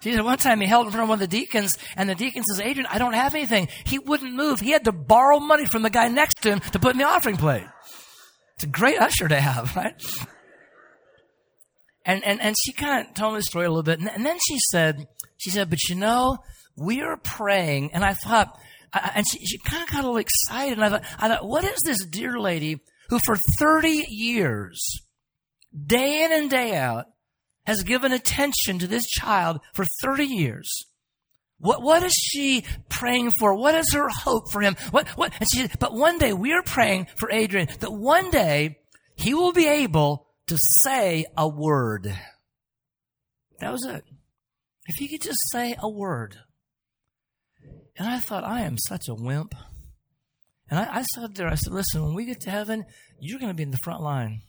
He 0.01 0.13
said 0.13 0.23
one 0.23 0.37
time 0.37 0.59
he 0.61 0.67
held 0.67 0.87
in 0.87 0.91
front 0.91 1.03
of 1.03 1.09
one 1.09 1.17
of 1.17 1.19
the 1.19 1.27
deacons, 1.27 1.77
and 1.95 2.09
the 2.09 2.15
deacon 2.15 2.43
says, 2.43 2.59
Adrian, 2.59 2.87
I 2.89 2.97
don't 2.97 3.13
have 3.13 3.35
anything. 3.35 3.67
He 3.85 3.99
wouldn't 3.99 4.33
move. 4.33 4.59
He 4.59 4.71
had 4.71 4.85
to 4.85 4.91
borrow 4.91 5.39
money 5.39 5.65
from 5.65 5.83
the 5.83 5.89
guy 5.89 6.07
next 6.07 6.41
to 6.41 6.49
him 6.49 6.59
to 6.71 6.79
put 6.79 6.93
in 6.93 6.97
the 6.97 7.05
offering 7.05 7.37
plate. 7.37 7.67
It's 8.55 8.63
a 8.63 8.67
great 8.67 8.99
usher 8.99 9.27
to 9.27 9.39
have, 9.39 9.75
right? 9.75 9.93
And, 12.05 12.23
and, 12.23 12.41
and 12.41 12.55
she 12.59 12.73
kind 12.73 13.07
of 13.07 13.13
told 13.13 13.33
me 13.33 13.39
the 13.39 13.43
story 13.43 13.65
a 13.65 13.69
little 13.69 13.83
bit. 13.83 13.99
And, 13.99 14.09
and 14.09 14.25
then 14.25 14.37
she 14.47 14.57
said, 14.71 15.07
she 15.37 15.51
said, 15.51 15.69
but 15.69 15.79
you 15.87 15.95
know, 15.95 16.39
we 16.75 17.01
are 17.01 17.17
praying. 17.17 17.93
And 17.93 18.03
I 18.03 18.13
thought, 18.13 18.59
I, 18.93 19.11
and 19.15 19.25
she, 19.27 19.45
she 19.45 19.59
kind 19.59 19.83
of 19.83 19.89
got 19.89 20.03
a 20.03 20.07
little 20.07 20.17
excited. 20.17 20.79
And 20.79 20.83
I 20.83 20.89
thought, 20.89 21.03
I 21.19 21.27
thought, 21.27 21.47
what 21.47 21.63
is 21.63 21.79
this 21.85 22.05
dear 22.05 22.39
lady 22.39 22.79
who 23.09 23.19
for 23.25 23.37
30 23.59 24.05
years, 24.09 25.01
day 25.85 26.23
in 26.23 26.31
and 26.31 26.49
day 26.49 26.75
out, 26.75 27.05
has 27.65 27.83
given 27.83 28.11
attention 28.11 28.79
to 28.79 28.87
this 28.87 29.05
child 29.05 29.59
for 29.73 29.85
30 30.01 30.25
years. 30.25 30.69
What, 31.59 31.83
what 31.83 32.01
is 32.01 32.13
she 32.13 32.65
praying 32.89 33.31
for? 33.39 33.55
What 33.55 33.75
is 33.75 33.93
her 33.93 34.09
hope 34.09 34.51
for 34.51 34.61
him? 34.61 34.75
What, 34.89 35.07
what? 35.09 35.31
And 35.39 35.47
she 35.51 35.59
said, 35.59 35.79
but 35.79 35.93
one 35.93 36.17
day 36.17 36.33
we 36.33 36.53
are 36.53 36.63
praying 36.63 37.07
for 37.17 37.31
Adrian 37.31 37.67
that 37.79 37.93
one 37.93 38.31
day 38.31 38.79
he 39.15 39.35
will 39.35 39.53
be 39.53 39.67
able 39.67 40.27
to 40.47 40.57
say 40.57 41.25
a 41.37 41.47
word. 41.47 42.17
That 43.59 43.71
was 43.71 43.85
it. 43.85 44.03
If 44.87 44.95
he 44.95 45.07
could 45.07 45.21
just 45.21 45.37
say 45.51 45.75
a 45.79 45.87
word. 45.87 46.37
And 47.95 48.07
I 48.07 48.17
thought, 48.17 48.43
I 48.43 48.61
am 48.61 48.79
such 48.79 49.07
a 49.07 49.13
wimp. 49.13 49.53
And 50.67 50.79
I, 50.79 50.99
I 50.99 51.01
said 51.03 51.35
there, 51.35 51.47
I 51.47 51.55
said, 51.55 51.73
listen, 51.73 52.03
when 52.03 52.15
we 52.15 52.25
get 52.25 52.41
to 52.41 52.49
heaven, 52.49 52.85
you're 53.19 53.39
going 53.39 53.51
to 53.51 53.55
be 53.55 53.63
in 53.63 53.71
the 53.71 53.77
front 53.83 54.01
line. 54.01 54.41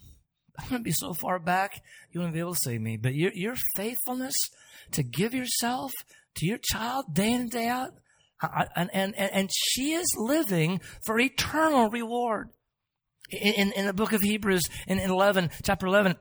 I'm 0.63 0.69
going 0.69 0.81
to 0.81 0.85
be 0.85 0.93
so 0.93 1.13
far 1.15 1.39
back, 1.39 1.83
you 2.13 2.21
won't 2.21 2.33
be 2.33 2.41
able 2.41 2.55
to 2.55 2.61
save 2.63 2.81
me. 2.81 2.97
But 2.97 3.15
your, 3.15 3.33
your 3.35 3.57
faithfulness 3.77 4.35
to 4.93 5.03
give 5.03 5.35
yourself 5.35 5.93
to 6.37 6.47
your 6.47 6.59
child 6.59 7.07
day 7.13 7.33
in 7.33 7.43
and 7.43 7.51
day 7.51 7.69
out, 7.69 7.91
and, 8.75 8.91
and, 8.93 9.15
and 9.17 9.51
she 9.53 9.93
is 9.93 10.07
living 10.17 10.81
for 11.05 11.19
eternal 11.19 11.91
reward. 11.91 12.51
In, 13.31 13.73
in 13.73 13.87
the 13.87 13.95
book 13.95 14.13
of 14.13 14.21
Hebrews, 14.21 14.63
in 14.87 14.99
11, 14.99 15.51
chapter 15.63 15.87
11, 15.87 16.17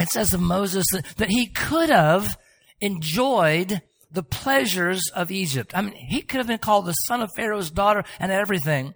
it 0.00 0.08
says 0.08 0.34
of 0.34 0.40
Moses 0.40 0.84
that, 0.92 1.04
that 1.16 1.30
he 1.30 1.46
could 1.46 1.88
have 1.88 2.36
enjoyed 2.80 3.82
the 4.10 4.22
pleasures 4.22 5.02
of 5.14 5.30
Egypt. 5.30 5.72
I 5.74 5.82
mean, 5.82 5.94
he 5.94 6.22
could 6.22 6.38
have 6.38 6.46
been 6.46 6.58
called 6.58 6.86
the 6.86 6.92
son 6.92 7.20
of 7.20 7.30
Pharaoh's 7.36 7.70
daughter 7.70 8.04
and 8.18 8.32
everything. 8.32 8.94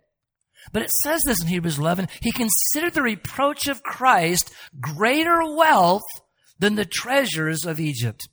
But 0.72 0.83
it 0.83 0.90
says 0.90 1.20
this 1.27 1.42
in 1.42 1.48
Hebrews 1.48 1.79
11. 1.79 2.09
He 2.20 2.33
considered 2.33 2.94
the 2.94 3.03
reproach 3.03 3.66
of 3.66 3.83
Christ 3.83 4.53
greater 4.81 5.40
wealth 5.55 6.03
than 6.59 6.77
the 6.77 6.85
treasures 6.85 7.64
of 7.64 7.81
Egypt. 7.81 8.29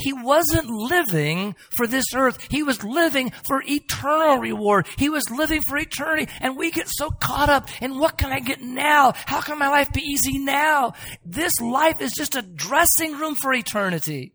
He 0.00 0.12
wasn't 0.12 0.68
living 0.68 1.54
for 1.70 1.86
this 1.86 2.14
earth. 2.14 2.48
He 2.50 2.62
was 2.62 2.82
living 2.82 3.30
for 3.46 3.62
eternal 3.66 4.38
reward. 4.38 4.86
He 4.96 5.08
was 5.08 5.30
living 5.30 5.62
for 5.68 5.76
eternity. 5.76 6.32
And 6.40 6.56
we 6.56 6.70
get 6.70 6.88
so 6.88 7.10
caught 7.10 7.50
up 7.50 7.68
in 7.82 7.98
what 7.98 8.16
can 8.16 8.32
I 8.32 8.40
get 8.40 8.62
now? 8.62 9.12
How 9.26 9.40
can 9.40 9.58
my 9.58 9.68
life 9.68 9.92
be 9.92 10.00
easy 10.00 10.38
now? 10.38 10.94
This 11.24 11.60
life 11.60 12.00
is 12.00 12.12
just 12.12 12.34
a 12.34 12.42
dressing 12.42 13.18
room 13.18 13.34
for 13.34 13.52
eternity. 13.52 14.34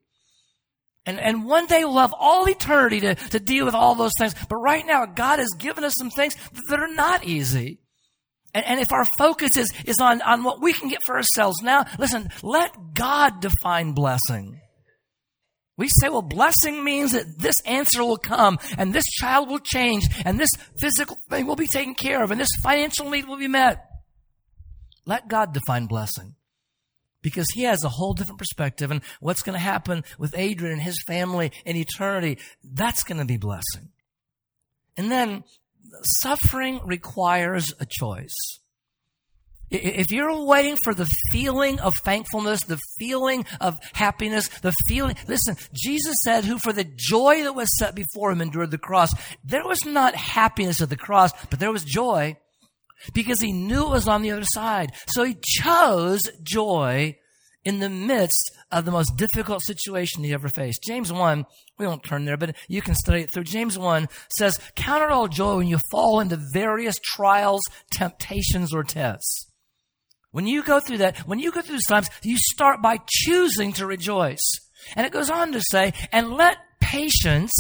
And, 1.05 1.19
and 1.19 1.45
one 1.45 1.67
day 1.67 1.85
we'll 1.85 1.99
have 1.99 2.15
all 2.17 2.49
eternity 2.49 2.99
to, 3.01 3.15
to 3.15 3.39
deal 3.39 3.65
with 3.65 3.75
all 3.75 3.95
those 3.95 4.13
things. 4.17 4.33
But 4.49 4.57
right 4.57 4.85
now, 4.85 5.05
God 5.05 5.39
has 5.39 5.49
given 5.57 5.83
us 5.83 5.95
some 5.95 6.09
things 6.09 6.35
that 6.69 6.79
are 6.79 6.93
not 6.93 7.23
easy. 7.23 7.79
And, 8.53 8.65
and 8.65 8.79
if 8.79 8.91
our 8.91 9.05
focus 9.17 9.51
is, 9.55 9.71
is 9.85 9.99
on, 9.99 10.21
on 10.23 10.43
what 10.43 10.61
we 10.61 10.73
can 10.73 10.89
get 10.89 10.99
for 11.05 11.15
ourselves 11.15 11.61
now, 11.61 11.85
listen, 11.99 12.29
let 12.41 12.93
God 12.93 13.39
define 13.39 13.91
blessing. 13.91 14.61
We 15.77 15.89
say, 15.89 16.07
well, 16.09 16.21
blessing 16.21 16.83
means 16.83 17.11
that 17.11 17.37
this 17.37 17.55
answer 17.65 18.03
will 18.03 18.17
come 18.17 18.57
and 18.77 18.93
this 18.93 19.03
child 19.19 19.49
will 19.49 19.59
change 19.59 20.05
and 20.23 20.39
this 20.39 20.51
physical 20.79 21.17
thing 21.29 21.45
will 21.45 21.57
be 21.57 21.67
taken 21.67 21.95
care 21.95 22.23
of 22.23 22.31
and 22.31 22.39
this 22.39 22.55
financial 22.63 23.09
need 23.09 23.27
will 23.27 23.37
be 23.37 23.49
met. 23.49 23.85
Let 25.05 25.27
God 25.27 25.53
define 25.53 25.85
blessing 25.85 26.35
because 27.25 27.47
he 27.55 27.63
has 27.63 27.83
a 27.83 27.89
whole 27.89 28.13
different 28.13 28.37
perspective 28.37 28.91
and 28.91 29.01
what's 29.19 29.41
going 29.41 29.55
to 29.55 29.59
happen 29.59 30.03
with 30.19 30.37
Adrian 30.37 30.73
and 30.73 30.81
his 30.83 31.01
family 31.07 31.51
in 31.65 31.75
eternity, 31.75 32.37
that's 32.63 33.03
going 33.03 33.17
to 33.17 33.25
be 33.25 33.35
blessing. 33.35 33.89
And 34.95 35.11
then 35.11 35.43
suffering 36.21 36.81
requires 36.85 37.73
a 37.79 37.87
choice. 37.89 38.59
If 39.71 40.11
you're 40.11 40.45
waiting 40.45 40.77
for 40.83 40.93
the 40.93 41.09
feeling 41.31 41.79
of 41.79 41.95
thankfulness, 42.03 42.63
the 42.63 42.79
feeling 42.99 43.47
of 43.59 43.79
happiness, 43.93 44.47
the 44.59 44.75
feeling, 44.87 45.15
listen, 45.27 45.57
Jesus 45.73 46.17
said, 46.23 46.45
who 46.45 46.59
for 46.59 46.73
the 46.73 46.85
joy 46.95 47.41
that 47.41 47.55
was 47.55 47.75
set 47.75 47.95
before 47.95 48.31
him 48.31 48.41
endured 48.41 48.69
the 48.69 48.77
cross. 48.77 49.11
There 49.43 49.65
was 49.65 49.83
not 49.83 50.13
happiness 50.13 50.79
at 50.79 50.91
the 50.91 50.95
cross, 50.95 51.31
but 51.49 51.59
there 51.59 51.71
was 51.71 51.83
joy 51.83 52.37
because 53.13 53.41
he 53.41 53.51
knew 53.51 53.85
it 53.85 53.89
was 53.89 54.07
on 54.07 54.21
the 54.21 54.31
other 54.31 54.45
side. 54.45 54.93
So 55.07 55.23
he 55.23 55.37
chose 55.41 56.21
joy 56.43 57.17
in 57.63 57.79
the 57.79 57.89
midst 57.89 58.51
of 58.71 58.85
the 58.85 58.91
most 58.91 59.17
difficult 59.17 59.63
situation 59.63 60.23
he 60.23 60.33
ever 60.33 60.47
faced. 60.47 60.83
James 60.83 61.11
1, 61.11 61.45
we 61.79 61.87
won't 61.87 62.03
turn 62.03 62.25
there, 62.25 62.37
but 62.37 62.55
you 62.67 62.81
can 62.81 62.93
study 62.95 63.21
it 63.21 63.31
through. 63.31 63.43
James 63.43 63.77
1 63.77 64.07
says, 64.37 64.59
Count 64.75 65.03
it 65.03 65.09
all 65.09 65.27
joy 65.27 65.57
when 65.57 65.67
you 65.67 65.79
fall 65.91 66.19
into 66.19 66.39
various 66.53 66.97
trials, 67.03 67.61
temptations, 67.91 68.73
or 68.73 68.83
tests. 68.83 69.47
When 70.31 70.47
you 70.47 70.63
go 70.63 70.79
through 70.79 70.97
that, 70.97 71.19
when 71.19 71.39
you 71.39 71.51
go 71.51 71.61
through 71.61 71.75
those 71.75 71.85
times, 71.85 72.09
you 72.21 72.37
start 72.37 72.81
by 72.81 72.99
choosing 73.07 73.73
to 73.73 73.85
rejoice. 73.85 74.43
And 74.95 75.05
it 75.05 75.13
goes 75.13 75.29
on 75.29 75.53
to 75.53 75.61
say, 75.71 75.93
and 76.11 76.33
let 76.33 76.57
patience 76.79 77.53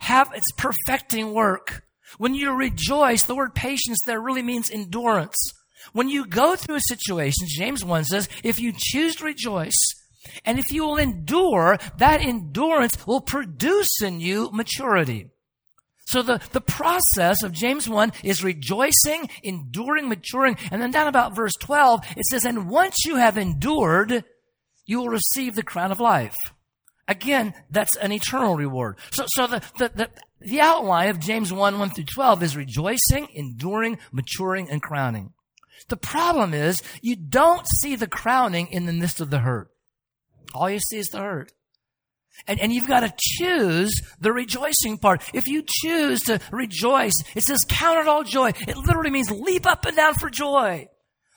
have 0.00 0.32
its 0.34 0.50
perfecting 0.56 1.32
work. 1.32 1.84
When 2.18 2.34
you 2.34 2.52
rejoice, 2.52 3.22
the 3.22 3.34
word 3.34 3.54
patience 3.54 3.98
there 4.06 4.20
really 4.20 4.42
means 4.42 4.70
endurance. 4.70 5.36
When 5.92 6.08
you 6.08 6.26
go 6.26 6.56
through 6.56 6.76
a 6.76 6.80
situation, 6.80 7.46
James 7.48 7.84
1 7.84 8.04
says, 8.04 8.28
if 8.42 8.60
you 8.60 8.72
choose 8.76 9.16
to 9.16 9.24
rejoice, 9.24 9.78
and 10.44 10.58
if 10.58 10.70
you 10.70 10.84
will 10.84 10.96
endure, 10.96 11.78
that 11.98 12.20
endurance 12.20 13.06
will 13.06 13.20
produce 13.20 14.02
in 14.02 14.20
you 14.20 14.50
maturity. 14.52 15.30
So 16.06 16.22
the, 16.22 16.40
the 16.50 16.60
process 16.60 17.42
of 17.42 17.52
James 17.52 17.88
1 17.88 18.12
is 18.24 18.42
rejoicing, 18.42 19.30
enduring, 19.42 20.08
maturing. 20.08 20.56
And 20.70 20.82
then 20.82 20.90
down 20.90 21.06
about 21.06 21.36
verse 21.36 21.54
12, 21.60 22.00
it 22.16 22.26
says, 22.26 22.44
and 22.44 22.68
once 22.68 23.04
you 23.06 23.16
have 23.16 23.38
endured, 23.38 24.24
you 24.86 24.98
will 24.98 25.08
receive 25.08 25.54
the 25.54 25.62
crown 25.62 25.92
of 25.92 26.00
life. 26.00 26.36
Again, 27.06 27.54
that's 27.70 27.96
an 27.96 28.12
eternal 28.12 28.56
reward. 28.56 28.98
So, 29.12 29.24
so 29.28 29.46
the, 29.46 29.62
the, 29.78 29.90
the, 29.94 30.10
the 30.40 30.60
outline 30.60 31.08
of 31.08 31.20
James 31.20 31.52
1, 31.52 31.78
1 31.78 31.90
through 31.90 32.04
12 32.04 32.42
is 32.42 32.56
rejoicing, 32.56 33.28
enduring, 33.34 33.98
maturing, 34.10 34.70
and 34.70 34.82
crowning. 34.82 35.32
The 35.88 35.96
problem 35.96 36.54
is 36.54 36.82
you 37.02 37.16
don't 37.16 37.66
see 37.80 37.96
the 37.96 38.06
crowning 38.06 38.68
in 38.68 38.86
the 38.86 38.92
midst 38.92 39.20
of 39.20 39.30
the 39.30 39.40
hurt. 39.40 39.70
All 40.54 40.70
you 40.70 40.80
see 40.80 40.98
is 40.98 41.08
the 41.08 41.18
hurt. 41.18 41.52
And, 42.46 42.58
and 42.60 42.72
you've 42.72 42.86
got 42.86 43.00
to 43.00 43.14
choose 43.18 43.92
the 44.18 44.32
rejoicing 44.32 44.98
part. 44.98 45.22
If 45.34 45.46
you 45.46 45.62
choose 45.66 46.20
to 46.22 46.40
rejoice, 46.50 47.14
it 47.34 47.42
says 47.42 47.58
count 47.68 48.00
it 48.00 48.08
all 48.08 48.24
joy. 48.24 48.52
It 48.66 48.76
literally 48.76 49.10
means 49.10 49.30
leap 49.30 49.66
up 49.66 49.84
and 49.84 49.96
down 49.96 50.14
for 50.14 50.30
joy. 50.30 50.88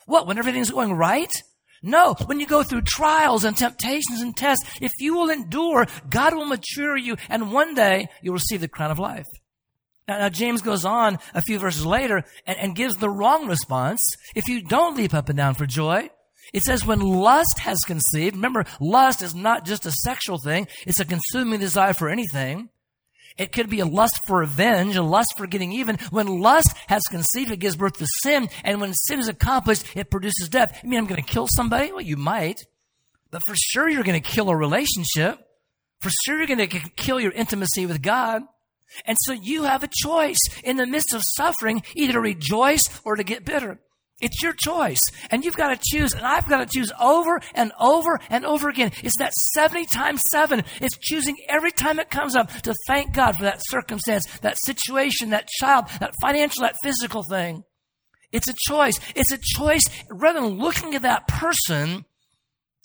What? 0.05 0.27
When 0.27 0.37
everything's 0.37 0.71
going 0.71 0.93
right? 0.93 1.31
No, 1.85 2.15
when 2.25 2.39
you 2.39 2.47
go 2.47 2.63
through 2.63 2.83
trials 2.83 3.43
and 3.43 3.57
temptations 3.57 4.21
and 4.21 4.35
tests, 4.35 4.65
if 4.81 4.91
you 4.99 5.15
will 5.15 5.29
endure, 5.29 5.85
God 6.09 6.33
will 6.33 6.45
mature 6.45 6.95
you 6.95 7.17
and 7.27 7.51
one 7.51 7.75
day 7.75 8.07
you'll 8.21 8.35
receive 8.35 8.61
the 8.61 8.69
crown 8.69 8.89
of 8.89 8.99
life. 8.99 9.27
Now, 10.07 10.19
now 10.19 10.29
James 10.29 10.61
goes 10.61 10.85
on 10.85 11.19
a 11.33 11.41
few 11.41 11.59
verses 11.59 11.85
later 11.85 12.23
and, 12.47 12.57
and 12.57 12.75
gives 12.75 12.95
the 12.95 13.09
wrong 13.09 13.47
response. 13.47 13.99
If 14.33 14.47
you 14.47 14.63
don't 14.63 14.95
leap 14.95 15.13
up 15.13 15.27
and 15.27 15.37
down 15.37 15.55
for 15.55 15.65
joy, 15.65 16.09
it 16.53 16.63
says 16.63 16.85
when 16.85 17.01
lust 17.01 17.59
has 17.59 17.77
conceived, 17.85 18.37
remember, 18.37 18.65
lust 18.79 19.21
is 19.21 19.35
not 19.35 19.65
just 19.65 19.85
a 19.85 19.91
sexual 19.91 20.37
thing, 20.37 20.67
it's 20.87 20.99
a 21.01 21.05
consuming 21.05 21.59
desire 21.59 21.93
for 21.93 22.09
anything. 22.09 22.69
It 23.37 23.51
could 23.51 23.69
be 23.69 23.79
a 23.79 23.85
lust 23.85 24.19
for 24.27 24.39
revenge, 24.39 24.95
a 24.95 25.01
lust 25.01 25.33
for 25.37 25.47
getting 25.47 25.71
even. 25.71 25.97
When 26.11 26.39
lust 26.41 26.75
has 26.87 27.03
conceived, 27.03 27.51
it 27.51 27.57
gives 27.57 27.75
birth 27.75 27.97
to 27.97 28.07
sin. 28.21 28.49
And 28.63 28.79
when 28.79 28.93
sin 28.93 29.19
is 29.19 29.27
accomplished, 29.27 29.85
it 29.95 30.11
produces 30.11 30.49
death. 30.49 30.79
You 30.83 30.89
mean 30.89 30.99
I'm 30.99 31.07
going 31.07 31.23
to 31.23 31.27
kill 31.29 31.47
somebody? 31.47 31.91
Well, 31.91 32.01
you 32.01 32.17
might. 32.17 32.61
But 33.31 33.41
for 33.47 33.55
sure, 33.55 33.89
you're 33.89 34.03
going 34.03 34.21
to 34.21 34.29
kill 34.29 34.49
a 34.49 34.55
relationship. 34.55 35.39
For 36.01 36.11
sure, 36.25 36.37
you're 36.37 36.47
going 36.47 36.69
to 36.69 36.79
kill 36.95 37.19
your 37.19 37.31
intimacy 37.31 37.85
with 37.85 38.01
God. 38.01 38.43
And 39.05 39.17
so 39.21 39.33
you 39.33 39.63
have 39.63 39.83
a 39.83 39.89
choice 39.91 40.37
in 40.63 40.77
the 40.77 40.85
midst 40.85 41.13
of 41.13 41.23
suffering, 41.35 41.81
either 41.95 42.13
to 42.13 42.19
rejoice 42.19 42.81
or 43.03 43.15
to 43.15 43.23
get 43.23 43.45
bitter. 43.45 43.79
It's 44.23 44.41
your 44.41 44.53
choice. 44.53 45.01
And 45.29 45.43
you've 45.43 45.57
got 45.57 45.69
to 45.69 45.79
choose. 45.91 46.13
And 46.13 46.25
I've 46.25 46.47
got 46.47 46.59
to 46.59 46.65
choose 46.65 46.91
over 46.99 47.41
and 47.53 47.71
over 47.79 48.19
and 48.29 48.45
over 48.45 48.69
again. 48.69 48.91
It's 49.03 49.17
that 49.17 49.33
70 49.53 49.85
times 49.87 50.21
7. 50.31 50.63
It's 50.81 50.97
choosing 50.97 51.35
every 51.49 51.71
time 51.71 51.99
it 51.99 52.09
comes 52.09 52.35
up 52.35 52.49
to 52.63 52.73
thank 52.87 53.13
God 53.13 53.35
for 53.35 53.43
that 53.43 53.61
circumstance, 53.65 54.25
that 54.39 54.57
situation, 54.63 55.31
that 55.31 55.49
child, 55.49 55.87
that 55.99 56.13
financial, 56.21 56.61
that 56.61 56.77
physical 56.81 57.23
thing. 57.23 57.63
It's 58.31 58.47
a 58.47 58.55
choice. 58.67 58.99
It's 59.15 59.31
a 59.31 59.37
choice. 59.37 59.83
Rather 60.09 60.41
than 60.41 60.57
looking 60.57 60.95
at 60.95 61.03
that 61.03 61.27
person, 61.27 62.05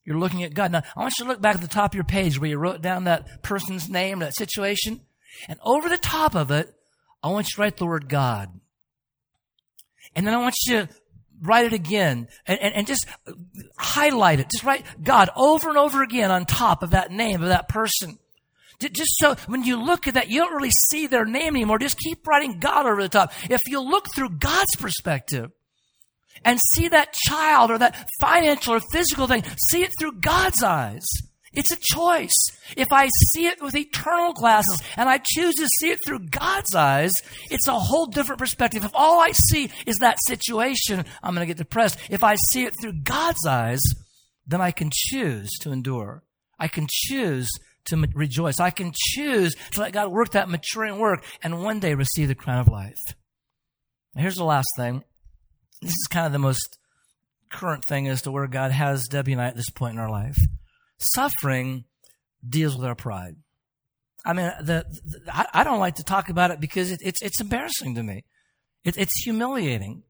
you're 0.04 0.18
looking 0.18 0.42
at 0.42 0.54
God. 0.54 0.72
Now, 0.72 0.82
I 0.96 1.00
want 1.00 1.14
you 1.18 1.24
to 1.24 1.30
look 1.30 1.40
back 1.40 1.54
at 1.54 1.60
the 1.60 1.68
top 1.68 1.92
of 1.92 1.94
your 1.94 2.04
page 2.04 2.40
where 2.40 2.50
you 2.50 2.58
wrote 2.58 2.82
down 2.82 3.04
that 3.04 3.42
person's 3.42 3.88
name, 3.88 4.18
that 4.18 4.34
situation. 4.34 5.02
And 5.48 5.58
over 5.62 5.88
the 5.88 5.98
top 5.98 6.34
of 6.34 6.50
it, 6.50 6.74
I 7.22 7.28
want 7.28 7.46
you 7.46 7.56
to 7.56 7.60
write 7.60 7.76
the 7.76 7.86
word 7.86 8.08
God. 8.08 8.58
And 10.14 10.26
then 10.26 10.34
I 10.34 10.38
want 10.38 10.54
you 10.66 10.86
to 10.86 10.88
write 11.40 11.66
it 11.66 11.72
again 11.72 12.28
and, 12.46 12.60
and, 12.60 12.74
and, 12.74 12.86
just 12.86 13.06
highlight 13.78 14.40
it. 14.40 14.50
Just 14.50 14.64
write 14.64 14.84
God 15.02 15.30
over 15.36 15.68
and 15.68 15.78
over 15.78 16.02
again 16.02 16.30
on 16.30 16.46
top 16.46 16.82
of 16.82 16.90
that 16.90 17.10
name 17.10 17.42
of 17.42 17.48
that 17.48 17.68
person. 17.68 18.18
Just 18.80 19.18
so 19.18 19.34
when 19.46 19.64
you 19.64 19.82
look 19.82 20.06
at 20.06 20.14
that, 20.14 20.28
you 20.28 20.40
don't 20.40 20.54
really 20.54 20.70
see 20.70 21.06
their 21.06 21.24
name 21.24 21.56
anymore. 21.56 21.78
Just 21.78 21.98
keep 21.98 22.26
writing 22.26 22.60
God 22.60 22.86
over 22.86 23.02
the 23.02 23.08
top. 23.08 23.32
If 23.50 23.62
you 23.66 23.80
look 23.80 24.06
through 24.14 24.30
God's 24.30 24.76
perspective 24.78 25.50
and 26.44 26.60
see 26.74 26.88
that 26.88 27.12
child 27.12 27.72
or 27.72 27.78
that 27.78 28.08
financial 28.20 28.74
or 28.74 28.80
physical 28.92 29.26
thing, 29.26 29.42
see 29.70 29.82
it 29.82 29.90
through 29.98 30.20
God's 30.20 30.62
eyes. 30.62 31.04
It's 31.58 31.72
a 31.72 31.96
choice. 31.96 32.50
If 32.76 32.92
I 32.92 33.08
see 33.32 33.46
it 33.46 33.60
with 33.60 33.74
eternal 33.74 34.32
glasses 34.32 34.80
and 34.96 35.08
I 35.08 35.18
choose 35.18 35.56
to 35.56 35.66
see 35.80 35.90
it 35.90 35.98
through 36.06 36.28
God's 36.28 36.72
eyes, 36.72 37.10
it's 37.50 37.66
a 37.66 37.76
whole 37.76 38.06
different 38.06 38.38
perspective. 38.38 38.84
If 38.84 38.92
all 38.94 39.20
I 39.20 39.32
see 39.32 39.68
is 39.84 39.96
that 39.96 40.18
situation, 40.24 41.04
I'm 41.20 41.34
going 41.34 41.44
to 41.44 41.52
get 41.52 41.56
depressed. 41.56 41.98
If 42.10 42.22
I 42.22 42.36
see 42.52 42.62
it 42.62 42.74
through 42.80 43.00
God's 43.02 43.44
eyes, 43.44 43.80
then 44.46 44.60
I 44.60 44.70
can 44.70 44.90
choose 44.92 45.50
to 45.62 45.72
endure. 45.72 46.22
I 46.60 46.68
can 46.68 46.86
choose 46.88 47.50
to 47.86 48.06
rejoice. 48.14 48.60
I 48.60 48.70
can 48.70 48.92
choose 48.94 49.56
to 49.72 49.80
let 49.80 49.92
God 49.92 50.12
work 50.12 50.30
that 50.30 50.48
maturing 50.48 51.00
work 51.00 51.24
and 51.42 51.64
one 51.64 51.80
day 51.80 51.94
receive 51.94 52.28
the 52.28 52.36
crown 52.36 52.60
of 52.60 52.68
life. 52.68 53.00
Now, 54.14 54.22
here's 54.22 54.36
the 54.36 54.44
last 54.44 54.68
thing. 54.76 55.02
This 55.82 55.90
is 55.90 56.06
kind 56.08 56.26
of 56.26 56.32
the 56.32 56.38
most 56.38 56.78
current 57.50 57.84
thing 57.84 58.06
as 58.06 58.22
to 58.22 58.30
where 58.30 58.46
God 58.46 58.70
has 58.70 59.08
Debbie 59.08 59.32
and 59.32 59.42
I 59.42 59.46
at 59.46 59.56
this 59.56 59.70
point 59.70 59.94
in 59.94 59.98
our 59.98 60.10
life 60.10 60.38
suffering 60.98 61.84
deals 62.46 62.76
with 62.76 62.86
our 62.86 62.94
pride. 62.94 63.36
I 64.24 64.32
mean, 64.32 64.50
the, 64.60 64.84
the 65.04 65.20
I, 65.32 65.46
I, 65.54 65.64
don't 65.64 65.78
like 65.78 65.96
to 65.96 66.04
talk 66.04 66.28
about 66.28 66.50
it 66.50 66.60
because 66.60 66.90
it, 66.90 67.00
it's 67.02 67.22
it's 67.22 67.40
embarrassing 67.40 67.94
to 67.94 68.02
me. 68.02 68.24
It, 68.84 68.98
it's 68.98 69.22
humiliating, 69.22 70.02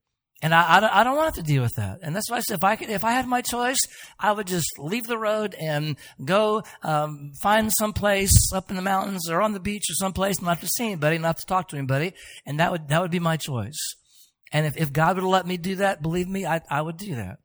and 0.43 0.55
I, 0.55 0.78
I, 0.78 1.01
I, 1.01 1.05
don't 1.05 1.16
want 1.16 1.34
to 1.36 1.43
deal 1.43 1.62
with 1.62 1.76
that. 1.76 2.01
And 2.03 2.16
that's 2.16 2.30
why 2.30 2.39
I 2.39 2.41
said 2.41 2.57
if 2.57 2.64
I 2.64 2.76
could, 2.76 2.91
if 2.91 3.05
I 3.05 3.12
had 3.12 3.26
my 3.26 3.43
choice, 3.43 3.78
I 4.18 4.32
would 4.32 4.47
just 4.47 4.78
leave 4.78 5.07
the 5.07 5.18
road 5.18 5.55
and 5.55 5.97
go 6.24 6.62
um, 6.82 7.32
find 7.41 7.72
some 7.72 7.93
place 7.93 8.53
up 8.53 8.70
in 8.70 8.76
the 8.76 8.82
mountains 8.82 9.28
or 9.30 9.43
on 9.43 9.53
the 9.53 9.61
beach 9.61 9.84
or 9.91 9.95
someplace, 9.95 10.41
not 10.41 10.61
to 10.62 10.66
see 10.66 10.86
anybody, 10.86 11.18
not 11.18 11.39
to 11.39 11.47
talk 11.47 11.68
to 11.68 11.76
anybody, 11.76 12.14
and 12.47 12.59
that 12.61 12.72
would 12.72 12.89
that 12.89 13.03
would 13.03 13.11
be 13.11 13.20
my 13.20 13.36
choice. 13.36 13.78
And 14.53 14.66
if, 14.66 14.76
if 14.76 14.93
God 14.93 15.16
would 15.16 15.24
let 15.24 15.47
me 15.47 15.57
do 15.57 15.76
that, 15.76 16.03
believe 16.03 16.28
me, 16.28 16.47
I, 16.47 16.62
I 16.70 16.80
would 16.80 16.97
do 16.97 17.14
that. 17.16 17.39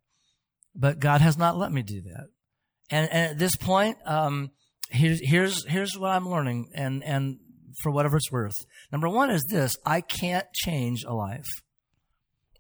But 0.76 1.00
God 1.00 1.22
has 1.22 1.38
not 1.38 1.58
let 1.58 1.72
me 1.72 1.82
do 1.82 2.02
that. 2.02 2.30
And, 2.90 3.10
and 3.12 3.32
at 3.32 3.38
this 3.40 3.56
point, 3.56 3.98
um, 4.06 4.52
here's, 4.90 5.20
here's, 5.24 5.66
here's 5.66 5.98
what 5.98 6.12
I'm 6.12 6.30
learning 6.30 6.72
and, 6.76 7.04
and 7.04 7.40
for 7.82 7.92
whatever 7.92 8.18
it's 8.18 8.32
worth. 8.32 8.54
Number 8.92 9.10
one 9.10 9.30
is 9.30 9.44
this. 9.50 9.76
I 9.86 10.02
can't 10.02 10.46
change 10.54 11.04
a 11.04 11.14
life. 11.14 11.48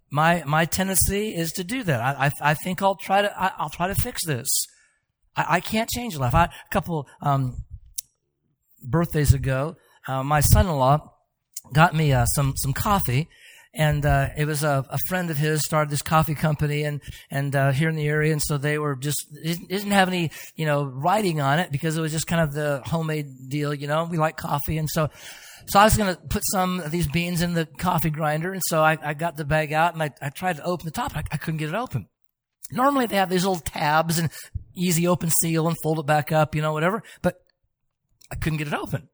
My, 0.09 0.43
my 0.45 0.65
tendency 0.65 1.36
is 1.36 1.51
to 1.53 1.63
do 1.63 1.84
that. 1.84 1.99
I, 1.99 2.28
I, 2.28 2.51
I 2.51 2.53
think 2.53 2.82
I'll 2.82 2.95
try 2.95 3.21
to, 3.21 3.39
I, 3.39 3.63
will 3.63 3.69
try 3.69 3.88
to 3.88 3.95
fix 3.95 4.26
this. 4.26 4.47
I, 5.36 5.45
I 5.49 5.59
can't 5.59 5.89
change 5.89 6.15
a 6.15 6.19
life. 6.19 6.36
I, 6.36 6.45
a 6.45 6.49
couple, 6.71 7.07
um, 7.21 7.63
birthdays 8.84 9.34
ago, 9.34 9.76
uh, 10.07 10.24
my 10.24 10.41
son-in-law 10.41 10.99
got 11.71 11.95
me 11.95 12.11
uh, 12.11 12.26
some 12.26 12.53
some 12.57 12.74
coffee, 12.74 13.30
and 13.74 14.05
uh, 14.05 14.30
it 14.38 14.45
was 14.45 14.63
a, 14.63 14.86
a, 14.89 14.97
friend 15.07 15.32
of 15.32 15.38
his 15.38 15.61
started 15.61 15.89
this 15.89 16.01
coffee 16.01 16.36
company 16.36 16.84
and 16.84 17.01
and 17.32 17.55
uh, 17.55 17.71
here 17.71 17.89
in 17.89 17.95
the 17.95 18.07
area, 18.07 18.32
and 18.32 18.41
so 18.41 18.57
they 18.57 18.78
were 18.78 18.95
just 18.95 19.26
didn't 19.34 19.91
have 19.91 20.07
any 20.07 20.32
you 20.55 20.65
know 20.65 20.84
writing 20.84 21.41
on 21.41 21.59
it 21.59 21.71
because 21.71 21.97
it 21.97 22.01
was 22.01 22.11
just 22.11 22.28
kind 22.28 22.41
of 22.41 22.53
the 22.53 22.82
homemade 22.86 23.49
deal. 23.49 23.74
You 23.74 23.88
know, 23.88 24.05
we 24.05 24.17
like 24.17 24.38
coffee, 24.38 24.78
and 24.78 24.89
so. 24.89 25.09
So 25.65 25.80
I 25.80 25.86
was 25.86 25.95
going 25.95 26.13
to 26.13 26.19
put 26.19 26.43
some 26.51 26.82
of 26.82 26.91
these 26.91 27.07
beans 27.07 27.41
in 27.41 27.53
the 27.53 27.65
coffee 27.65 28.09
grinder, 28.09 28.51
and 28.51 28.61
so 28.67 28.82
I, 28.84 28.97
I 29.01 29.13
got 29.13 29.38
the 29.38 29.45
bag 29.45 29.71
out 29.71 29.93
and 29.93 30.03
I, 30.03 30.11
I 30.21 30.30
tried 30.30 30.57
to 30.57 30.63
open 30.65 30.84
the 30.84 30.91
top. 30.91 31.15
I, 31.15 31.24
I 31.32 31.38
couldn't 31.38 31.59
get 31.59 31.69
it 31.69 31.76
open. 31.76 32.09
Normally 32.69 33.05
they 33.05 33.15
have 33.15 33.30
these 33.30 33.45
little 33.45 33.61
tabs 33.61 34.19
and 34.19 34.30
easy 34.76 35.07
open 35.07 35.30
seal 35.39 35.69
and 35.69 35.78
fold 35.82 35.99
it 35.99 36.05
back 36.05 36.34
up, 36.34 36.53
you 36.53 36.61
know, 36.61 36.74
whatever. 36.74 37.01
But 37.21 37.36
I 38.30 38.36
couldn't 38.36 38.57
get 38.57 38.67
it 38.67 38.74
open. 38.74 39.07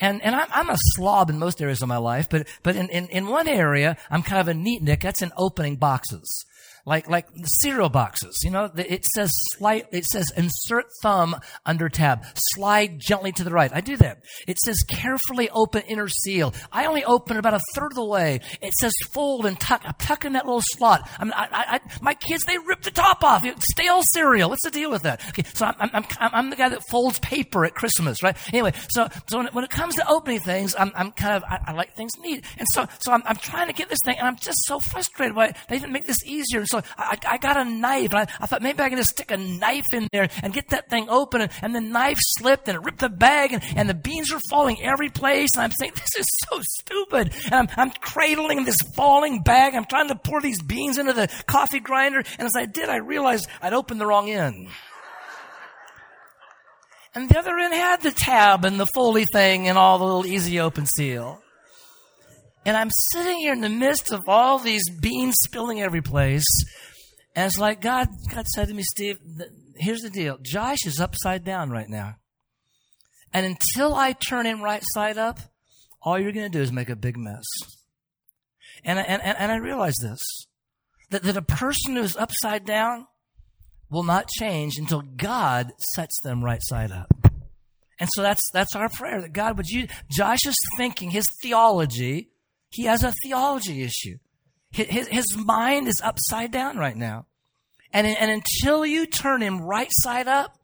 And, 0.00 0.22
and 0.22 0.34
I'm, 0.34 0.48
I'm 0.52 0.70
a 0.70 0.76
slob 0.94 1.30
in 1.30 1.38
most 1.38 1.62
areas 1.62 1.80
of 1.82 1.88
my 1.88 1.98
life, 1.98 2.28
but, 2.28 2.48
but 2.62 2.74
in, 2.74 2.88
in, 2.88 3.06
in 3.08 3.28
one 3.28 3.46
area, 3.46 3.96
I'm 4.10 4.22
kind 4.22 4.40
of 4.40 4.48
a 4.48 4.52
neatnik. 4.52 5.02
That's 5.02 5.22
in 5.22 5.32
opening 5.36 5.76
boxes. 5.76 6.44
Like 6.84 7.08
like 7.08 7.26
cereal 7.44 7.88
boxes. 7.88 8.40
You 8.42 8.50
know, 8.50 8.70
it 8.76 9.04
says 9.14 9.32
slight. 9.56 9.86
It 9.92 10.04
says 10.04 10.26
insert 10.36 10.86
thumb 11.02 11.36
under 11.64 11.88
tab. 11.88 12.24
Slide 12.54 12.98
gently 12.98 13.32
to 13.32 13.44
the 13.44 13.50
right. 13.50 13.70
I 13.72 13.80
do 13.80 13.96
that. 13.98 14.22
It 14.46 14.58
says 14.58 14.78
carefully 14.88 15.48
open 15.50 15.82
inner 15.82 16.08
seal. 16.08 16.54
I 16.72 16.86
only 16.86 17.04
open 17.04 17.36
about 17.36 17.54
a 17.54 17.60
third 17.74 17.92
of 17.92 17.96
the 17.96 18.04
way. 18.04 18.40
It 18.60 18.74
says 18.74 18.92
fold 19.12 19.46
and 19.46 19.58
tuck. 19.58 19.82
I'm 19.84 19.94
tucking 19.98 20.32
that 20.32 20.44
little 20.44 20.62
slot. 20.62 21.08
I 21.18 21.24
mean, 21.24 21.32
I, 21.34 21.48
I, 21.52 21.80
my 22.02 22.14
kids 22.14 22.44
they 22.44 22.58
rip 22.58 22.82
the 22.82 22.90
top 22.90 23.24
off. 23.24 23.44
Stale 23.72 24.02
cereal. 24.12 24.50
What's 24.50 24.64
the 24.64 24.70
deal 24.70 24.90
with 24.90 25.02
that? 25.02 25.26
Okay, 25.30 25.44
so 25.54 25.66
I'm, 25.66 25.74
I'm, 25.78 26.04
I'm, 26.20 26.30
I'm 26.32 26.50
the 26.50 26.56
guy 26.56 26.68
that 26.68 26.82
folds 26.90 27.18
paper 27.20 27.64
at 27.64 27.74
Christmas, 27.74 28.22
right? 28.22 28.36
Anyway, 28.52 28.72
so 28.90 29.08
so 29.26 29.38
when 29.38 29.46
it, 29.46 29.54
when 29.54 29.64
it 29.64 29.70
comes 29.70 29.94
to 29.96 30.08
opening 30.08 30.40
things, 30.40 30.74
I'm, 30.78 30.92
I'm 30.94 31.12
kind 31.12 31.36
of 31.36 31.44
I, 31.44 31.60
I 31.68 31.72
like 31.72 31.94
things 31.94 32.12
neat, 32.20 32.44
and 32.58 32.66
so 32.72 32.86
so 32.98 33.12
I'm, 33.12 33.22
I'm 33.24 33.36
trying 33.36 33.68
to 33.68 33.72
get 33.72 33.88
this 33.88 34.00
thing, 34.04 34.18
and 34.18 34.26
I'm 34.26 34.36
just 34.36 34.64
so 34.64 34.80
frustrated. 34.80 35.34
Why 35.34 35.54
they 35.68 35.78
didn't 35.78 35.92
make 35.92 36.06
this 36.06 36.24
easier? 36.26 36.64
So 36.74 36.82
I, 36.98 37.16
I 37.24 37.38
got 37.38 37.56
a 37.56 37.64
knife. 37.64 38.10
And 38.10 38.20
I, 38.20 38.26
I 38.40 38.46
thought 38.46 38.62
maybe 38.62 38.80
I 38.80 38.88
can 38.88 38.98
just 38.98 39.10
stick 39.10 39.30
a 39.30 39.36
knife 39.36 39.86
in 39.92 40.08
there 40.12 40.28
and 40.42 40.52
get 40.52 40.70
that 40.70 40.90
thing 40.90 41.08
open. 41.08 41.42
And, 41.42 41.52
and 41.62 41.74
the 41.74 41.80
knife 41.80 42.18
slipped 42.20 42.68
and 42.68 42.76
it 42.76 42.82
ripped 42.82 42.98
the 42.98 43.08
bag 43.08 43.52
and, 43.52 43.62
and 43.76 43.88
the 43.88 43.94
beans 43.94 44.32
are 44.32 44.40
falling 44.50 44.82
every 44.82 45.08
place. 45.08 45.50
And 45.54 45.62
I'm 45.62 45.70
saying, 45.70 45.92
this 45.94 46.16
is 46.18 46.26
so 46.48 46.60
stupid. 46.62 47.32
And 47.46 47.54
I'm, 47.54 47.68
I'm 47.76 47.90
cradling 48.00 48.64
this 48.64 48.76
falling 48.96 49.42
bag. 49.42 49.74
I'm 49.74 49.84
trying 49.84 50.08
to 50.08 50.16
pour 50.16 50.40
these 50.40 50.60
beans 50.62 50.98
into 50.98 51.12
the 51.12 51.28
coffee 51.46 51.80
grinder. 51.80 52.22
And 52.38 52.46
as 52.46 52.56
I 52.56 52.66
did, 52.66 52.88
I 52.88 52.96
realized 52.96 53.46
I'd 53.62 53.72
opened 53.72 54.00
the 54.00 54.06
wrong 54.06 54.28
end. 54.28 54.68
And 57.14 57.28
the 57.28 57.38
other 57.38 57.56
end 57.56 57.72
had 57.72 58.02
the 58.02 58.10
tab 58.10 58.64
and 58.64 58.80
the 58.80 58.88
Foley 58.92 59.26
thing 59.32 59.68
and 59.68 59.78
all 59.78 59.98
the 59.98 60.04
little 60.04 60.26
easy 60.26 60.58
open 60.58 60.86
seal. 60.86 61.43
And 62.66 62.76
I'm 62.76 62.90
sitting 62.90 63.38
here 63.38 63.52
in 63.52 63.60
the 63.60 63.68
midst 63.68 64.12
of 64.12 64.22
all 64.28 64.58
these 64.58 64.88
beans 64.88 65.36
spilling 65.42 65.82
every 65.82 66.02
place. 66.02 66.46
And 67.36 67.46
it's 67.46 67.58
like 67.58 67.80
God, 67.80 68.08
God 68.32 68.46
said 68.46 68.68
to 68.68 68.74
me, 68.74 68.82
Steve, 68.82 69.18
here's 69.76 70.00
the 70.00 70.10
deal. 70.10 70.38
Josh 70.40 70.86
is 70.86 71.00
upside 71.00 71.44
down 71.44 71.70
right 71.70 71.88
now. 71.88 72.16
And 73.32 73.44
until 73.44 73.94
I 73.94 74.12
turn 74.12 74.46
him 74.46 74.62
right 74.62 74.82
side 74.94 75.18
up, 75.18 75.40
all 76.00 76.18
you're 76.18 76.32
going 76.32 76.50
to 76.50 76.58
do 76.58 76.62
is 76.62 76.72
make 76.72 76.88
a 76.88 76.96
big 76.96 77.16
mess. 77.16 77.44
And, 78.84 78.98
and, 78.98 79.22
and 79.22 79.50
I 79.50 79.56
realize 79.56 79.96
this, 80.00 80.22
that, 81.10 81.22
that 81.22 81.36
a 81.36 81.42
person 81.42 81.96
who's 81.96 82.16
upside 82.16 82.64
down 82.64 83.06
will 83.90 84.02
not 84.02 84.28
change 84.28 84.76
until 84.78 85.02
God 85.02 85.72
sets 85.94 86.20
them 86.22 86.44
right 86.44 86.62
side 86.62 86.92
up. 86.92 87.10
And 87.98 88.08
so 88.12 88.22
that's, 88.22 88.42
that's 88.52 88.74
our 88.76 88.88
prayer 88.88 89.20
that 89.22 89.32
God, 89.32 89.56
would 89.56 89.68
you, 89.68 89.86
Josh's 90.10 90.58
thinking, 90.76 91.10
his 91.10 91.26
theology, 91.42 92.30
he 92.74 92.84
has 92.84 93.02
a 93.02 93.12
theology 93.22 93.82
issue. 93.82 94.18
His, 94.72 95.06
his 95.06 95.36
mind 95.36 95.86
is 95.86 96.00
upside 96.02 96.50
down 96.50 96.76
right 96.76 96.96
now. 96.96 97.26
And, 97.92 98.06
and 98.06 98.30
until 98.30 98.84
you 98.84 99.06
turn 99.06 99.40
him 99.40 99.62
right 99.62 99.90
side 99.90 100.26
up, 100.26 100.58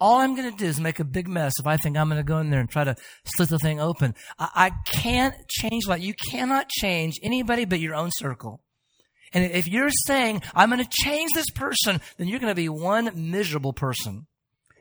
all 0.00 0.18
I'm 0.18 0.34
going 0.34 0.50
to 0.50 0.56
do 0.56 0.66
is 0.66 0.80
make 0.80 0.98
a 0.98 1.04
big 1.04 1.28
mess 1.28 1.54
if 1.60 1.66
I 1.66 1.76
think 1.76 1.96
I'm 1.96 2.08
going 2.08 2.18
to 2.18 2.24
go 2.24 2.38
in 2.38 2.50
there 2.50 2.60
and 2.60 2.68
try 2.68 2.82
to 2.82 2.96
slit 3.24 3.48
the 3.48 3.58
thing 3.58 3.80
open. 3.80 4.14
I, 4.38 4.48
I 4.54 4.70
can't 4.84 5.34
change 5.48 5.86
life. 5.86 6.02
You 6.02 6.14
cannot 6.30 6.68
change 6.68 7.14
anybody 7.22 7.64
but 7.64 7.78
your 7.78 7.94
own 7.94 8.10
circle. 8.12 8.60
And 9.32 9.44
if 9.44 9.68
you're 9.68 9.90
saying, 10.06 10.42
I'm 10.54 10.70
going 10.70 10.84
to 10.84 10.90
change 10.90 11.30
this 11.34 11.50
person, 11.54 12.00
then 12.16 12.26
you're 12.26 12.40
going 12.40 12.50
to 12.50 12.54
be 12.54 12.68
one 12.68 13.30
miserable 13.30 13.72
person. 13.72 14.26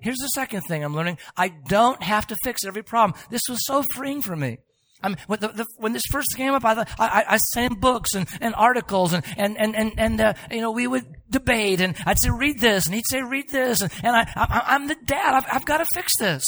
Here's 0.02 0.18
the 0.18 0.28
second 0.30 0.62
thing 0.62 0.84
I'm 0.84 0.96
learning. 0.96 1.20
I 1.38 1.50
don't 1.68 2.02
have 2.02 2.28
to 2.28 2.36
fix 2.44 2.66
every 2.66 2.84
problem. 2.84 3.20
This 3.30 3.42
was 3.48 3.60
so 3.66 3.84
freeing 3.94 4.22
for 4.22 4.36
me. 4.36 4.58
I 5.06 5.10
mean, 5.10 5.18
when, 5.28 5.40
the, 5.40 5.50
the, 5.50 5.66
when, 5.78 5.94
this 5.94 6.06
first 6.10 6.30
came 6.36 6.54
up, 6.56 6.66
I, 6.66 6.84
I, 6.98 7.24
I 7.30 7.38
sent 7.38 7.80
books 7.80 8.16
and, 8.16 8.28
and 8.42 8.56
articles 8.56 9.14
and, 9.14 9.24
and, 9.38 9.56
and, 9.56 9.76
and, 9.76 9.94
and 9.98 10.20
uh, 10.20 10.34
you 10.50 10.62
know, 10.62 10.72
we 10.72 10.88
would 10.88 11.06
debate 11.30 11.80
and 11.80 11.96
I'd 12.08 12.18
say, 12.24 12.32
read 12.32 12.60
this. 12.60 12.88
And 12.88 12.96
he'd 12.96 13.06
say, 13.08 13.22
read 13.22 13.50
this. 13.50 13.82
And, 13.82 13.92
and 14.04 14.16
I, 14.16 14.26
I, 14.36 14.76
am 14.76 14.88
the 14.88 14.96
dad. 15.06 15.36
I've, 15.36 15.46
I've 15.52 15.66
got 15.66 15.78
to 15.78 15.86
fix 15.94 16.12
this. 16.18 16.44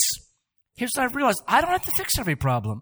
Here's 0.76 0.91
what 0.95 1.03
I've 1.03 1.16
realized. 1.16 1.43
I 1.47 1.62
don't 1.62 1.70
have 1.70 1.86
to 1.86 1.91
fix 1.95 2.14
every 2.18 2.36
problem. 2.36 2.82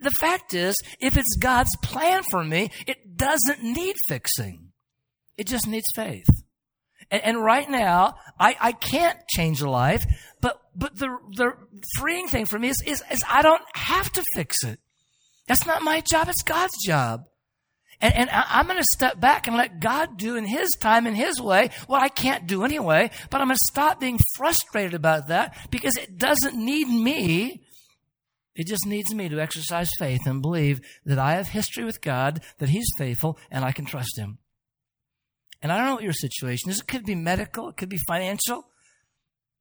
The 0.00 0.12
fact 0.12 0.54
is, 0.54 0.76
if 1.00 1.16
it's 1.16 1.36
God's 1.40 1.76
plan 1.82 2.22
for 2.30 2.44
me, 2.44 2.70
it 2.86 3.16
doesn't 3.16 3.64
need 3.64 3.96
fixing. 4.08 4.70
It 5.36 5.48
just 5.48 5.66
needs 5.66 5.86
faith. 5.94 6.28
And, 7.10 7.22
and 7.22 7.44
right 7.44 7.68
now, 7.68 8.14
I, 8.38 8.56
I 8.60 8.72
can't 8.72 9.18
change 9.34 9.60
a 9.60 9.68
life, 9.68 10.04
but, 10.40 10.60
but 10.76 10.96
the, 10.96 11.08
the 11.34 11.52
freeing 11.98 12.28
thing 12.28 12.46
for 12.46 12.60
me 12.60 12.68
is, 12.68 12.80
is, 12.86 13.02
is 13.10 13.24
I 13.28 13.42
don't 13.42 13.62
have 13.74 14.10
to 14.12 14.24
fix 14.34 14.62
it. 14.62 14.78
That's 15.50 15.66
not 15.66 15.82
my 15.82 16.00
job, 16.00 16.28
it's 16.28 16.44
God's 16.44 16.76
job. 16.86 17.24
And, 18.00 18.14
and 18.14 18.30
I, 18.30 18.60
am 18.60 18.66
going 18.66 18.78
to 18.78 18.84
step 18.84 19.18
back 19.18 19.48
and 19.48 19.56
let 19.56 19.80
God 19.80 20.16
do 20.16 20.36
in 20.36 20.44
His 20.44 20.68
time, 20.80 21.08
in 21.08 21.16
His 21.16 21.40
way, 21.40 21.70
what 21.88 22.00
I 22.00 22.08
can't 22.08 22.46
do 22.46 22.62
anyway. 22.62 23.10
But 23.30 23.40
I'm 23.40 23.48
going 23.48 23.56
to 23.56 23.72
stop 23.72 23.98
being 23.98 24.20
frustrated 24.36 24.94
about 24.94 25.26
that 25.26 25.56
because 25.72 25.96
it 25.96 26.16
doesn't 26.16 26.54
need 26.54 26.86
me. 26.86 27.64
It 28.54 28.68
just 28.68 28.86
needs 28.86 29.12
me 29.12 29.28
to 29.28 29.40
exercise 29.40 29.90
faith 29.98 30.20
and 30.24 30.40
believe 30.40 30.82
that 31.04 31.18
I 31.18 31.32
have 31.32 31.48
history 31.48 31.82
with 31.82 32.00
God, 32.00 32.42
that 32.58 32.68
He's 32.68 32.86
faithful, 32.96 33.36
and 33.50 33.64
I 33.64 33.72
can 33.72 33.86
trust 33.86 34.16
Him. 34.16 34.38
And 35.60 35.72
I 35.72 35.78
don't 35.78 35.86
know 35.86 35.94
what 35.94 36.04
your 36.04 36.12
situation 36.12 36.70
is. 36.70 36.78
It 36.78 36.86
could 36.86 37.04
be 37.04 37.16
medical, 37.16 37.70
it 37.70 37.76
could 37.76 37.88
be 37.88 37.98
financial. 38.06 38.66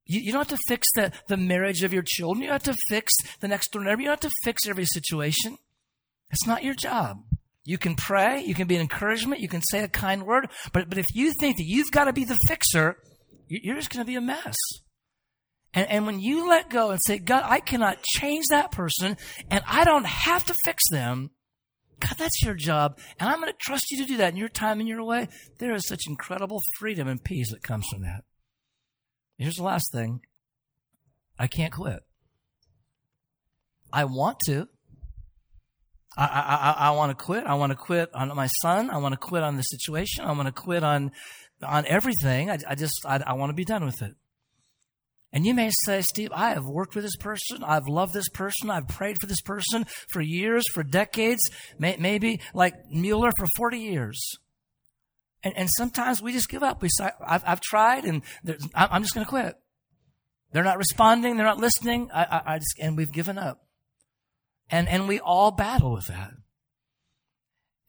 You, 0.06 0.20
you 0.20 0.34
don't 0.34 0.48
have 0.48 0.56
to 0.56 0.64
fix 0.68 0.88
the, 0.94 1.12
the 1.28 1.38
marriage 1.38 1.82
of 1.82 1.94
your 1.94 2.04
children. 2.06 2.44
You 2.44 2.50
don't 2.50 2.64
have 2.64 2.76
to 2.76 2.82
fix 2.90 3.12
the 3.40 3.48
next 3.48 3.72
door 3.72 3.84
neighbor. 3.84 4.02
You 4.02 4.10
don't 4.10 4.24
have 4.24 4.32
to 4.32 4.36
fix 4.44 4.68
every 4.68 4.86
situation. 4.86 5.58
It's 6.32 6.48
not 6.48 6.64
your 6.64 6.76
job. 6.76 7.24
You 7.66 7.78
can 7.78 7.96
pray, 7.96 8.44
you 8.44 8.56
can 8.56 8.68
be 8.68 8.76
an 8.76 8.82
encouragement, 8.82 9.42
you 9.42 9.48
can 9.48 9.62
say 9.62 9.84
a 9.84 9.88
kind 9.88 10.26
word, 10.26 10.50
but, 10.74 10.90
but 10.90 10.98
if 10.98 11.06
you 11.14 11.34
think 11.40 11.58
that 11.58 11.68
you've 11.68 11.92
got 11.92 12.06
to 12.06 12.14
be 12.14 12.24
the 12.24 12.38
fixer, 12.48 12.98
you're 13.48 13.76
just 13.76 13.92
going 13.92 14.04
to 14.04 14.10
be 14.10 14.16
a 14.16 14.22
mess. 14.22 14.56
And, 15.74 15.88
and 15.90 16.06
when 16.06 16.20
you 16.20 16.50
let 16.50 16.70
go 16.70 16.90
and 16.90 17.00
say, 17.06 17.20
God, 17.20 17.44
I 17.46 17.60
cannot 17.60 18.02
change 18.02 18.46
that 18.50 18.72
person, 18.72 19.18
and 19.52 19.64
I 19.68 19.84
don't 19.84 20.08
have 20.08 20.46
to 20.46 20.56
fix 20.66 20.84
them, 20.90 21.30
God, 22.00 22.16
that's 22.18 22.42
your 22.42 22.56
job, 22.56 22.98
and 23.20 23.30
I'm 23.30 23.40
going 23.40 23.52
to 23.52 23.58
trust 23.60 23.92
you 23.92 23.98
to 24.00 24.06
do 24.06 24.18
that 24.18 24.32
in 24.32 24.38
your 24.38 24.50
time 24.50 24.80
and 24.80 24.88
your 24.88 25.04
way. 25.04 25.28
There 25.60 25.74
is 25.74 25.88
such 25.88 26.08
incredible 26.08 26.62
freedom 26.80 27.08
and 27.08 27.24
peace 27.24 27.52
that 27.52 27.62
comes 27.62 27.86
from 27.92 28.02
that. 28.02 28.24
Here's 29.38 29.58
the 29.58 29.64
last 29.64 29.92
thing 29.92 30.22
I 31.38 31.48
can't 31.48 31.74
quit. 31.74 32.00
I 33.92 34.06
want 34.06 34.40
to. 34.46 34.68
I, 36.26 36.76
I, 36.78 36.88
I 36.88 36.92
want 36.92 37.18
to 37.18 37.24
quit. 37.24 37.46
I 37.46 37.54
want 37.54 37.72
to 37.72 37.78
quit 37.78 38.14
on 38.14 38.36
my 38.36 38.48
son. 38.62 38.90
I 38.90 38.98
want 38.98 39.14
to 39.14 39.18
quit 39.18 39.44
on 39.44 39.56
the 39.56 39.62
situation. 39.64 40.26
I 40.26 40.32
want 40.34 40.48
to 40.48 40.52
quit 40.52 40.84
on, 40.84 41.12
on 41.64 41.86
everything. 41.86 42.50
I, 42.50 42.58
I 42.68 42.76
just, 42.76 43.06
I, 43.06 43.22
I 43.26 43.34
want 43.34 43.52
to 43.52 43.56
be 43.56 43.66
done 43.66 43.86
with 43.86 44.02
it. 44.02 44.16
And 45.32 45.46
you 45.46 45.54
may 45.54 45.70
say, 45.86 46.02
Steve, 46.02 46.32
I 46.34 46.50
have 46.50 46.66
worked 46.66 46.96
with 46.96 47.04
this 47.04 47.16
person. 47.16 47.64
I've 47.64 47.88
loved 47.88 48.14
this 48.14 48.30
person. 48.30 48.70
I've 48.70 48.88
prayed 48.88 49.18
for 49.22 49.28
this 49.28 49.42
person 49.42 49.86
for 50.12 50.22
years, 50.22 50.66
for 50.74 50.84
decades, 50.84 51.42
may, 51.78 51.96
maybe 52.00 52.42
like 52.54 52.74
Mueller 52.90 53.32
for 53.38 53.46
40 53.56 53.78
years. 53.78 54.20
And, 55.44 55.56
and 55.56 55.70
sometimes 55.78 56.22
we 56.22 56.34
just 56.34 56.50
give 56.50 56.64
up. 56.64 56.82
We 56.82 56.90
say, 56.90 57.12
I've, 57.26 57.44
I've 57.46 57.62
tried 57.62 58.06
and 58.06 58.24
I'm 58.74 59.04
just 59.04 59.14
going 59.14 59.26
to 59.26 59.30
quit. 59.30 59.56
They're 60.52 60.64
not 60.64 60.80
responding. 60.80 61.38
They're 61.38 61.46
not 61.46 61.60
listening. 61.60 62.10
I, 62.12 62.24
I, 62.24 62.54
I 62.56 62.58
just, 62.58 62.74
and 62.80 62.98
we've 62.98 63.12
given 63.12 63.38
up. 63.38 63.62
And, 64.70 64.88
and 64.88 65.08
we 65.08 65.20
all 65.20 65.52
battle 65.52 65.94
with 65.94 66.08
that. 66.08 66.32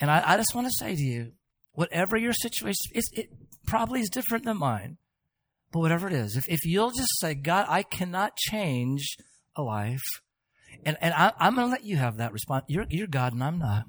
And 0.01 0.11
I, 0.11 0.23
I 0.25 0.37
just 0.37 0.55
want 0.55 0.67
to 0.67 0.73
say 0.79 0.97
to 0.97 1.03
you, 1.03 1.33
whatever 1.73 2.17
your 2.17 2.33
situation 2.33 2.91
is, 2.95 3.11
it 3.13 3.29
probably 3.67 4.01
is 4.01 4.09
different 4.09 4.45
than 4.45 4.59
mine. 4.59 4.97
But 5.73 5.81
whatever 5.81 6.09
it 6.09 6.15
is, 6.15 6.37
if, 6.37 6.49
if 6.49 6.65
you'll 6.65 6.91
just 6.91 7.21
say, 7.21 7.35
God, 7.35 7.67
I 7.69 7.83
cannot 7.83 8.37
change 8.37 9.17
a 9.55 9.63
life, 9.63 10.03
and, 10.85 10.97
and 11.01 11.15
I, 11.15 11.33
am 11.39 11.55
going 11.55 11.67
to 11.67 11.71
let 11.71 11.85
you 11.85 11.97
have 11.97 12.17
that 12.17 12.33
response. 12.33 12.65
You're, 12.69 12.87
you're 12.89 13.07
God 13.07 13.35
and 13.35 13.45
I'm 13.45 13.59
not. 13.59 13.85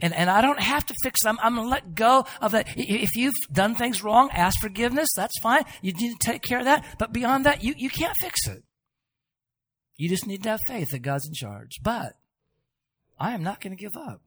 And, 0.00 0.12
and 0.12 0.28
I 0.28 0.40
don't 0.40 0.60
have 0.60 0.84
to 0.86 0.94
fix 1.02 1.22
them. 1.22 1.38
I'm 1.40 1.54
going 1.54 1.66
to 1.66 1.70
let 1.70 1.94
go 1.94 2.26
of 2.40 2.52
that. 2.52 2.66
If 2.76 3.14
you've 3.14 3.34
done 3.52 3.76
things 3.76 4.02
wrong, 4.02 4.28
ask 4.32 4.60
forgiveness. 4.60 5.08
That's 5.16 5.38
fine. 5.40 5.62
You 5.82 5.92
need 5.92 6.16
to 6.20 6.30
take 6.30 6.42
care 6.42 6.58
of 6.58 6.64
that. 6.64 6.96
But 6.98 7.12
beyond 7.12 7.46
that, 7.46 7.62
you, 7.62 7.74
you 7.76 7.88
can't 7.88 8.16
fix 8.20 8.48
it. 8.48 8.64
You 9.96 10.08
just 10.08 10.26
need 10.26 10.42
to 10.42 10.50
have 10.50 10.60
faith 10.66 10.90
that 10.90 11.00
God's 11.00 11.26
in 11.26 11.34
charge. 11.34 11.80
But 11.82 12.14
I 13.18 13.32
am 13.32 13.42
not 13.42 13.60
going 13.60 13.76
to 13.76 13.80
give 13.80 13.96
up. 13.96 14.20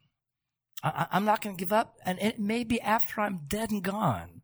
I, 0.83 1.07
am 1.11 1.25
not 1.25 1.41
going 1.41 1.55
to 1.55 1.59
give 1.63 1.73
up. 1.73 1.95
And 2.05 2.19
it 2.19 2.39
may 2.39 2.63
be 2.63 2.79
after 2.79 3.21
I'm 3.21 3.41
dead 3.47 3.71
and 3.71 3.83
gone. 3.83 4.41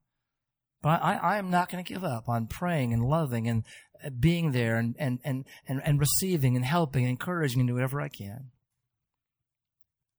But 0.82 1.02
I, 1.02 1.16
I 1.16 1.38
am 1.38 1.50
not 1.50 1.72
going 1.72 1.84
to 1.84 1.94
give 1.94 2.04
up 2.04 2.28
on 2.28 2.48
praying 2.48 2.92
and 2.92 3.06
loving 3.06 3.48
and 3.48 3.64
uh, 4.04 4.10
being 4.10 4.52
there 4.52 4.76
and, 4.76 4.96
and, 5.00 5.20
and, 5.24 5.46
and, 5.68 5.82
and 5.84 6.00
receiving 6.00 6.58
and 6.58 6.66
helping 6.66 7.04
and 7.04 7.12
encouraging 7.12 7.62
and 7.62 7.70
do 7.70 7.76
whatever 7.76 8.02
I 8.02 8.10
can. 8.10 8.52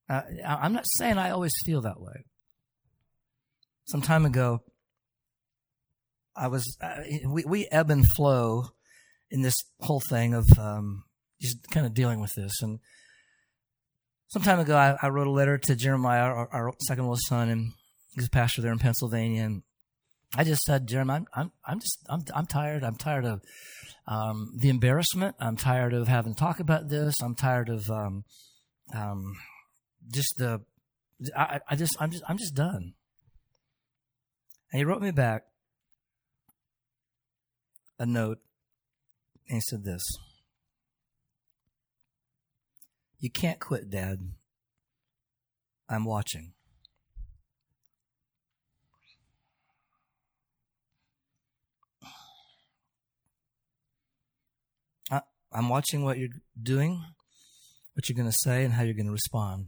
Uh, 0.08 0.22
I'm 0.46 0.72
not 0.72 0.84
saying 0.96 1.18
I 1.18 1.30
always 1.30 1.54
feel 1.66 1.82
that 1.82 2.00
way. 2.00 2.24
Some 3.86 4.00
time 4.00 4.24
ago, 4.24 4.62
I 6.34 6.48
was, 6.48 6.78
uh, 6.80 6.96
we, 7.28 7.44
we 7.44 7.68
ebb 7.70 7.90
and 7.90 8.06
flow 8.16 8.70
in 9.34 9.42
this 9.42 9.56
whole 9.80 10.00
thing 10.00 10.32
of 10.32 10.46
um, 10.58 11.02
just 11.42 11.58
kind 11.72 11.84
of 11.84 11.92
dealing 11.92 12.20
with 12.20 12.30
this. 12.36 12.62
And 12.62 12.78
some 14.28 14.42
time 14.42 14.60
ago, 14.60 14.76
I, 14.76 14.96
I 15.02 15.08
wrote 15.08 15.26
a 15.26 15.32
letter 15.32 15.58
to 15.58 15.74
Jeremiah, 15.74 16.22
our, 16.22 16.48
our 16.52 16.72
second 16.86 17.04
oldest 17.04 17.26
son, 17.28 17.48
and 17.48 17.72
He's 18.14 18.26
a 18.26 18.30
pastor 18.30 18.62
there 18.62 18.70
in 18.70 18.78
Pennsylvania, 18.78 19.42
and 19.42 19.62
I 20.36 20.44
just 20.44 20.62
said, 20.62 20.86
Jeremiah, 20.86 21.18
I'm, 21.18 21.26
I'm, 21.34 21.52
I'm 21.66 21.80
just, 21.80 21.98
I'm, 22.08 22.22
I'm 22.32 22.46
tired. 22.46 22.84
I'm 22.84 22.94
tired 22.94 23.24
of 23.24 23.42
um, 24.06 24.52
the 24.56 24.68
embarrassment. 24.68 25.34
I'm 25.40 25.56
tired 25.56 25.92
of 25.92 26.06
having 26.06 26.34
to 26.34 26.38
talk 26.38 26.60
about 26.60 26.88
this. 26.88 27.16
I'm 27.20 27.34
tired 27.34 27.68
of 27.68 27.90
um, 27.90 28.24
um, 28.94 29.34
just 30.12 30.36
the. 30.38 30.60
I, 31.36 31.58
I 31.68 31.74
just, 31.74 31.96
I'm 32.00 32.12
just, 32.12 32.22
I'm 32.28 32.38
just 32.38 32.54
done. 32.54 32.94
And 34.70 34.78
he 34.78 34.84
wrote 34.84 35.02
me 35.02 35.10
back 35.10 35.42
a 37.98 38.06
note, 38.06 38.38
and 39.48 39.56
he 39.56 39.60
said 39.60 39.84
this: 39.84 40.02
"You 43.18 43.30
can't 43.30 43.60
quit, 43.60 43.90
Dad. 43.90 44.18
I'm 45.88 46.04
watching." 46.04 46.54
I'm 55.54 55.68
watching 55.68 56.02
what 56.02 56.18
you're 56.18 56.30
doing, 56.60 57.00
what 57.94 58.08
you're 58.08 58.16
going 58.16 58.28
to 58.28 58.36
say, 58.36 58.64
and 58.64 58.74
how 58.74 58.82
you're 58.82 58.92
going 58.92 59.06
to 59.06 59.12
respond. 59.12 59.66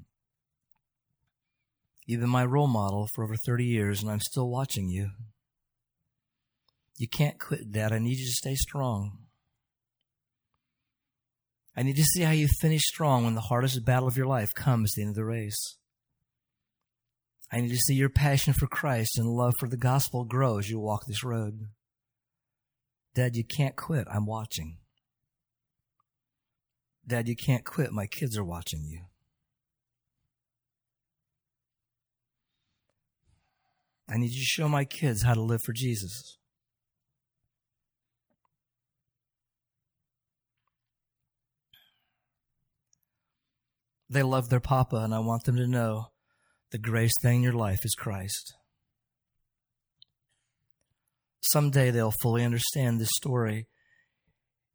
You've 2.05 2.21
been 2.21 2.29
my 2.29 2.45
role 2.45 2.67
model 2.67 3.09
for 3.15 3.23
over 3.23 3.37
30 3.37 3.65
years, 3.65 4.03
and 4.03 4.11
I'm 4.11 4.21
still 4.21 4.49
watching 4.49 4.89
you. 4.89 5.11
You 6.97 7.07
can't 7.07 7.39
quit, 7.39 7.71
Dad. 7.71 7.93
I 7.93 8.01
need 8.01 8.19
you 8.19 8.27
to 8.27 8.33
stay 8.33 8.57
strong. 8.57 9.26
I 11.77 11.83
need 11.83 11.97
to 11.97 12.05
see 12.05 12.23
how 12.23 12.31
you 12.31 12.49
finish 12.61 12.83
strong 12.83 13.25
when 13.25 13.35
the 13.35 13.43
hardest 13.43 13.85
battle 13.85 14.09
of 14.09 14.17
your 14.17 14.27
life 14.27 14.55
comes 14.55 14.93
at 14.93 14.95
the 14.97 15.03
end 15.03 15.11
of 15.11 15.17
the 15.17 15.25
race. 15.25 15.77
I 17.53 17.61
need 17.61 17.69
to 17.71 17.77
see 17.77 17.95
your 17.95 18.09
passion 18.09 18.55
for 18.55 18.67
Christ 18.67 19.19
and 19.19 19.29
love 19.29 19.53
for 19.61 19.69
the 19.69 19.77
gospel 19.77 20.25
grow 20.25 20.59
as 20.59 20.71
you 20.71 20.81
walk 20.81 21.03
this 21.07 21.23
road. 21.23 21.69
Dad, 23.15 23.37
you 23.37 23.45
can't 23.45 23.77
quit. 23.77 24.07
I'm 24.13 24.27
watching. 24.27 24.79
Dad, 27.07 27.29
you 27.29 27.37
can't 27.37 27.65
quit. 27.65 27.93
My 27.93 28.07
kids 28.07 28.37
are 28.37 28.45
watching 28.45 28.85
you. 28.85 29.03
I 34.09 34.17
need 34.17 34.31
you 34.31 34.41
to 34.41 34.47
show 34.47 34.69
my 34.69 34.85
kids 34.85 35.23
how 35.23 35.35
to 35.35 35.43
live 35.43 35.63
for 35.63 35.73
Jesus. 35.73 36.39
They 44.09 44.23
love 44.23 44.49
their 44.49 44.61
papa, 44.61 44.97
and 44.97 45.15
I 45.15 45.19
want 45.19 45.45
them 45.45 45.57
to 45.57 45.67
know 45.67 46.07
the 46.71 46.79
greatest 46.79 47.21
thing 47.23 47.37
in 47.37 47.43
your 47.43 47.53
life 47.53 47.85
is 47.85 47.95
Christ. 47.95 48.55
Someday 51.41 51.91
they'll 51.91 52.15
fully 52.23 52.45
understand 52.45 53.01
this 53.01 53.11
story, 53.17 53.67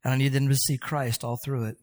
and 0.04 0.12
I 0.12 0.16
need 0.16 0.32
them 0.32 0.48
to 0.48 0.54
see 0.54 0.78
Christ 0.78 1.24
all 1.24 1.38
through 1.44 1.66
it. 1.66 1.76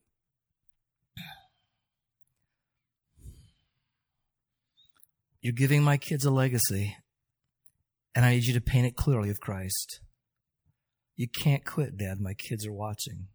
You're 5.42 5.54
giving 5.54 5.84
my 5.84 5.98
kids 5.98 6.26
a 6.26 6.32
legacy, 6.32 6.98
and 8.14 8.26
I 8.26 8.32
need 8.32 8.44
you 8.44 8.54
to 8.54 8.62
paint 8.62 8.88
it 8.88 8.96
clearly 8.96 9.30
of 9.30 9.40
Christ. 9.40 10.02
You 11.16 11.28
can't 11.28 11.66
quit, 11.66 11.98
Dad. 11.98 12.20
My 12.20 12.34
kids 12.34 12.66
are 12.66 12.74
watching. 12.74 13.28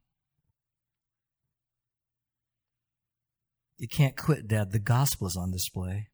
You 3.77 3.89
can't 3.89 4.17
quit, 4.17 4.47
Dad. 4.49 4.73
The 4.73 4.79
gospel 4.79 5.27
is 5.27 5.37
on 5.37 5.51
display. 5.51 6.09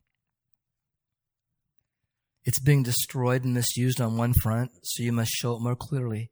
It's 2.45 2.59
being 2.59 2.83
destroyed 2.83 3.45
and 3.45 3.53
misused 3.53 4.01
on 4.01 4.17
one 4.17 4.33
front, 4.33 4.71
so 4.83 5.03
you 5.03 5.13
must 5.13 5.31
show 5.31 5.57
it 5.57 5.63
more 5.63 5.77
clearly. 5.77 6.31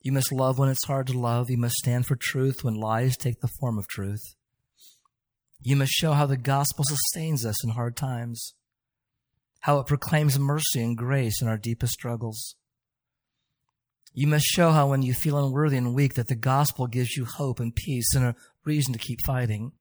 You 0.00 0.12
must 0.12 0.32
love 0.32 0.58
when 0.58 0.68
it's 0.68 0.86
hard 0.86 1.06
to 1.08 1.18
love. 1.18 1.48
You 1.48 1.58
must 1.58 1.76
stand 1.76 2.06
for 2.06 2.16
truth 2.16 2.64
when 2.64 2.74
lies 2.74 3.16
take 3.16 3.40
the 3.40 3.50
form 3.60 3.78
of 3.78 3.88
truth. 3.88 4.22
You 5.62 5.76
must 5.76 5.92
show 5.92 6.12
how 6.12 6.26
the 6.26 6.36
gospel 6.36 6.84
sustains 6.86 7.46
us 7.46 7.64
in 7.64 7.70
hard 7.70 7.96
times, 7.96 8.54
how 9.60 9.78
it 9.78 9.86
proclaims 9.86 10.38
mercy 10.38 10.82
and 10.82 10.96
grace 10.96 11.40
in 11.40 11.48
our 11.48 11.56
deepest 11.56 11.92
struggles. 11.92 12.56
You 14.12 14.26
must 14.26 14.44
show 14.44 14.70
how 14.70 14.90
when 14.90 15.02
you 15.02 15.12
feel 15.12 15.38
unworthy 15.38 15.76
and 15.76 15.94
weak 15.94 16.14
that 16.14 16.28
the 16.28 16.34
gospel 16.34 16.86
gives 16.86 17.16
you 17.16 17.24
hope 17.24 17.60
and 17.60 17.74
peace 17.74 18.14
and 18.14 18.24
a 18.24 18.36
reason 18.64 18.92
to 18.92 18.98
keep 18.98 19.20
fighting. 19.26 19.72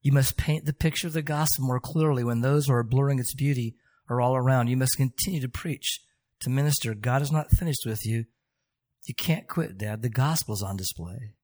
You 0.00 0.12
must 0.12 0.36
paint 0.36 0.64
the 0.64 0.72
picture 0.72 1.08
of 1.08 1.12
the 1.12 1.22
gospel 1.22 1.66
more 1.66 1.80
clearly 1.80 2.24
when 2.24 2.40
those 2.40 2.66
who 2.66 2.72
are 2.72 2.84
blurring 2.84 3.18
its 3.18 3.34
beauty 3.34 3.76
are 4.08 4.20
all 4.20 4.36
around. 4.36 4.68
You 4.68 4.76
must 4.76 4.96
continue 4.96 5.40
to 5.40 5.48
preach, 5.48 6.00
to 6.40 6.50
minister. 6.50 6.94
God 6.94 7.22
is 7.22 7.32
not 7.32 7.50
finished 7.50 7.84
with 7.84 8.06
you. 8.06 8.24
You 9.06 9.14
can't 9.14 9.48
quit, 9.48 9.78
Dad. 9.78 10.02
The 10.02 10.08
gospel 10.08 10.54
is 10.54 10.62
on 10.62 10.76
display. 10.76 11.34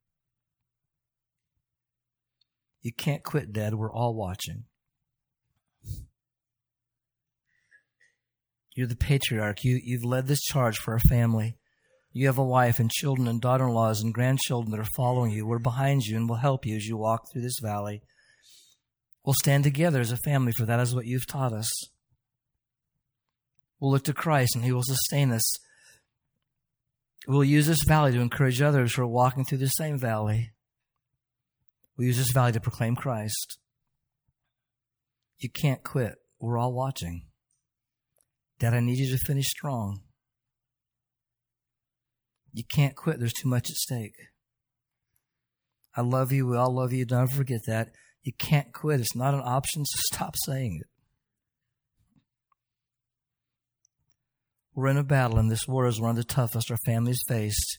You 2.83 2.93
can't 2.93 3.23
quit, 3.23 3.53
Dad. 3.53 3.75
We're 3.75 3.93
all 3.93 4.15
watching. 4.15 4.65
You're 8.77 8.87
the 8.87 8.97
patriarch. 8.97 9.65
You, 9.65 9.81
you've 9.83 10.05
led 10.05 10.27
this 10.27 10.43
charge 10.43 10.79
for 10.79 10.93
our 10.93 10.99
family. 10.99 11.57
You 12.13 12.27
have 12.27 12.39
a 12.39 12.45
wife 12.45 12.79
and 12.79 12.91
children 12.91 13.27
and 13.27 13.41
daughter 13.41 13.65
in 13.67 13.73
laws 13.73 14.01
and 14.03 14.13
grandchildren 14.13 14.71
that 14.73 14.81
are 14.81 14.91
following 14.97 15.31
you. 15.31 15.47
We're 15.47 15.59
behind 15.59 16.05
you 16.07 16.17
and 16.17 16.29
we'll 16.29 16.39
help 16.39 16.67
you 16.67 16.77
as 16.77 16.87
you 16.87 16.97
walk 16.97 17.25
through 17.33 17.43
this 17.43 17.59
valley. 17.63 18.03
We'll 19.25 19.35
stand 19.35 19.65
together 19.65 20.01
as 20.01 20.13
a 20.13 20.19
family, 20.19 20.53
for 20.53 20.67
that 20.67 20.81
is 20.81 20.95
what 20.95 21.07
you've 21.07 21.27
taught 21.27 21.53
us. 21.53 21.71
We'll 23.81 23.91
look 23.91 24.05
to 24.05 24.13
Christ 24.13 24.55
and 24.55 24.65
He 24.65 24.73
will 24.73 24.83
sustain 24.83 25.33
us. 25.33 25.59
We'll 27.27 27.45
use 27.45 27.67
this 27.67 27.85
valley 27.87 28.13
to 28.13 28.21
encourage 28.21 28.61
others 28.61 28.95
who 28.95 29.03
are 29.03 29.07
walking 29.07 29.45
through 29.45 29.59
the 29.59 29.69
same 29.69 29.99
valley. 29.99 30.53
We'll 31.97 32.09
use 32.09 32.19
this 32.19 32.33
valley 32.33 32.53
to 32.53 32.61
proclaim 32.61 32.97
Christ. 32.97 33.59
You 35.39 35.49
can't 35.49 35.83
quit. 35.83 36.17
We're 36.39 36.59
all 36.59 36.75
watching. 36.75 37.27
Dad, 38.59 38.75
I 38.75 38.81
need 38.81 38.99
you 38.99 39.11
to 39.17 39.25
finish 39.25 39.49
strong. 39.49 40.01
You 42.53 42.65
can't 42.65 42.95
quit. 42.95 43.19
There's 43.19 43.33
too 43.33 43.49
much 43.49 43.71
at 43.71 43.77
stake. 43.77 44.17
I 45.97 46.03
love 46.03 46.31
you. 46.31 46.47
We 46.47 46.57
all 46.57 46.75
love 46.75 46.93
you. 46.93 47.05
Don't 47.05 47.31
forget 47.31 47.61
that. 47.67 47.89
You 48.25 48.33
can't 48.33 48.73
quit. 48.73 49.01
It's 49.01 49.15
not 49.15 49.35
an 49.35 49.43
option, 49.45 49.85
so 49.85 50.01
stop 50.13 50.35
saying 50.45 50.81
it. 50.81 50.89
We're 54.75 54.89
in 54.89 54.97
a 54.97 55.05
battle, 55.05 55.39
and 55.39 55.51
this 55.51 55.69
war 55.69 55.87
is 55.87 56.01
one 56.01 56.11
of 56.11 56.17
the 56.17 56.25
toughest 56.25 56.71
our 56.71 56.77
families 56.85 57.21
faced. 57.29 57.79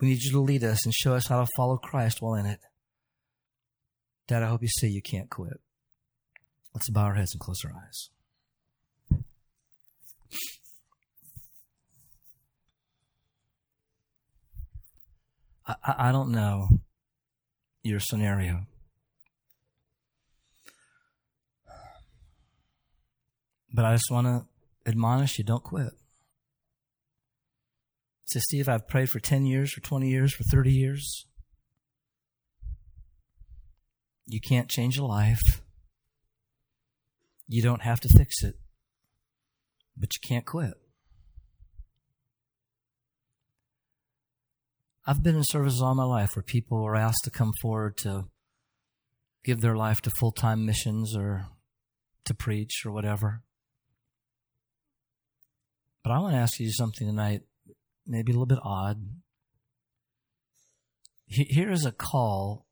We 0.00 0.08
need 0.08 0.22
you 0.22 0.30
to 0.32 0.40
lead 0.40 0.64
us 0.64 0.86
and 0.86 0.94
show 0.94 1.14
us 1.14 1.26
how 1.26 1.40
to 1.40 1.48
follow 1.56 1.76
Christ 1.76 2.22
while 2.22 2.34
in 2.34 2.46
it. 2.46 2.60
Dad, 4.28 4.42
I 4.42 4.46
hope 4.46 4.62
you 4.62 4.68
see 4.68 4.88
you 4.88 5.02
can't 5.02 5.28
quit. 5.28 5.60
Let's 6.72 6.88
bow 6.88 7.02
our 7.02 7.14
heads 7.14 7.34
and 7.34 7.40
close 7.40 7.58
our 7.64 7.72
eyes. 7.72 8.10
I, 15.66 16.08
I 16.08 16.12
don't 16.12 16.30
know 16.30 16.68
your 17.82 18.00
scenario. 18.00 18.66
But 23.72 23.84
I 23.84 23.94
just 23.94 24.10
want 24.10 24.26
to 24.26 24.46
admonish 24.88 25.38
you 25.38 25.44
don't 25.44 25.62
quit. 25.62 25.92
Say, 28.24 28.40
Steve, 28.40 28.68
I've 28.68 28.88
prayed 28.88 29.10
for 29.10 29.20
10 29.20 29.46
years, 29.46 29.72
for 29.72 29.80
20 29.80 30.08
years, 30.08 30.34
for 30.34 30.44
30 30.44 30.72
years. 30.72 31.26
You 34.26 34.40
can't 34.40 34.68
change 34.68 34.98
a 34.98 35.04
life. 35.04 35.40
You 37.46 37.62
don't 37.62 37.80
have 37.80 38.00
to 38.00 38.08
fix 38.08 38.42
it, 38.42 38.56
but 39.96 40.10
you 40.14 40.20
can't 40.26 40.44
quit. 40.44 40.74
I've 45.06 45.22
been 45.22 45.36
in 45.36 45.44
services 45.44 45.80
all 45.80 45.94
my 45.94 46.04
life 46.04 46.36
where 46.36 46.42
people 46.42 46.84
are 46.84 46.94
asked 46.94 47.24
to 47.24 47.30
come 47.30 47.52
forward 47.62 47.96
to 47.98 48.26
give 49.42 49.62
their 49.62 49.74
life 49.74 50.02
to 50.02 50.10
full 50.10 50.32
time 50.32 50.66
missions 50.66 51.16
or 51.16 51.46
to 52.26 52.34
preach 52.34 52.82
or 52.84 52.92
whatever. 52.92 53.42
But 56.08 56.14
I 56.14 56.20
want 56.20 56.32
to 56.32 56.38
ask 56.38 56.58
you 56.58 56.72
something 56.72 57.06
tonight, 57.06 57.42
maybe 58.06 58.32
a 58.32 58.34
little 58.34 58.46
bit 58.46 58.60
odd. 58.62 58.96
Here 61.26 61.70
is 61.70 61.84
a 61.84 61.92
call 61.92 62.64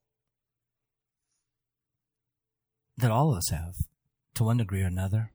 that 2.96 3.10
all 3.10 3.32
of 3.32 3.36
us 3.36 3.50
have 3.50 3.74
to 4.36 4.44
one 4.44 4.56
degree 4.56 4.82
or 4.82 4.86
another. 4.86 5.32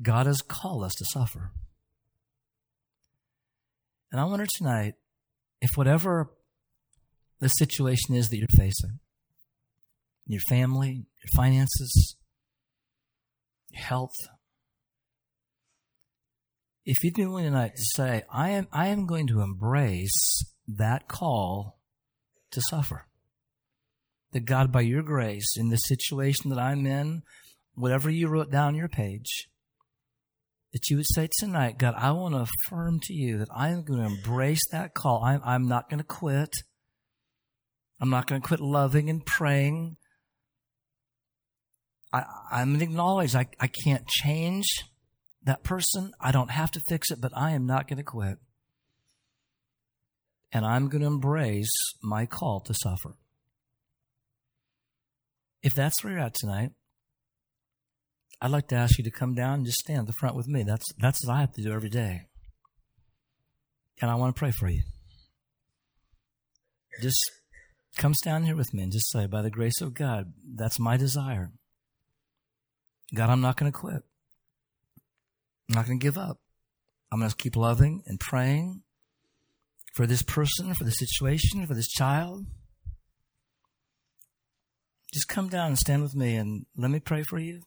God 0.00 0.24
has 0.24 0.40
called 0.40 0.84
us 0.84 0.94
to 0.94 1.04
suffer. 1.04 1.52
And 4.10 4.22
I 4.22 4.24
wonder 4.24 4.46
tonight 4.56 4.94
if 5.60 5.68
whatever 5.74 6.30
the 7.40 7.48
situation 7.48 8.14
is 8.14 8.30
that 8.30 8.38
you're 8.38 8.46
facing, 8.56 9.00
your 10.26 10.40
family, 10.48 11.04
your 11.22 11.30
finances, 11.36 12.16
your 13.68 13.82
health. 13.82 14.14
If 16.84 17.04
you'd 17.04 17.14
be 17.14 17.26
willing 17.26 17.44
tonight 17.44 17.76
to 17.76 17.82
say, 17.94 18.22
I 18.32 18.50
am, 18.50 18.66
I 18.72 18.88
am 18.88 19.06
going 19.06 19.26
to 19.28 19.42
embrace 19.42 20.44
that 20.66 21.08
call 21.08 21.78
to 22.52 22.60
suffer. 22.62 23.06
That 24.32 24.44
God, 24.44 24.72
by 24.72 24.82
your 24.82 25.02
grace, 25.02 25.56
in 25.56 25.68
the 25.68 25.76
situation 25.76 26.50
that 26.50 26.58
I'm 26.58 26.86
in, 26.86 27.22
whatever 27.74 28.08
you 28.08 28.28
wrote 28.28 28.50
down 28.50 28.74
your 28.74 28.88
page, 28.88 29.48
that 30.72 30.88
you 30.88 30.96
would 30.96 31.06
say 31.08 31.28
tonight, 31.38 31.78
God, 31.78 31.94
I 31.96 32.12
want 32.12 32.34
to 32.34 32.46
affirm 32.66 33.00
to 33.04 33.12
you 33.12 33.38
that 33.38 33.48
I 33.54 33.70
am 33.70 33.82
going 33.82 34.00
to 34.00 34.06
embrace 34.06 34.62
that 34.70 34.94
call. 34.94 35.22
I'm, 35.24 35.40
I'm 35.44 35.66
not 35.66 35.90
going 35.90 35.98
to 35.98 36.04
quit. 36.04 36.50
I'm 38.00 38.10
not 38.10 38.26
going 38.26 38.40
to 38.40 38.46
quit 38.46 38.60
loving 38.60 39.10
and 39.10 39.26
praying. 39.26 39.96
I, 42.12 42.22
I'm 42.50 42.68
going 42.68 42.78
to 42.78 42.84
acknowledge 42.84 43.34
I, 43.34 43.46
I 43.58 43.68
can't 43.84 44.06
change 44.06 44.66
that 45.44 45.62
person. 45.62 46.12
I 46.20 46.32
don't 46.32 46.50
have 46.50 46.70
to 46.72 46.80
fix 46.88 47.10
it, 47.10 47.20
but 47.20 47.32
I 47.36 47.52
am 47.52 47.66
not 47.66 47.88
going 47.88 47.98
to 47.98 48.02
quit. 48.02 48.38
And 50.52 50.66
I'm 50.66 50.88
going 50.88 51.02
to 51.02 51.06
embrace 51.06 51.70
my 52.02 52.26
call 52.26 52.60
to 52.60 52.74
suffer. 52.74 53.16
If 55.62 55.74
that's 55.74 56.02
where 56.02 56.14
you're 56.14 56.22
at 56.22 56.34
tonight, 56.34 56.70
I'd 58.40 58.50
like 58.50 58.68
to 58.68 58.76
ask 58.76 58.98
you 58.98 59.04
to 59.04 59.10
come 59.10 59.34
down 59.34 59.54
and 59.54 59.66
just 59.66 59.80
stand 59.80 60.00
at 60.00 60.06
the 60.06 60.12
front 60.14 60.34
with 60.34 60.48
me. 60.48 60.62
That's, 60.62 60.86
that's 60.98 61.24
what 61.24 61.34
I 61.34 61.40
have 61.40 61.52
to 61.52 61.62
do 61.62 61.72
every 61.72 61.90
day. 61.90 62.22
And 64.00 64.10
I 64.10 64.14
want 64.14 64.34
to 64.34 64.38
pray 64.38 64.50
for 64.50 64.68
you. 64.68 64.82
Just 67.02 67.30
come 67.96 68.14
stand 68.14 68.46
here 68.46 68.56
with 68.56 68.72
me 68.72 68.82
and 68.82 68.92
just 68.92 69.10
say, 69.10 69.26
by 69.26 69.42
the 69.42 69.50
grace 69.50 69.80
of 69.80 69.94
God, 69.94 70.32
that's 70.54 70.78
my 70.78 70.96
desire. 70.96 71.52
God, 73.14 73.28
I'm 73.28 73.42
not 73.42 73.56
going 73.56 73.70
to 73.70 73.78
quit. 73.78 74.02
I'm 75.70 75.76
not 75.76 75.86
going 75.86 76.00
to 76.00 76.04
give 76.04 76.18
up. 76.18 76.38
I'm 77.12 77.20
going 77.20 77.30
to 77.30 77.36
keep 77.36 77.54
loving 77.54 78.02
and 78.06 78.18
praying 78.18 78.82
for 79.94 80.04
this 80.04 80.22
person, 80.22 80.74
for 80.74 80.82
the 80.82 80.90
situation, 80.90 81.64
for 81.64 81.74
this 81.74 81.88
child. 81.88 82.46
Just 85.14 85.28
come 85.28 85.48
down 85.48 85.68
and 85.68 85.78
stand 85.78 86.02
with 86.02 86.16
me 86.16 86.34
and 86.34 86.66
let 86.76 86.90
me 86.90 86.98
pray 86.98 87.22
for 87.22 87.38
you. 87.38 87.60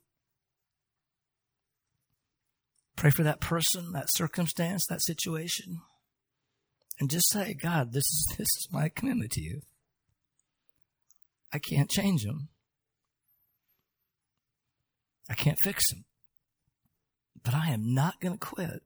Pray 2.97 3.10
for 3.10 3.24
that 3.24 3.39
person, 3.39 3.93
that 3.93 4.10
circumstance, 4.12 4.86
that 4.88 5.01
situation. 5.01 5.80
And 6.99 7.10
just 7.10 7.32
say, 7.32 7.54
God, 7.54 7.93
this 7.93 8.04
is, 8.04 8.34
this 8.38 8.47
is 8.47 8.68
my 8.70 8.89
commitment 8.89 9.32
to 9.32 9.41
you. 9.41 9.62
I 11.54 11.60
can't 11.60 11.89
change 11.89 12.24
them. 12.24 12.49
I 15.30 15.36
can't 15.36 15.58
fix 15.64 15.89
them. 15.89 16.04
But 17.43 17.53
I 17.53 17.69
am 17.69 17.93
not 17.93 18.19
going 18.19 18.33
to 18.33 18.39
quit. 18.39 18.81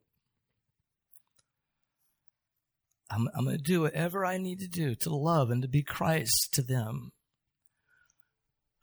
I'm, 3.09 3.29
I'm 3.35 3.45
going 3.45 3.57
to 3.57 3.63
do 3.63 3.81
whatever 3.81 4.25
I 4.25 4.37
need 4.37 4.59
to 4.59 4.67
do 4.67 4.95
to 4.95 5.15
love 5.15 5.49
and 5.49 5.61
to 5.61 5.67
be 5.67 5.83
Christ 5.83 6.49
to 6.53 6.61
them. 6.61 7.11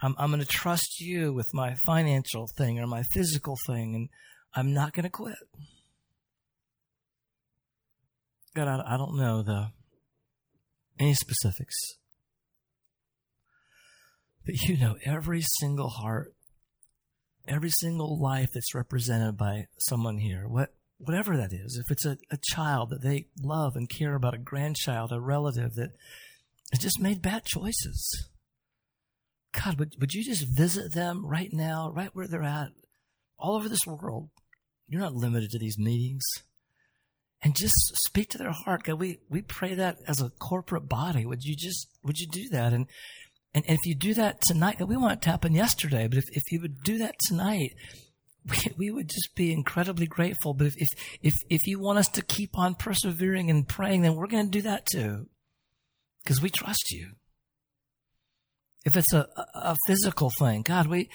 I'm, 0.00 0.14
I'm 0.18 0.30
going 0.30 0.40
to 0.40 0.46
trust 0.46 1.00
you 1.00 1.32
with 1.32 1.52
my 1.52 1.76
financial 1.86 2.46
thing 2.56 2.78
or 2.78 2.86
my 2.86 3.02
physical 3.02 3.56
thing, 3.66 3.94
and 3.94 4.08
I'm 4.54 4.72
not 4.72 4.92
going 4.92 5.04
to 5.04 5.10
quit. 5.10 5.36
God, 8.54 8.68
I, 8.68 8.94
I 8.94 8.96
don't 8.96 9.16
know 9.16 9.42
the 9.42 9.68
any 10.98 11.14
specifics, 11.14 11.76
but 14.46 14.54
you 14.62 14.76
know 14.78 14.96
every 15.04 15.42
single 15.42 15.88
heart, 15.88 16.34
every 17.46 17.70
single 17.70 18.18
life 18.20 18.50
that's 18.52 18.74
represented 18.74 19.36
by 19.36 19.66
someone 19.78 20.18
here. 20.18 20.46
What 20.48 20.74
whatever 20.98 21.36
that 21.36 21.52
is, 21.52 21.76
if 21.76 21.90
it's 21.90 22.06
a, 22.06 22.16
a 22.30 22.38
child 22.42 22.90
that 22.90 23.02
they 23.02 23.26
love 23.42 23.76
and 23.76 23.88
care 23.88 24.14
about, 24.14 24.34
a 24.34 24.38
grandchild, 24.38 25.12
a 25.12 25.20
relative 25.20 25.74
that 25.74 25.90
has 26.72 26.80
just 26.80 27.00
made 27.00 27.20
bad 27.20 27.44
choices. 27.44 28.28
God, 29.52 29.78
would, 29.78 29.96
would 30.00 30.14
you 30.14 30.24
just 30.24 30.46
visit 30.48 30.94
them 30.94 31.26
right 31.26 31.50
now, 31.52 31.92
right 31.94 32.10
where 32.12 32.26
they're 32.26 32.42
at, 32.42 32.68
all 33.38 33.56
over 33.56 33.68
this 33.68 33.86
world? 33.86 34.30
You're 34.88 35.00
not 35.00 35.14
limited 35.14 35.50
to 35.50 35.58
these 35.58 35.78
meetings. 35.78 36.24
And 37.42 37.54
just 37.54 37.74
speak 37.96 38.30
to 38.30 38.38
their 38.38 38.52
heart. 38.52 38.84
God, 38.84 38.98
we, 38.98 39.20
we 39.28 39.42
pray 39.42 39.74
that 39.74 39.98
as 40.08 40.20
a 40.20 40.30
corporate 40.30 40.88
body. 40.88 41.26
Would 41.26 41.44
you 41.44 41.54
just, 41.54 41.88
would 42.02 42.18
you 42.18 42.26
do 42.26 42.48
that? 42.50 42.72
And, 42.72 42.86
and 43.54 43.64
if 43.68 43.80
you 43.84 43.94
do 43.94 44.14
that 44.14 44.42
tonight, 44.42 44.86
we 44.86 44.96
want 44.96 45.12
it 45.12 45.22
to 45.22 45.30
happen 45.30 45.54
yesterday, 45.54 46.08
but 46.08 46.18
if, 46.18 46.24
if 46.32 46.42
you 46.50 46.60
would 46.60 46.82
do 46.82 46.98
that 46.98 47.14
tonight, 47.20 47.74
we, 48.50 48.56
we 48.76 48.90
would 48.90 49.08
just 49.08 49.34
be 49.34 49.52
incredibly 49.52 50.06
grateful. 50.06 50.54
But 50.54 50.66
if, 50.66 50.74
if, 50.76 50.88
if, 51.22 51.34
if 51.48 51.66
you 51.66 51.78
want 51.78 51.98
us 51.98 52.08
to 52.08 52.22
keep 52.22 52.58
on 52.58 52.74
persevering 52.74 53.50
and 53.50 53.66
praying, 53.66 54.02
then 54.02 54.16
we're 54.16 54.26
going 54.26 54.46
to 54.46 54.50
do 54.50 54.62
that 54.62 54.86
too. 54.86 55.28
Because 56.22 56.42
we 56.42 56.50
trust 56.50 56.90
you. 56.90 57.12
If 58.84 58.96
it's 58.96 59.12
a, 59.14 59.28
a 59.54 59.76
physical 59.86 60.30
thing, 60.38 60.62
God, 60.62 60.88
we, 60.88 61.08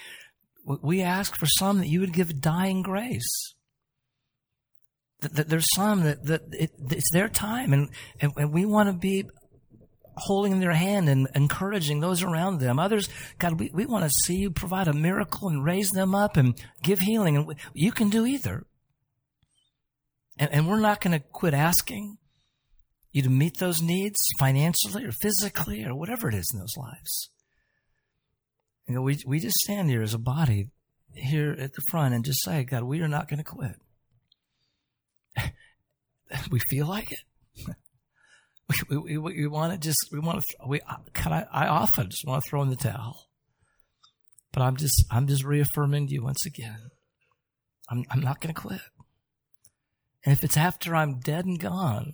we 0.65 1.01
ask 1.01 1.35
for 1.35 1.45
some 1.45 1.79
that 1.79 1.87
you 1.87 1.99
would 1.99 2.13
give 2.13 2.41
dying 2.41 2.81
grace 2.81 3.53
that 5.21 5.49
there's 5.49 5.67
some 5.75 6.03
that, 6.03 6.23
that 6.25 6.41
it, 6.51 6.71
it's 6.91 7.11
their 7.11 7.27
time 7.27 7.73
and, 7.73 7.89
and, 8.21 8.31
and 8.37 8.53
we 8.53 8.65
want 8.65 8.87
to 8.87 8.93
be 8.93 9.25
holding 10.19 10.59
their 10.59 10.73
hand 10.73 11.09
and 11.09 11.27
encouraging 11.35 11.99
those 11.99 12.23
around 12.23 12.59
them. 12.59 12.79
Others, 12.79 13.09
God, 13.37 13.59
we, 13.59 13.69
we 13.73 13.85
want 13.85 14.03
to 14.05 14.11
see 14.25 14.35
you 14.35 14.51
provide 14.51 14.87
a 14.87 14.93
miracle 14.93 15.49
and 15.49 15.63
raise 15.63 15.91
them 15.91 16.15
up 16.15 16.37
and 16.37 16.59
give 16.83 16.99
healing. 16.99 17.37
And 17.37 17.55
you 17.73 17.91
can 17.91 18.09
do 18.09 18.25
either. 18.25 18.65
And, 20.37 20.51
and 20.51 20.67
we're 20.67 20.79
not 20.79 21.01
going 21.01 21.19
to 21.19 21.25
quit 21.31 21.53
asking 21.53 22.17
you 23.11 23.21
to 23.23 23.29
meet 23.29 23.57
those 23.57 23.81
needs 23.81 24.19
financially 24.37 25.05
or 25.05 25.11
physically 25.11 25.83
or 25.83 25.95
whatever 25.95 26.29
it 26.29 26.35
is 26.35 26.51
in 26.53 26.59
those 26.59 26.77
lives. 26.77 27.29
You 28.87 28.95
know, 28.95 29.01
we, 29.01 29.17
we 29.25 29.39
just 29.39 29.57
stand 29.57 29.89
here 29.89 30.01
as 30.01 30.13
a 30.13 30.19
body 30.19 30.69
here 31.13 31.55
at 31.59 31.73
the 31.73 31.81
front 31.89 32.13
and 32.13 32.23
just 32.23 32.43
say, 32.43 32.63
God, 32.63 32.83
we 32.83 33.01
are 33.01 33.07
not 33.07 33.27
going 33.27 33.37
to 33.37 33.43
quit. 33.43 33.75
we 36.51 36.59
feel 36.69 36.87
like 36.87 37.11
it. 37.11 37.75
we, 38.89 38.97
we, 38.97 39.17
we, 39.17 39.33
we 39.41 39.47
want 39.47 39.73
to 39.73 39.79
just, 39.79 40.09
we 40.11 40.19
want 40.19 40.41
to, 40.41 40.67
we, 40.67 40.81
uh, 40.81 40.97
can 41.13 41.33
I, 41.33 41.45
I 41.51 41.67
often 41.67 42.09
just 42.09 42.25
want 42.25 42.43
to 42.43 42.49
throw 42.49 42.61
in 42.61 42.69
the 42.69 42.75
towel. 42.75 43.27
But 44.51 44.63
I'm 44.63 44.77
just, 44.77 45.05
I'm 45.11 45.27
just 45.27 45.43
reaffirming 45.43 46.07
to 46.07 46.13
you 46.13 46.23
once 46.23 46.45
again. 46.45 46.89
I'm, 47.89 48.03
I'm 48.09 48.21
not 48.21 48.41
going 48.41 48.53
to 48.53 48.59
quit. 48.59 48.81
And 50.25 50.33
if 50.33 50.43
it's 50.43 50.57
after 50.57 50.95
I'm 50.95 51.19
dead 51.19 51.45
and 51.45 51.59
gone 51.59 52.13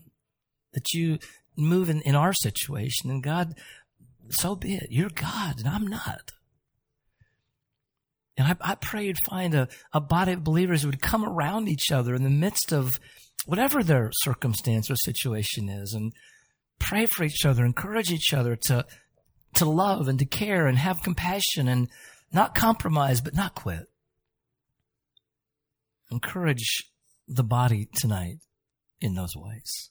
that 0.74 0.93
you 0.93 1.20
move 1.58 1.89
in, 1.89 2.01
in 2.01 2.16
our 2.16 2.34
situation 2.34 3.10
and 3.10 3.24
God, 3.24 3.56
so 4.30 4.56
be 4.56 4.76
it. 4.76 4.88
You're 4.89 5.10
God 5.10 5.60
and 5.60 5.68
I'm 5.68 5.88
not. 5.88 6.32
And 8.38 8.47
I, 8.47 8.72
I 8.72 8.76
pray 8.76 9.06
you'd 9.06 9.18
find 9.30 9.56
a, 9.56 9.68
a 9.93 10.01
body 10.01 10.34
of 10.34 10.43
believers 10.43 10.82
who 10.82 10.89
would 10.89 11.01
come 11.01 11.24
around 11.24 11.70
each 11.70 11.91
other 11.91 12.16
in 12.16 12.24
the 12.24 12.30
midst 12.30 12.74
of 12.74 12.99
whatever 13.45 13.82
their 13.82 14.12
circumstance 14.14 14.91
or 14.91 14.95
situation 14.95 15.70
is 15.70 15.93
and 15.93 16.12
pray 16.80 17.05
for 17.05 17.23
each 17.23 17.45
other, 17.45 17.65
encourage 17.65 18.11
each 18.11 18.34
other 18.34 18.55
to, 18.67 18.86
to 19.55 19.65
love 19.65 20.07
and 20.07 20.19
to 20.19 20.26
care 20.26 20.67
and 20.67 20.78
have 20.78 21.03
compassion 21.03 21.67
and 21.67 21.88
not 22.32 22.55
compromise, 22.55 23.21
but 23.21 23.36
not 23.36 23.55
quit. 23.55 23.88
Encourage 26.11 26.91
the 27.28 27.43
body 27.43 27.89
tonight 27.95 28.38
in 29.01 29.15
those 29.15 29.36
ways. 29.36 29.89